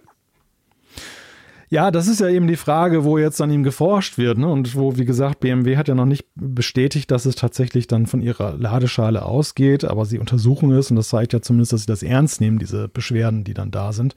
[1.72, 4.36] Ja, das ist ja eben die Frage, wo jetzt an ihm geforscht wird.
[4.36, 4.46] Ne?
[4.46, 8.20] Und wo, wie gesagt, BMW hat ja noch nicht bestätigt, dass es tatsächlich dann von
[8.20, 12.02] ihrer Ladeschale ausgeht, aber sie untersuchen es und das zeigt ja zumindest, dass sie das
[12.02, 14.14] ernst nehmen, diese Beschwerden, die dann da sind.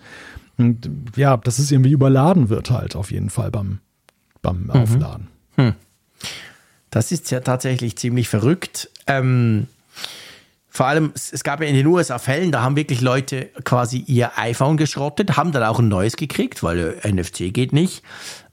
[0.58, 3.80] Und ja, dass es irgendwie überladen wird halt auf jeden Fall beim,
[4.42, 4.72] beim mhm.
[4.72, 5.28] Aufladen.
[5.56, 5.76] Hm.
[6.90, 8.90] Das ist ja tatsächlich ziemlich verrückt.
[9.08, 9.68] Ähm,
[10.76, 14.38] vor allem, es gab ja in den USA Fällen, da haben wirklich Leute quasi ihr
[14.38, 18.04] iPhone geschrottet, haben dann auch ein neues gekriegt, weil äh, NFC geht nicht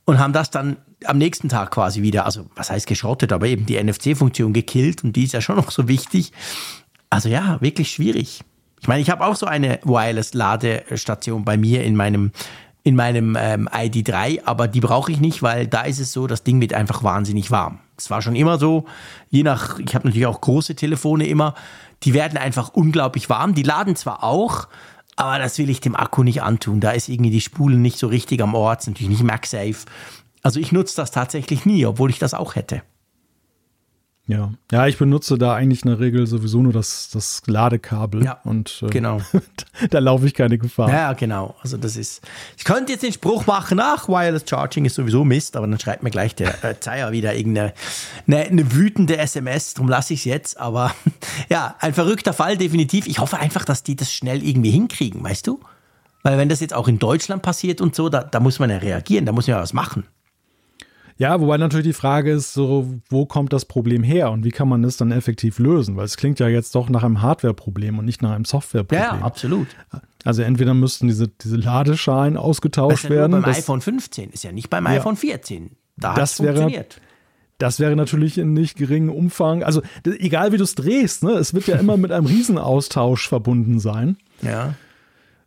[0.04, 3.66] und haben das dann am nächsten Tag quasi wieder, also was heißt geschrottet, aber eben
[3.66, 6.30] die NFC-Funktion gekillt und die ist ja schon noch so wichtig.
[7.10, 8.42] Also ja, wirklich schwierig.
[8.80, 12.30] Ich meine, ich habe auch so eine Wireless-Ladestation bei mir in meinem
[12.84, 16.42] in meinem ähm, ID3, aber die brauche ich nicht, weil da ist es so, das
[16.42, 17.78] Ding wird einfach wahnsinnig warm.
[17.96, 18.86] Es war schon immer so,
[19.30, 21.54] je nach, ich habe natürlich auch große Telefone immer,
[22.04, 23.54] die werden einfach unglaublich warm.
[23.54, 24.68] Die laden zwar auch,
[25.16, 26.80] aber das will ich dem Akku nicht antun.
[26.80, 29.86] Da ist irgendwie die Spule nicht so richtig am Ort, ist natürlich nicht MagSafe.
[30.42, 32.82] Also ich nutze das tatsächlich nie, obwohl ich das auch hätte.
[34.28, 38.24] Ja, ja, ich benutze da eigentlich in der Regel sowieso nur das, das Ladekabel.
[38.24, 39.20] Ja, und äh, genau.
[39.90, 40.88] da laufe ich keine Gefahr.
[40.90, 41.56] Ja, genau.
[41.60, 42.22] Also das ist.
[42.56, 46.04] Ich könnte jetzt den Spruch machen, ach, Wireless Charging ist sowieso Mist, aber dann schreibt
[46.04, 47.74] mir gleich der äh, Zeier wieder irgendeine
[48.28, 50.60] eine, eine wütende SMS, darum lasse ich es jetzt.
[50.60, 50.94] Aber
[51.50, 53.08] ja, ein verrückter Fall, definitiv.
[53.08, 55.58] Ich hoffe einfach, dass die das schnell irgendwie hinkriegen, weißt du?
[56.22, 58.78] Weil wenn das jetzt auch in Deutschland passiert und so, da, da muss man ja
[58.78, 60.04] reagieren, da muss man ja was machen.
[61.18, 64.68] Ja, wobei natürlich die Frage ist, so, wo kommt das Problem her und wie kann
[64.68, 65.96] man das dann effektiv lösen?
[65.96, 69.00] Weil es klingt ja jetzt doch nach einem Hardware-Problem und nicht nach einem Software-Problem.
[69.00, 69.68] Ja, absolut.
[70.24, 73.42] Also entweder müssten diese, diese Ladeschalen ausgetauscht das ist ja werden.
[73.42, 75.70] Beim iPhone 15 ist ja nicht beim ja, iPhone 14.
[75.96, 77.00] Da hat es funktioniert.
[77.58, 81.54] Das wäre natürlich in nicht geringem Umfang, also egal wie du es drehst, ne, es
[81.54, 84.16] wird ja immer mit einem Riesenaustausch verbunden sein.
[84.40, 84.74] Ja.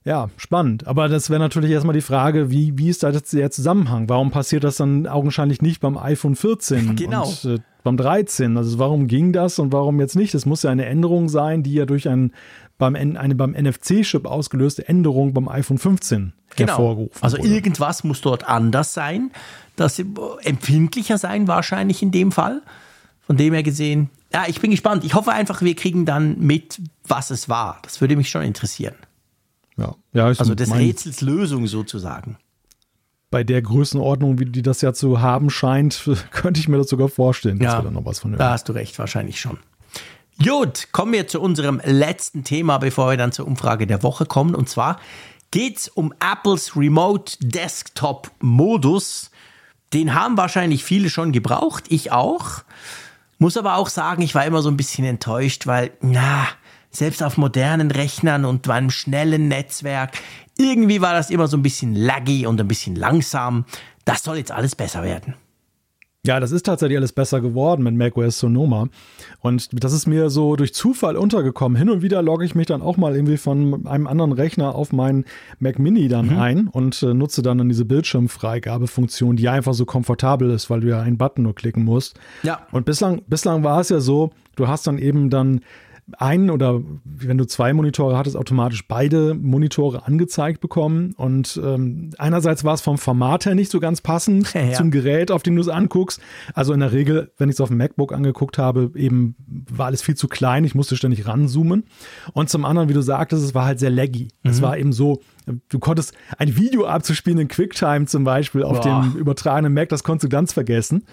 [0.06, 0.86] Ja, spannend.
[0.86, 4.07] Aber das wäre natürlich erstmal die Frage, wie, wie ist da jetzt der Zusammenhang?
[4.07, 7.27] Warum passiert das dann augenscheinlich nicht beim iPhone 14 genau.
[7.27, 8.56] und äh, beim 13?
[8.56, 10.36] Also warum ging das und warum jetzt nicht?
[10.36, 12.34] Das muss ja eine Änderung sein, die ja durch ein,
[12.77, 16.68] beim, eine beim NFC-Chip ausgelöste Änderung beim iPhone 15 genau.
[16.68, 17.49] hervorgerufen Also wurde.
[17.49, 19.32] irgendwas muss dort anders sein,
[19.76, 19.99] das
[20.44, 22.61] empfindlicher sein wahrscheinlich in dem Fall.
[23.26, 25.03] Von dem her gesehen, ja, ich bin gespannt.
[25.03, 27.80] Ich hoffe einfach, wir kriegen dann mit, was es war.
[27.82, 28.94] Das würde mich schon interessieren.
[29.77, 29.95] Ja.
[30.14, 32.38] ja also des Rätsels Lösung sozusagen.
[33.31, 37.10] Bei der Größenordnung, wie die das ja zu haben scheint, könnte ich mir das sogar
[37.10, 38.39] vorstellen, dass ja, wir da noch was von hören.
[38.39, 39.60] Da hast du recht, wahrscheinlich schon.
[40.43, 44.53] Gut, kommen wir zu unserem letzten Thema, bevor wir dann zur Umfrage der Woche kommen.
[44.53, 44.99] Und zwar
[45.52, 49.31] geht es um Apples Remote Desktop Modus.
[49.93, 52.64] Den haben wahrscheinlich viele schon gebraucht, ich auch.
[53.38, 56.47] Muss aber auch sagen, ich war immer so ein bisschen enttäuscht, weil, na,
[56.95, 60.11] selbst auf modernen Rechnern und einem schnellen Netzwerk,
[60.57, 63.65] irgendwie war das immer so ein bisschen laggy und ein bisschen langsam.
[64.05, 65.35] Das soll jetzt alles besser werden.
[66.26, 68.88] Ja, das ist tatsächlich alles besser geworden mit macOS Sonoma.
[69.41, 71.77] Und das ist mir so durch Zufall untergekommen.
[71.77, 74.91] Hin und wieder logge ich mich dann auch mal irgendwie von einem anderen Rechner auf
[74.91, 75.26] meinen
[75.59, 76.39] Mac Mini dann mhm.
[76.39, 80.89] ein und äh, nutze dann, dann diese Bildschirmfreigabefunktion, die einfach so komfortabel ist, weil du
[80.89, 82.19] ja einen Button nur klicken musst.
[82.41, 82.65] Ja.
[82.72, 85.61] Und bislang, bislang war es ja so, du hast dann eben dann
[86.18, 91.14] einen oder wenn du zwei Monitore hattest, automatisch beide Monitore angezeigt bekommen.
[91.18, 94.73] Und ähm, einerseits war es vom Format her nicht so ganz passend ja, ja.
[94.73, 96.22] zum Gerät, auf dem du es anguckst.
[96.53, 100.03] Also in der Regel, wenn ich es auf dem MacBook angeguckt habe, eben war alles
[100.03, 100.64] viel zu klein.
[100.64, 101.86] Ich musste ständig ranzoomen.
[102.34, 104.30] Und zum anderen, wie du sagtest, es war halt sehr laggy.
[104.44, 104.52] Mhm.
[104.52, 105.22] Es war eben so,
[105.69, 109.01] Du konntest ein Video abzuspielen in QuickTime zum Beispiel auf Boah.
[109.01, 111.03] dem übertragenen Mac, das konntest du ganz vergessen.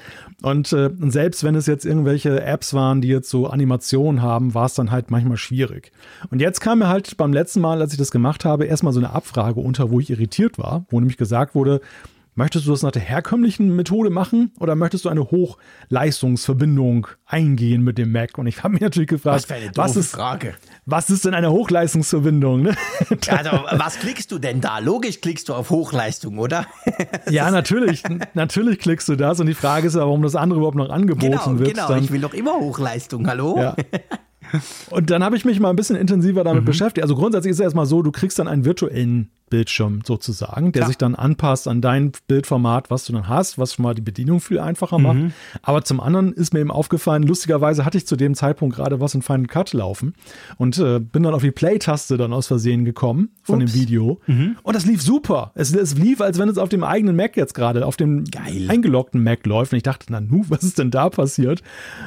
[0.43, 4.67] Und äh, selbst wenn es jetzt irgendwelche Apps waren, die jetzt so Animationen haben, war
[4.67, 5.93] es dann halt manchmal schwierig.
[6.31, 9.01] Und jetzt kam mir halt beim letzten Mal, als ich das gemacht habe, erstmal so
[9.01, 11.81] eine Abfrage unter, wo ich irritiert war, wo nämlich gesagt wurde,
[12.35, 17.99] Möchtest du das nach der herkömmlichen Methode machen oder möchtest du eine Hochleistungsverbindung eingehen mit
[17.99, 18.39] dem Mac?
[18.39, 20.55] Und ich habe mich natürlich gefragt, was, was, ist, Frage.
[20.87, 22.63] was ist denn eine Hochleistungsverbindung?
[22.63, 22.75] Ne?
[23.29, 24.79] Also, was klickst du denn da?
[24.79, 26.67] Logisch klickst du auf Hochleistung, oder?
[27.29, 28.03] ja, natürlich.
[28.33, 29.39] Natürlich klickst du das.
[29.39, 31.75] Und die Frage ist ja, warum das andere überhaupt noch angeboten genau, wird.
[31.75, 33.27] Genau, dann, ich will doch immer Hochleistung.
[33.27, 33.59] Hallo?
[33.59, 33.77] Ja.
[34.91, 36.67] Und dann habe ich mich mal ein bisschen intensiver damit mhm.
[36.67, 37.03] beschäftigt.
[37.03, 40.89] Also grundsätzlich ist es erstmal so, du kriegst dann einen virtuellen Bildschirm sozusagen, der ja.
[40.89, 44.41] sich dann anpasst an dein Bildformat, was du dann hast, was schon mal die Bedienung
[44.41, 45.05] viel einfacher mhm.
[45.05, 45.19] macht.
[45.61, 49.15] Aber zum anderen ist mir eben aufgefallen, lustigerweise hatte ich zu dem Zeitpunkt gerade was
[49.15, 50.15] in Final Cut laufen
[50.57, 53.73] und äh, bin dann auf die Play-Taste dann aus Versehen gekommen von Ups.
[53.73, 54.21] dem Video.
[54.27, 54.57] Mhm.
[54.63, 55.53] Und das lief super.
[55.55, 58.69] Es, es, lief, als wenn es auf dem eigenen Mac jetzt gerade, auf dem Geil.
[58.71, 59.75] eingeloggten Mac läuft.
[59.75, 61.63] Und ich dachte, na nu, was ist denn da passiert?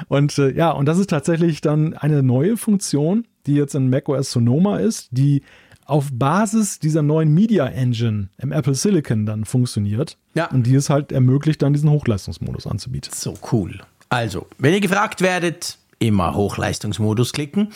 [0.07, 4.31] Und äh, ja, und das ist tatsächlich dann eine neue Funktion, die jetzt in macOS
[4.31, 5.43] Sonoma ist, die
[5.85, 10.17] auf Basis dieser neuen Media Engine im Apple Silicon dann funktioniert.
[10.33, 10.47] Ja.
[10.47, 13.11] Und die es halt ermöglicht, dann diesen Hochleistungsmodus anzubieten.
[13.13, 13.81] So cool.
[14.09, 17.69] Also, wenn ihr gefragt werdet, immer Hochleistungsmodus klicken.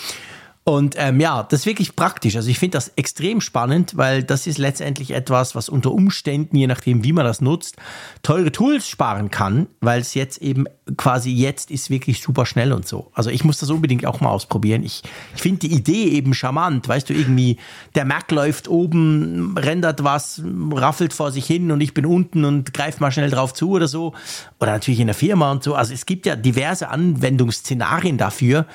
[0.65, 2.35] Und ähm, ja, das ist wirklich praktisch.
[2.35, 6.67] Also ich finde das extrem spannend, weil das ist letztendlich etwas, was unter Umständen, je
[6.67, 7.77] nachdem, wie man das nutzt,
[8.21, 10.65] teure Tools sparen kann, weil es jetzt eben
[10.95, 13.09] quasi jetzt ist wirklich super schnell und so.
[13.15, 14.83] Also ich muss das unbedingt auch mal ausprobieren.
[14.83, 15.01] Ich,
[15.35, 16.87] ich finde die Idee eben charmant.
[16.87, 17.57] Weißt du, irgendwie
[17.95, 20.39] der Mac läuft oben, rendert was,
[20.71, 23.87] raffelt vor sich hin und ich bin unten und greife mal schnell drauf zu oder
[23.87, 24.13] so.
[24.59, 25.73] Oder natürlich in der Firma und so.
[25.73, 28.67] Also es gibt ja diverse Anwendungsszenarien dafür.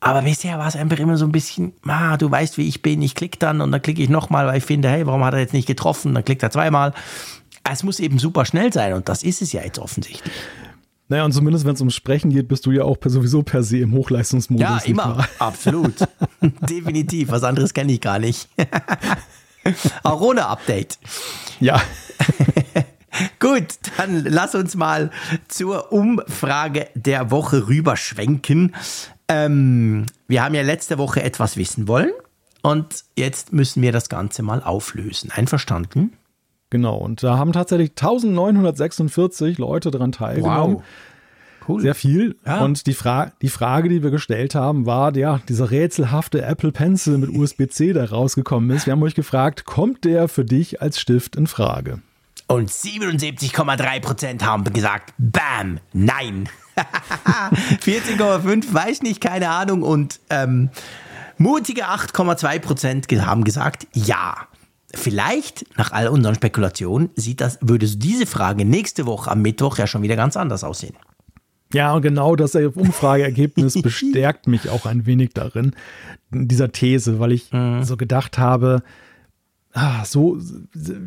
[0.00, 3.02] Aber bisher war es einfach immer so ein bisschen, ah, du weißt, wie ich bin,
[3.02, 5.40] ich klicke dann und dann klicke ich nochmal, weil ich finde, hey, warum hat er
[5.40, 6.14] jetzt nicht getroffen?
[6.14, 6.94] Dann klickt er zweimal.
[7.68, 10.32] Es muss eben super schnell sein und das ist es ja jetzt offensichtlich.
[11.08, 13.78] Naja, und zumindest wenn es um Sprechen geht, bist du ja auch sowieso per se
[13.78, 14.62] im Hochleistungsmodus.
[14.62, 15.26] Ja, immer.
[15.38, 15.94] Absolut.
[16.68, 17.30] Definitiv.
[17.30, 18.48] Was anderes kenne ich gar nicht.
[20.02, 20.98] auch ohne Update.
[21.60, 21.80] Ja.
[23.40, 23.66] Gut,
[23.96, 25.10] dann lass uns mal
[25.48, 28.74] zur Umfrage der Woche rüberschwenken.
[29.28, 32.12] Ähm, wir haben ja letzte Woche etwas wissen wollen
[32.62, 35.30] und jetzt müssen wir das Ganze mal auflösen.
[35.30, 36.14] Einverstanden?
[36.70, 40.76] Genau, und da haben tatsächlich 1946 Leute daran teilgenommen.
[40.76, 40.82] Wow.
[41.66, 41.82] Cool.
[41.82, 42.36] Sehr viel.
[42.46, 42.64] Ja.
[42.64, 47.18] Und die, Fra die Frage, die wir gestellt haben, war, ja, dieser rätselhafte Apple Pencil
[47.18, 48.86] mit USB-C, der rausgekommen ist.
[48.86, 52.00] Wir haben euch gefragt, kommt der für dich als Stift in Frage?
[52.48, 56.48] Und 77,3% haben gesagt, bam, nein.
[57.84, 59.82] 14,5 weiß nicht, keine Ahnung.
[59.82, 60.70] Und ähm,
[61.36, 64.34] mutige 8,2% haben gesagt, ja.
[64.94, 69.86] Vielleicht, nach all unseren Spekulationen, sieht das, würde diese Frage nächste Woche am Mittwoch ja
[69.86, 70.96] schon wieder ganz anders aussehen.
[71.74, 75.74] Ja, und genau das Umfrageergebnis bestärkt mich auch ein wenig darin,
[76.32, 77.84] in dieser These, weil ich mhm.
[77.84, 78.82] so gedacht habe,
[79.72, 80.38] ah, so,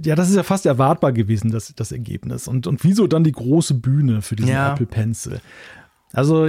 [0.03, 2.47] ja, das ist ja fast erwartbar gewesen, das, das Ergebnis.
[2.47, 4.73] Und, und wieso dann die große Bühne für diesen ja.
[4.73, 5.41] Apple Pencil?
[6.13, 6.45] Also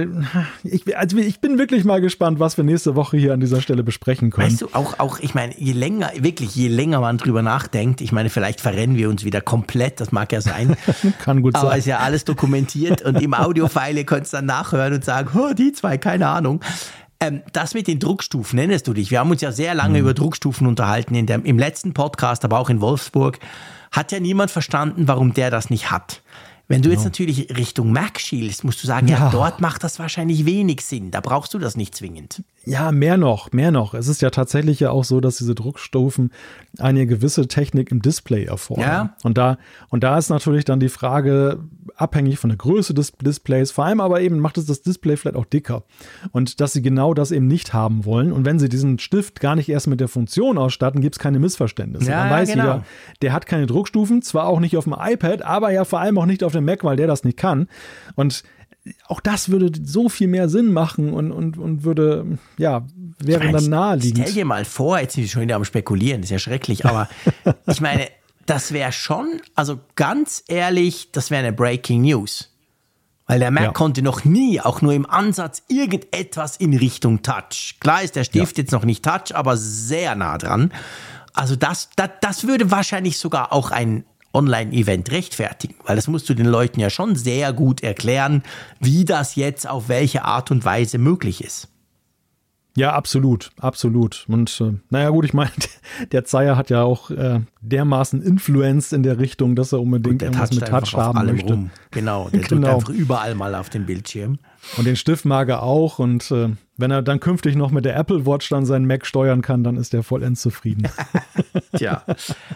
[0.63, 3.81] ich, also ich bin wirklich mal gespannt, was wir nächste Woche hier an dieser Stelle
[3.81, 4.51] besprechen können.
[4.51, 8.11] Weißt du, auch, auch ich meine, je länger, wirklich, je länger man drüber nachdenkt, ich
[8.11, 10.75] meine, vielleicht verrennen wir uns wieder komplett, das mag ja sein.
[11.19, 11.65] Kann gut sein.
[11.65, 15.53] Aber ist ja alles dokumentiert und im Audiofile könnt ihr dann nachhören und sagen, oh,
[15.53, 16.59] die zwei, keine Ahnung.
[17.27, 19.11] Ähm, das mit den Druckstufen nennest du dich.
[19.11, 20.01] Wir haben uns ja sehr lange mhm.
[20.01, 23.39] über Druckstufen unterhalten in dem, im letzten Podcast, aber auch in Wolfsburg.
[23.91, 26.21] Hat ja niemand verstanden, warum der das nicht hat.
[26.69, 29.17] Wenn du jetzt natürlich Richtung Mac schielst, musst du sagen, ja.
[29.17, 31.11] ja, dort macht das wahrscheinlich wenig Sinn.
[31.11, 32.41] Da brauchst du das nicht zwingend.
[32.65, 33.93] Ja, mehr noch, mehr noch.
[33.93, 36.31] Es ist ja tatsächlich ja auch so, dass diese Druckstufen
[36.79, 38.87] eine gewisse Technik im Display erfordern.
[38.87, 39.15] Ja.
[39.23, 39.57] Und da,
[39.89, 41.59] und da ist natürlich dann die Frage,
[41.95, 45.35] abhängig von der Größe des Displays, vor allem aber eben macht es das Display vielleicht
[45.35, 45.83] auch dicker.
[46.31, 48.31] Und dass sie genau das eben nicht haben wollen.
[48.31, 51.39] Und wenn sie diesen Stift gar nicht erst mit der Funktion ausstatten, gibt es keine
[51.39, 52.09] Missverständnisse.
[52.09, 52.63] Ja, dann weiß genau.
[52.63, 52.85] jeder,
[53.21, 56.25] der hat keine Druckstufen, zwar auch nicht auf dem iPad, aber ja vor allem auch
[56.25, 57.67] nicht auf dem Mac, weil der das nicht kann.
[58.15, 58.43] Und
[59.07, 62.85] auch das würde so viel mehr Sinn machen und, und, und würde, ja,
[63.19, 64.23] wäre dann naheliegend.
[64.23, 66.85] Stell dir mal vor, jetzt sind wir schon wieder am Spekulieren, das ist ja schrecklich,
[66.85, 67.07] aber
[67.67, 68.07] ich meine,
[68.45, 72.49] das wäre schon, also ganz ehrlich, das wäre eine Breaking News.
[73.25, 73.71] Weil der Mac ja.
[73.71, 77.77] konnte noch nie, auch nur im Ansatz, irgendetwas in Richtung Touch.
[77.79, 78.63] Klar ist der Stift ja.
[78.63, 80.73] jetzt noch nicht Touch, aber sehr nah dran.
[81.33, 84.03] Also das, das, das würde wahrscheinlich sogar auch ein
[84.33, 88.43] Online-Event rechtfertigen, weil das musst du den Leuten ja schon sehr gut erklären,
[88.79, 91.69] wie das jetzt auf welche Art und Weise möglich ist.
[92.75, 94.25] Ja, absolut, absolut.
[94.27, 95.51] Und äh, naja, gut, ich meine,
[96.11, 100.51] der Zeier hat ja auch äh, dermaßen Influenz in der Richtung, dass er unbedingt irgendwas
[100.53, 101.53] mit Touch haben möchte.
[101.53, 101.69] Rum.
[101.91, 102.49] Genau, der genau.
[102.49, 104.39] drückt einfach überall mal auf den Bildschirm.
[104.77, 105.99] Und den Stift mag er auch.
[105.99, 109.43] Und äh, wenn er dann künftig noch mit der Apple Watch dann seinen Mac steuern
[109.43, 110.87] kann, dann ist er vollends zufrieden.
[111.77, 112.03] Tja,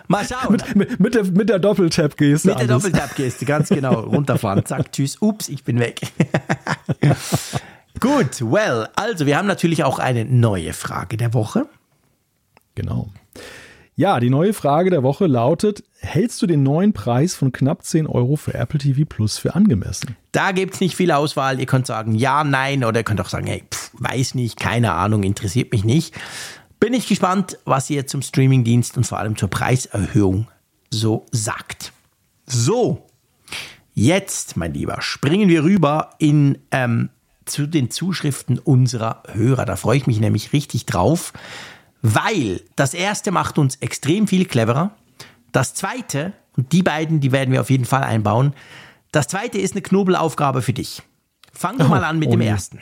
[0.07, 0.53] mal schauen.
[0.53, 2.49] mit, mit, mit, der, mit der Doppeltap-Geste.
[2.49, 3.99] Mit der Doppeltap-Geste, ganz genau.
[3.99, 6.01] Runterfahren, zack, tschüss, ups, ich bin weg.
[7.99, 11.67] Gut, well, also wir haben natürlich auch eine neue Frage der Woche.
[12.75, 13.09] Genau.
[13.95, 18.05] Ja, die neue Frage der Woche lautet: Hältst du den neuen Preis von knapp 10
[18.05, 20.15] Euro für Apple TV Plus für angemessen?
[20.31, 21.59] Da gibt es nicht viel Auswahl.
[21.59, 24.93] Ihr könnt sagen ja, nein oder ihr könnt auch sagen, hey, pff, weiß nicht, keine
[24.93, 26.13] Ahnung, interessiert mich nicht.
[26.79, 30.47] Bin ich gespannt, was ihr zum Streamingdienst und vor allem zur Preiserhöhung
[30.91, 31.91] so sagt.
[32.45, 33.07] So,
[33.95, 37.09] jetzt, mein Lieber, springen wir rüber in, ähm,
[37.47, 39.65] zu den Zuschriften unserer Hörer.
[39.65, 41.33] Da freue ich mich nämlich richtig drauf,
[42.01, 44.91] weil das erste macht uns extrem viel cleverer.
[45.51, 48.53] Das zweite, und die beiden, die werden wir auf jeden Fall einbauen.
[49.11, 51.01] Das zweite ist eine Knobelaufgabe für dich.
[51.53, 52.81] Fang doch mal an mit oh dem ersten.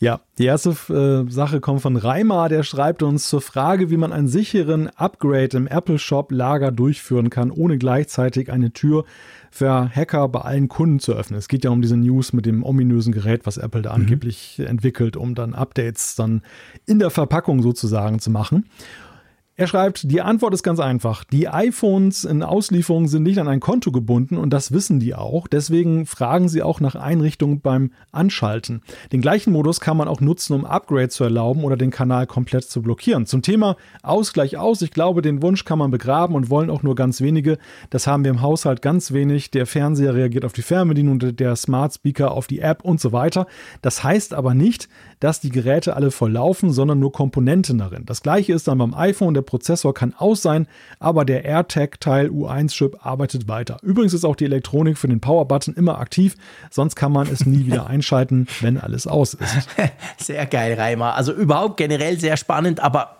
[0.00, 4.14] Ja, die erste äh, Sache kommt von Reimer, der schreibt uns zur Frage, wie man
[4.14, 9.04] einen sicheren Upgrade im Apple Shop Lager durchführen kann, ohne gleichzeitig eine Tür
[9.50, 11.38] für Hacker bei allen Kunden zu öffnen.
[11.38, 15.16] Es geht ja um diese News mit dem ominösen Gerät, was Apple da angeblich entwickelt,
[15.16, 16.42] um dann Updates dann
[16.86, 18.66] in der Verpackung sozusagen zu machen.
[19.60, 21.22] Er schreibt, die Antwort ist ganz einfach.
[21.22, 25.46] Die iPhones in Auslieferung sind nicht an ein Konto gebunden und das wissen die auch.
[25.48, 28.80] Deswegen fragen sie auch nach Einrichtungen beim Anschalten.
[29.12, 32.64] Den gleichen Modus kann man auch nutzen, um Upgrade zu erlauben oder den Kanal komplett
[32.70, 33.26] zu blockieren.
[33.26, 34.80] Zum Thema Ausgleich aus.
[34.80, 37.58] Ich glaube, den Wunsch kann man begraben und wollen auch nur ganz wenige.
[37.90, 39.50] Das haben wir im Haushalt ganz wenig.
[39.50, 43.46] Der Fernseher reagiert auf die Fernbedienung, der Smart Speaker auf die App und so weiter.
[43.82, 44.88] Das heißt aber nicht,
[45.20, 48.04] dass die Geräte alle voll laufen, sondern nur Komponenten darin.
[48.06, 49.34] Das gleiche ist dann beim iPhone.
[49.34, 50.66] Der Prozessor kann aus sein,
[50.98, 53.78] aber der AirTag-Teil U1-Chip arbeitet weiter.
[53.82, 56.36] Übrigens ist auch die Elektronik für den Power-Button immer aktiv,
[56.70, 59.68] sonst kann man es nie wieder einschalten, wenn alles aus ist.
[60.18, 61.14] Sehr geil, Reimer.
[61.14, 63.18] Also überhaupt generell sehr spannend, aber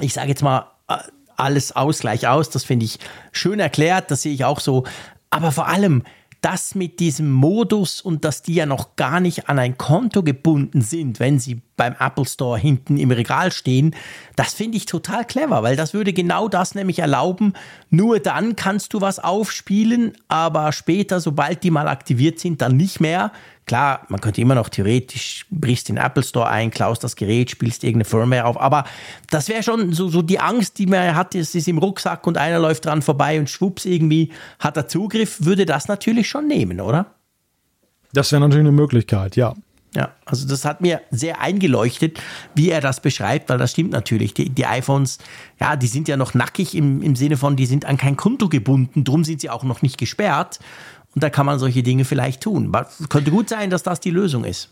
[0.00, 0.96] ich sage jetzt mal, äh,
[1.36, 2.98] alles Ausgleich aus, das finde ich
[3.32, 4.84] schön erklärt, das sehe ich auch so.
[5.30, 6.04] Aber vor allem,
[6.44, 10.82] das mit diesem Modus und dass die ja noch gar nicht an ein Konto gebunden
[10.82, 13.96] sind, wenn sie beim Apple Store hinten im Regal stehen,
[14.36, 17.54] das finde ich total clever, weil das würde genau das nämlich erlauben.
[17.88, 23.00] Nur dann kannst du was aufspielen, aber später, sobald die mal aktiviert sind, dann nicht
[23.00, 23.32] mehr.
[23.66, 27.82] Klar, man könnte immer noch theoretisch, brichst den Apple Store ein, klaust das Gerät, spielst
[27.82, 28.84] irgendeine Firmware auf, aber
[29.30, 32.36] das wäre schon so, so die Angst, die man hat, es ist im Rucksack und
[32.36, 36.80] einer läuft dran vorbei und schwupps irgendwie hat er Zugriff, würde das natürlich schon nehmen,
[36.80, 37.06] oder?
[38.12, 39.54] Das wäre natürlich eine Möglichkeit, ja.
[39.96, 42.20] Ja, also das hat mir sehr eingeleuchtet,
[42.56, 44.34] wie er das beschreibt, weil das stimmt natürlich.
[44.34, 45.18] Die, die iPhones,
[45.60, 48.48] ja, die sind ja noch nackig im, im Sinne von, die sind an kein Konto
[48.48, 50.58] gebunden, drum sind sie auch noch nicht gesperrt.
[51.14, 52.66] Und da kann man solche Dinge vielleicht tun.
[52.66, 54.70] Aber es könnte gut sein, dass das die Lösung ist.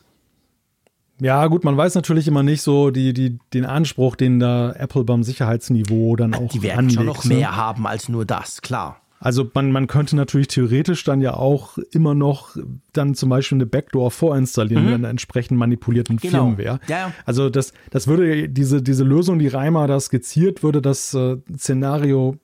[1.21, 5.05] Ja, gut, man weiß natürlich immer nicht so die, die, den Anspruch, den da Apple
[5.05, 7.35] beim Sicherheitsniveau dann auch Die werden anlegt, schon noch ne?
[7.35, 8.99] mehr haben als nur das, klar.
[9.21, 12.57] Also man, man könnte natürlich theoretisch dann ja auch immer noch
[12.93, 16.21] dann zum Beispiel eine Backdoor vorinstallieren mit einer entsprechend manipulierten Mhm.
[16.21, 16.47] Genau.
[16.47, 16.81] Firmware.
[16.89, 17.13] Ja, ja.
[17.25, 22.35] Also das, das würde diese, diese Lösung, die Reimer da skizziert, würde das äh, Szenario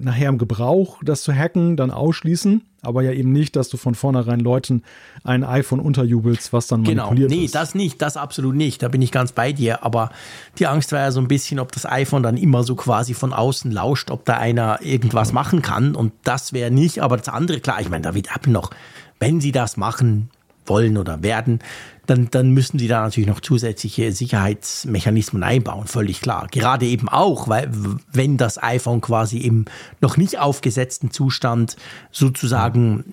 [0.00, 2.62] nachher im Gebrauch, das zu hacken, dann ausschließen.
[2.82, 4.82] Aber ja eben nicht, dass du von vornherein Leuten
[5.24, 7.06] ein iPhone unterjubelst, was dann Genau.
[7.06, 7.54] manipuliert Nee, ist.
[7.54, 8.82] das nicht, das absolut nicht.
[8.82, 9.82] Da bin ich ganz bei dir.
[9.82, 10.10] Aber
[10.58, 13.32] die Angst war ja so ein bisschen, ob das iPhone dann immer so quasi von
[13.32, 15.94] außen lauscht, ob da einer irgendwas machen kann.
[15.96, 17.00] Und das wäre nicht.
[17.02, 18.70] Aber das andere, klar, ich meine, da wird Apple noch,
[19.18, 20.30] wenn sie das machen
[20.68, 21.60] wollen oder werden,
[22.06, 26.48] dann, dann müssen sie da natürlich noch zusätzliche Sicherheitsmechanismen einbauen, völlig klar.
[26.50, 27.70] Gerade eben auch, weil
[28.12, 29.66] wenn das iPhone quasi im
[30.00, 31.76] noch nicht aufgesetzten Zustand
[32.10, 33.04] sozusagen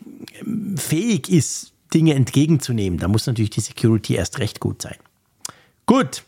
[0.42, 4.96] ähm, fähig ist, Dinge entgegenzunehmen, da muss natürlich die Security erst recht gut sein.
[5.86, 6.24] Gut.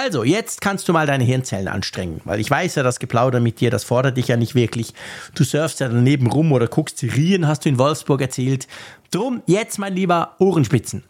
[0.00, 3.58] Also, jetzt kannst du mal deine Hirnzellen anstrengen, weil ich weiß ja, das Geplauder mit
[3.58, 4.94] dir, das fordert dich ja nicht wirklich.
[5.34, 8.68] Du surfst ja daneben rum oder guckst Serien, hast du in Wolfsburg erzählt.
[9.10, 11.02] Drum, jetzt, mein lieber Ohrenspitzen.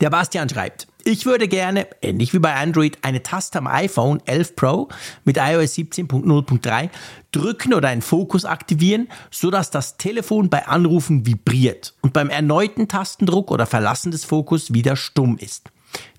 [0.00, 4.56] Der Bastian schreibt, ich würde gerne, ähnlich wie bei Android, eine Taste am iPhone 11
[4.56, 4.88] Pro
[5.24, 6.90] mit iOS 17.0.3
[7.30, 13.52] drücken oder einen Fokus aktivieren, sodass das Telefon bei Anrufen vibriert und beim erneuten Tastendruck
[13.52, 15.70] oder Verlassen des Fokus wieder stumm ist.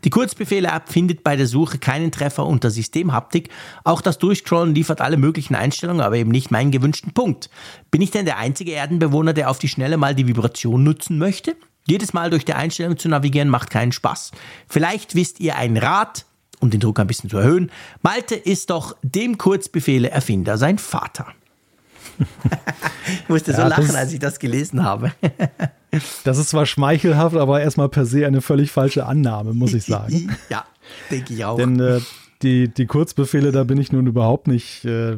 [0.03, 3.49] Die Kurzbefehle-App findet bei der Suche keinen Treffer unter Systemhaptik.
[3.83, 7.49] Auch das Durchscrollen liefert alle möglichen Einstellungen, aber eben nicht meinen gewünschten Punkt.
[7.89, 11.55] Bin ich denn der einzige Erdenbewohner, der auf die Schnelle mal die Vibration nutzen möchte?
[11.85, 14.31] Jedes Mal durch die Einstellung zu navigieren macht keinen Spaß.
[14.67, 16.25] Vielleicht wisst ihr einen Rat,
[16.59, 17.71] um den Druck ein bisschen zu erhöhen.
[18.01, 21.27] Malte ist doch dem Kurzbefehle-Erfinder sein Vater.
[23.23, 25.11] ich musste so Ja, das lachen, als ich das gelesen habe.
[26.23, 30.35] Das ist zwar schmeichelhaft, aber erstmal per se eine völlig falsche Annahme, muss ich sagen.
[30.49, 30.65] ja,
[31.11, 31.55] denke ich auch.
[31.55, 31.99] Denn äh,
[32.41, 35.17] die, die Kurzbefehle, da bin ich nun überhaupt nicht äh,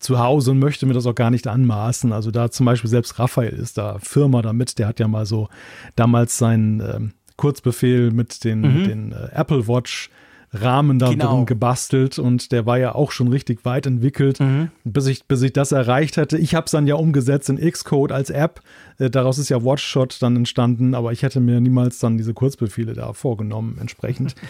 [0.00, 2.12] zu Hause und möchte mir das auch gar nicht anmaßen.
[2.12, 5.48] Also da zum Beispiel selbst Raphael ist da Firma damit, der hat ja mal so
[5.94, 8.84] damals seinen ähm, Kurzbefehl mit den, Mhm.
[8.84, 10.10] den äh, Apple Watch
[10.54, 11.34] Rahmen da genau.
[11.34, 14.70] drin gebastelt und der war ja auch schon richtig weit entwickelt, mhm.
[14.84, 16.38] bis, ich, bis ich das erreicht hatte.
[16.38, 18.60] Ich habe es dann ja umgesetzt in Xcode als App.
[18.98, 22.94] Äh, daraus ist ja Watchshot dann entstanden, aber ich hätte mir niemals dann diese Kurzbefehle
[22.94, 24.34] da vorgenommen entsprechend.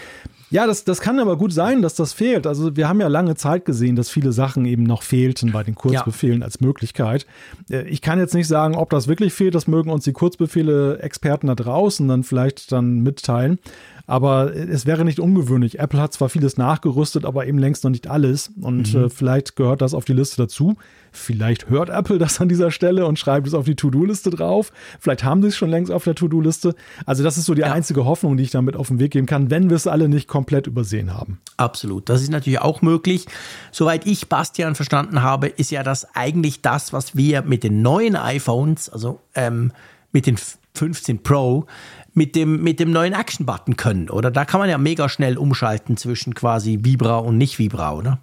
[0.51, 2.47] Ja, das, das kann aber gut sein, dass das fehlt.
[2.47, 5.75] Also wir haben ja lange Zeit gesehen, dass viele Sachen eben noch fehlten bei den
[5.75, 6.45] Kurzbefehlen ja.
[6.45, 7.27] als Möglichkeit.
[7.71, 9.55] Äh, ich kann jetzt nicht sagen, ob das wirklich fehlt.
[9.55, 13.59] Das mögen uns die Kurzbefehle-Experten da draußen dann vielleicht dann mitteilen.
[14.07, 15.79] Aber es wäre nicht ungewöhnlich.
[15.79, 18.53] Apple hat zwar vieles nachgerüstet, aber eben längst noch nicht alles.
[18.61, 19.05] Und mhm.
[19.05, 20.77] äh, vielleicht gehört das auf die Liste dazu.
[21.11, 24.73] Vielleicht hört Apple das an dieser Stelle und schreibt es auf die To-Do-Liste drauf.
[25.01, 26.75] Vielleicht haben sie es schon längst auf der To-Do-Liste.
[27.07, 27.73] Also das ist so die ja.
[27.73, 30.29] einzige Hoffnung, die ich damit auf den Weg geben kann, wenn wir es alle nicht
[30.35, 31.39] komplett übersehen haben.
[31.59, 32.09] Absolut.
[32.09, 33.27] Das ist natürlich auch möglich.
[33.71, 38.17] Soweit ich Bastian verstanden habe, ist ja das eigentlich das, was wir mit den neuen
[38.17, 39.71] iPhones, also ähm,
[40.11, 40.37] mit den
[40.75, 41.67] 15 Pro,
[42.15, 44.33] mit dem, mit dem neuen Action-Button können, oder?
[44.33, 48.19] Da kann man ja mega schnell umschalten zwischen quasi Vibra und Nicht-Vibra, oder?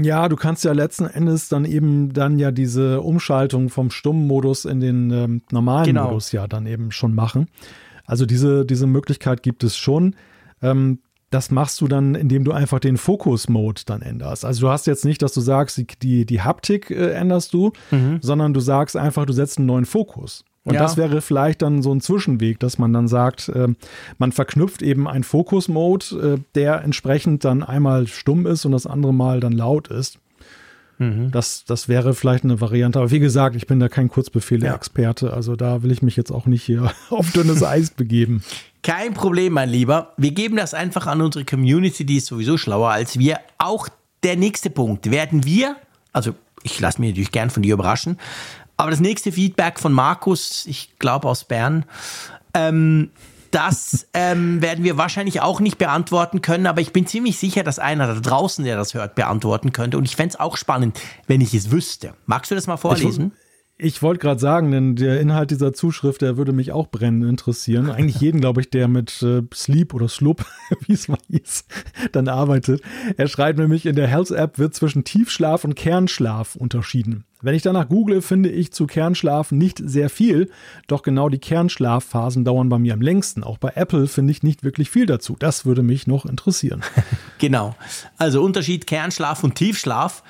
[0.00, 4.64] Ja, du kannst ja letzten Endes dann eben dann ja diese Umschaltung vom stummen Modus
[4.64, 6.04] in den ähm, normalen genau.
[6.08, 7.48] Modus ja dann eben schon machen.
[8.06, 10.16] Also diese, diese Möglichkeit gibt es schon.
[10.62, 11.00] Ähm,
[11.30, 14.44] das machst du dann, indem du einfach den Fokus-Mode dann änderst.
[14.44, 18.18] Also du hast jetzt nicht, dass du sagst, die, die Haptik äh, änderst du, mhm.
[18.22, 20.44] sondern du sagst einfach, du setzt einen neuen Fokus.
[20.64, 20.80] Und ja.
[20.80, 23.68] das wäre vielleicht dann so ein Zwischenweg, dass man dann sagt, äh,
[24.18, 29.14] man verknüpft eben einen Fokus-Mode, äh, der entsprechend dann einmal stumm ist und das andere
[29.14, 30.18] Mal dann laut ist.
[30.98, 31.30] Mhm.
[31.30, 32.98] Das, das wäre vielleicht eine Variante.
[32.98, 35.26] Aber wie gesagt, ich bin da kein Kurzbefehle-Experte.
[35.26, 35.32] Ja.
[35.32, 38.42] Also da will ich mich jetzt auch nicht hier auf dünnes Eis begeben.
[38.82, 40.14] Kein Problem, mein Lieber.
[40.16, 43.40] Wir geben das einfach an unsere Community, die ist sowieso schlauer als wir.
[43.58, 43.88] Auch
[44.22, 45.10] der nächste Punkt.
[45.10, 45.76] Werden wir,
[46.12, 48.18] also ich lasse mich natürlich gern von dir überraschen,
[48.76, 51.84] aber das nächste Feedback von Markus, ich glaube aus Bern,
[52.54, 53.10] ähm,
[53.50, 57.78] das ähm, werden wir wahrscheinlich auch nicht beantworten können, aber ich bin ziemlich sicher, dass
[57.78, 59.98] einer da draußen, der das hört, beantworten könnte.
[59.98, 62.14] Und ich fände es auch spannend, wenn ich es wüsste.
[62.26, 63.32] Magst du das mal vorlesen?
[63.34, 63.45] Ich,
[63.78, 67.90] ich wollte gerade sagen, denn der Inhalt dieser Zuschrift, der würde mich auch brennend interessieren.
[67.90, 70.46] Eigentlich jeden, glaube ich, der mit äh, Sleep oder Slup,
[70.86, 71.64] wie es mal hieß,
[72.12, 72.80] dann arbeitet.
[73.18, 77.24] Er schreibt nämlich, in der Health-App wird zwischen Tiefschlaf und Kernschlaf unterschieden.
[77.42, 80.50] Wenn ich danach google, finde ich zu Kernschlaf nicht sehr viel,
[80.86, 83.44] doch genau die Kernschlafphasen dauern bei mir am längsten.
[83.44, 85.36] Auch bei Apple finde ich nicht wirklich viel dazu.
[85.38, 86.80] Das würde mich noch interessieren.
[87.38, 87.76] genau.
[88.16, 90.22] Also Unterschied Kernschlaf und Tiefschlaf.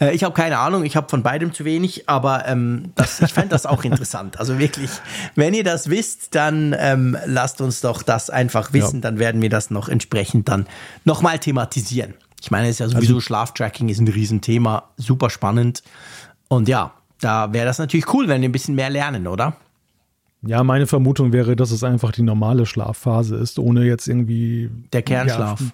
[0.00, 3.32] Äh, ich habe keine Ahnung, ich habe von beidem zu wenig, aber ähm, das, ich
[3.32, 4.40] fände das auch interessant.
[4.40, 4.90] Also wirklich,
[5.36, 9.02] wenn ihr das wisst, dann ähm, lasst uns doch das einfach wissen, ja.
[9.02, 10.66] dann werden wir das noch entsprechend dann
[11.04, 12.14] nochmal thematisieren.
[12.40, 15.82] Ich meine, es ist ja sowieso also, Schlaftracking ist ein Riesenthema, super spannend.
[16.48, 19.56] Und ja, da wäre das natürlich cool, wenn wir ein bisschen mehr lernen, oder?
[20.42, 24.70] Ja, meine Vermutung wäre, dass es einfach die normale Schlafphase ist, ohne jetzt irgendwie.
[24.92, 25.60] Der Kernschlaf.
[25.60, 25.66] Ja,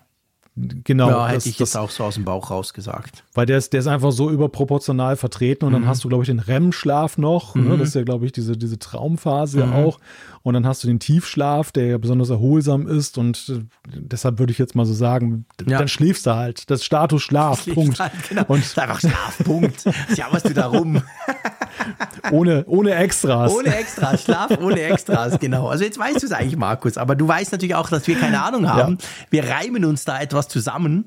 [0.57, 1.11] Genau.
[1.11, 3.25] Ja, hätte das, ich jetzt auch so aus dem Bauch raus gesagt.
[3.35, 5.81] Weil der ist, der ist einfach so überproportional vertreten und mhm.
[5.83, 7.55] dann hast du, glaube ich, den REM-Schlaf noch.
[7.55, 7.63] Ne?
[7.63, 7.69] Mhm.
[7.69, 7.79] Ne?
[7.79, 9.73] Das ist ja, glaube ich, diese, diese Traumphase mhm.
[9.75, 10.01] auch.
[10.43, 13.65] Und dann hast du den Tiefschlaf, der ja besonders erholsam ist und äh,
[13.95, 15.79] deshalb würde ich jetzt mal so sagen, ja.
[15.79, 16.71] dann schläfst du halt.
[16.71, 18.01] Das Status Schlaf, Punkt.
[18.01, 18.45] Halt, genau.
[18.49, 19.85] Und das einfach Schlaf, Punkt.
[20.17, 21.03] Ja, was du da rum.
[22.33, 23.53] ohne, ohne Extras.
[23.53, 25.69] Ohne Extras, Schlaf ohne Extras, genau.
[25.69, 28.43] Also jetzt weißt du es eigentlich, Markus, aber du weißt natürlich auch, dass wir keine
[28.43, 28.99] Ahnung haben.
[29.01, 29.09] Ja.
[29.31, 31.07] Wir reimen uns da etwas zusammen,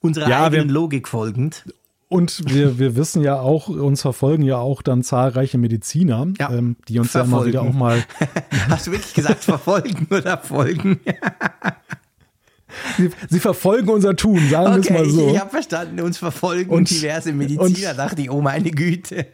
[0.00, 1.64] unserer ja, eigenen wir, Logik folgend.
[2.08, 6.76] Und wir, wir wissen ja auch, uns verfolgen ja auch dann zahlreiche Mediziner, ja, ähm,
[6.88, 7.52] die uns verfolgen.
[7.52, 8.02] ja immer wieder auch mal.
[8.70, 11.00] Hast du wirklich gesagt, verfolgen oder folgen?
[12.96, 15.26] Sie, sie, verfolgen unser Tun, sagen wir es mal so.
[15.28, 19.26] Ich, ich habe verstanden, uns verfolgen und, diverse Mediziner, und, dachte ich, oh meine Güte.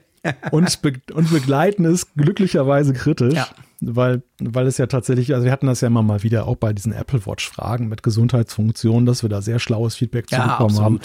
[0.51, 3.35] Und, be und begleiten es glücklicherweise kritisch.
[3.35, 3.49] Ja
[3.87, 6.73] weil, weil es ja tatsächlich, also wir hatten das ja immer mal wieder auch bei
[6.73, 11.01] diesen Apple Watch-Fragen mit Gesundheitsfunktionen, dass wir da sehr schlaues Feedback ja, zubekommen haben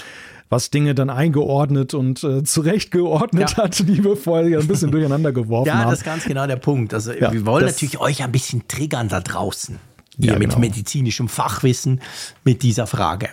[0.50, 3.58] was Dinge dann eingeordnet und äh, zurechtgeordnet ja.
[3.58, 5.82] hat, die wir vorher ein bisschen durcheinander geworfen haben.
[5.82, 6.94] Ja, das ist ganz genau der Punkt.
[6.94, 9.80] Also wir wollen natürlich euch ein bisschen triggern da draußen.
[10.18, 10.60] Ja, mit genau.
[10.60, 12.02] medizinischem Fachwissen
[12.44, 13.30] mit dieser Frage.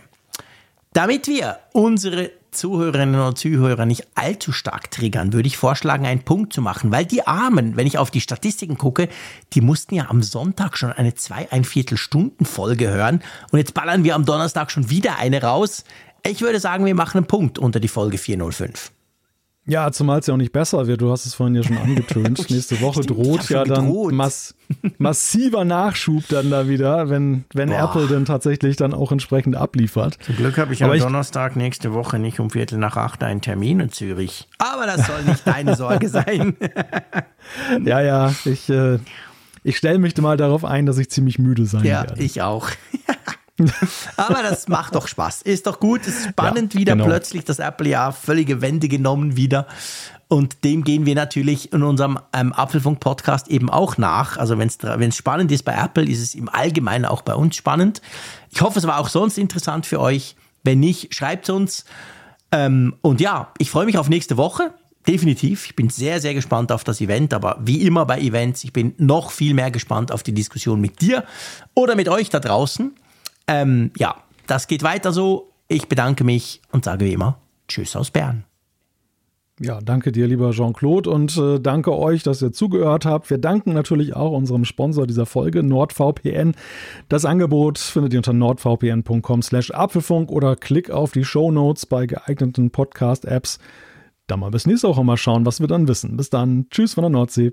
[0.93, 6.53] Damit wir unsere Zuhörerinnen und Zuhörer nicht allzu stark triggern, würde ich vorschlagen, einen Punkt
[6.53, 9.09] zu machen, weil die Armen, wenn ich auf die Statistiken gucke,
[9.53, 13.23] die mussten ja am Sonntag schon eine zwei, ein Viertel Stunden Folge hören
[13.53, 15.85] und jetzt ballern wir am Donnerstag schon wieder eine raus.
[16.27, 18.91] Ich würde sagen, wir machen einen Punkt unter die Folge 405.
[19.69, 21.01] Ja, zumal es ja auch nicht besser wird.
[21.01, 22.39] Du hast es vorhin ja schon angetönt.
[22.51, 24.55] Nächste Woche Stimmt, droht ja dann mass
[24.99, 30.19] massiver Nachschub dann da wieder, wenn, wenn Apple dann tatsächlich dann auch entsprechend abliefert.
[30.25, 33.81] Zum Glück habe ich am Donnerstag nächste Woche nicht um Viertel nach acht einen Termin
[33.81, 34.49] in Zürich.
[34.59, 36.57] Aber das soll nicht deine Sorge sein.
[37.85, 38.99] ja, ja, ich, äh,
[39.65, 42.19] ich stelle mich mal darauf ein, dass ich ziemlich müde sein ja, werde.
[42.19, 42.71] Ja, ich auch.
[44.17, 45.43] Aber das macht doch Spaß.
[45.43, 46.07] Ist doch gut.
[46.07, 47.07] Ist spannend ja, wieder genau.
[47.07, 48.13] plötzlich das Apple-Jahr.
[48.13, 49.67] Völlige Wende genommen wieder.
[50.29, 54.37] Und dem gehen wir natürlich in unserem ähm, Apfelfunk-Podcast eben auch nach.
[54.37, 58.03] Also wenn es spannend ist bei Apple, ist es im Allgemeinen auch bei uns spannend.
[58.51, 60.37] Ich hoffe, es war auch sonst interessant für euch.
[60.65, 61.85] Wenn nicht, schreibt uns.
[62.51, 64.75] Ähm, und ja, ich freue mich auf nächste Woche.
[65.07, 65.67] Definitiv.
[65.67, 67.33] Ich bin sehr, sehr gespannt auf das Event.
[67.33, 71.01] Aber wie immer bei Events, ich bin noch viel mehr gespannt auf die Diskussion mit
[71.01, 71.25] dir
[71.75, 72.93] oder mit euch da draußen.
[73.47, 74.17] Ähm, ja,
[74.47, 75.53] das geht weiter so.
[75.69, 78.45] Ich bedanke mich und sage wie immer Tschüss aus Bern.
[79.59, 83.31] Ja, danke dir, lieber Jean-Claude, und äh, danke euch, dass ihr zugehört habt.
[83.31, 86.55] Wir danken natürlich auch unserem Sponsor dieser Folge, NordVPN.
[87.09, 92.05] Das Angebot findet ihr unter nordvpn.com slash Apfelfunk oder klick auf die Show Notes bei
[92.05, 93.59] geeigneten Podcast-Apps.
[94.27, 96.19] Dann mal bis nächste Woche mal schauen, was wir dann wissen.
[96.19, 96.67] Bis dann.
[96.71, 97.53] Tschüss von der Nordsee.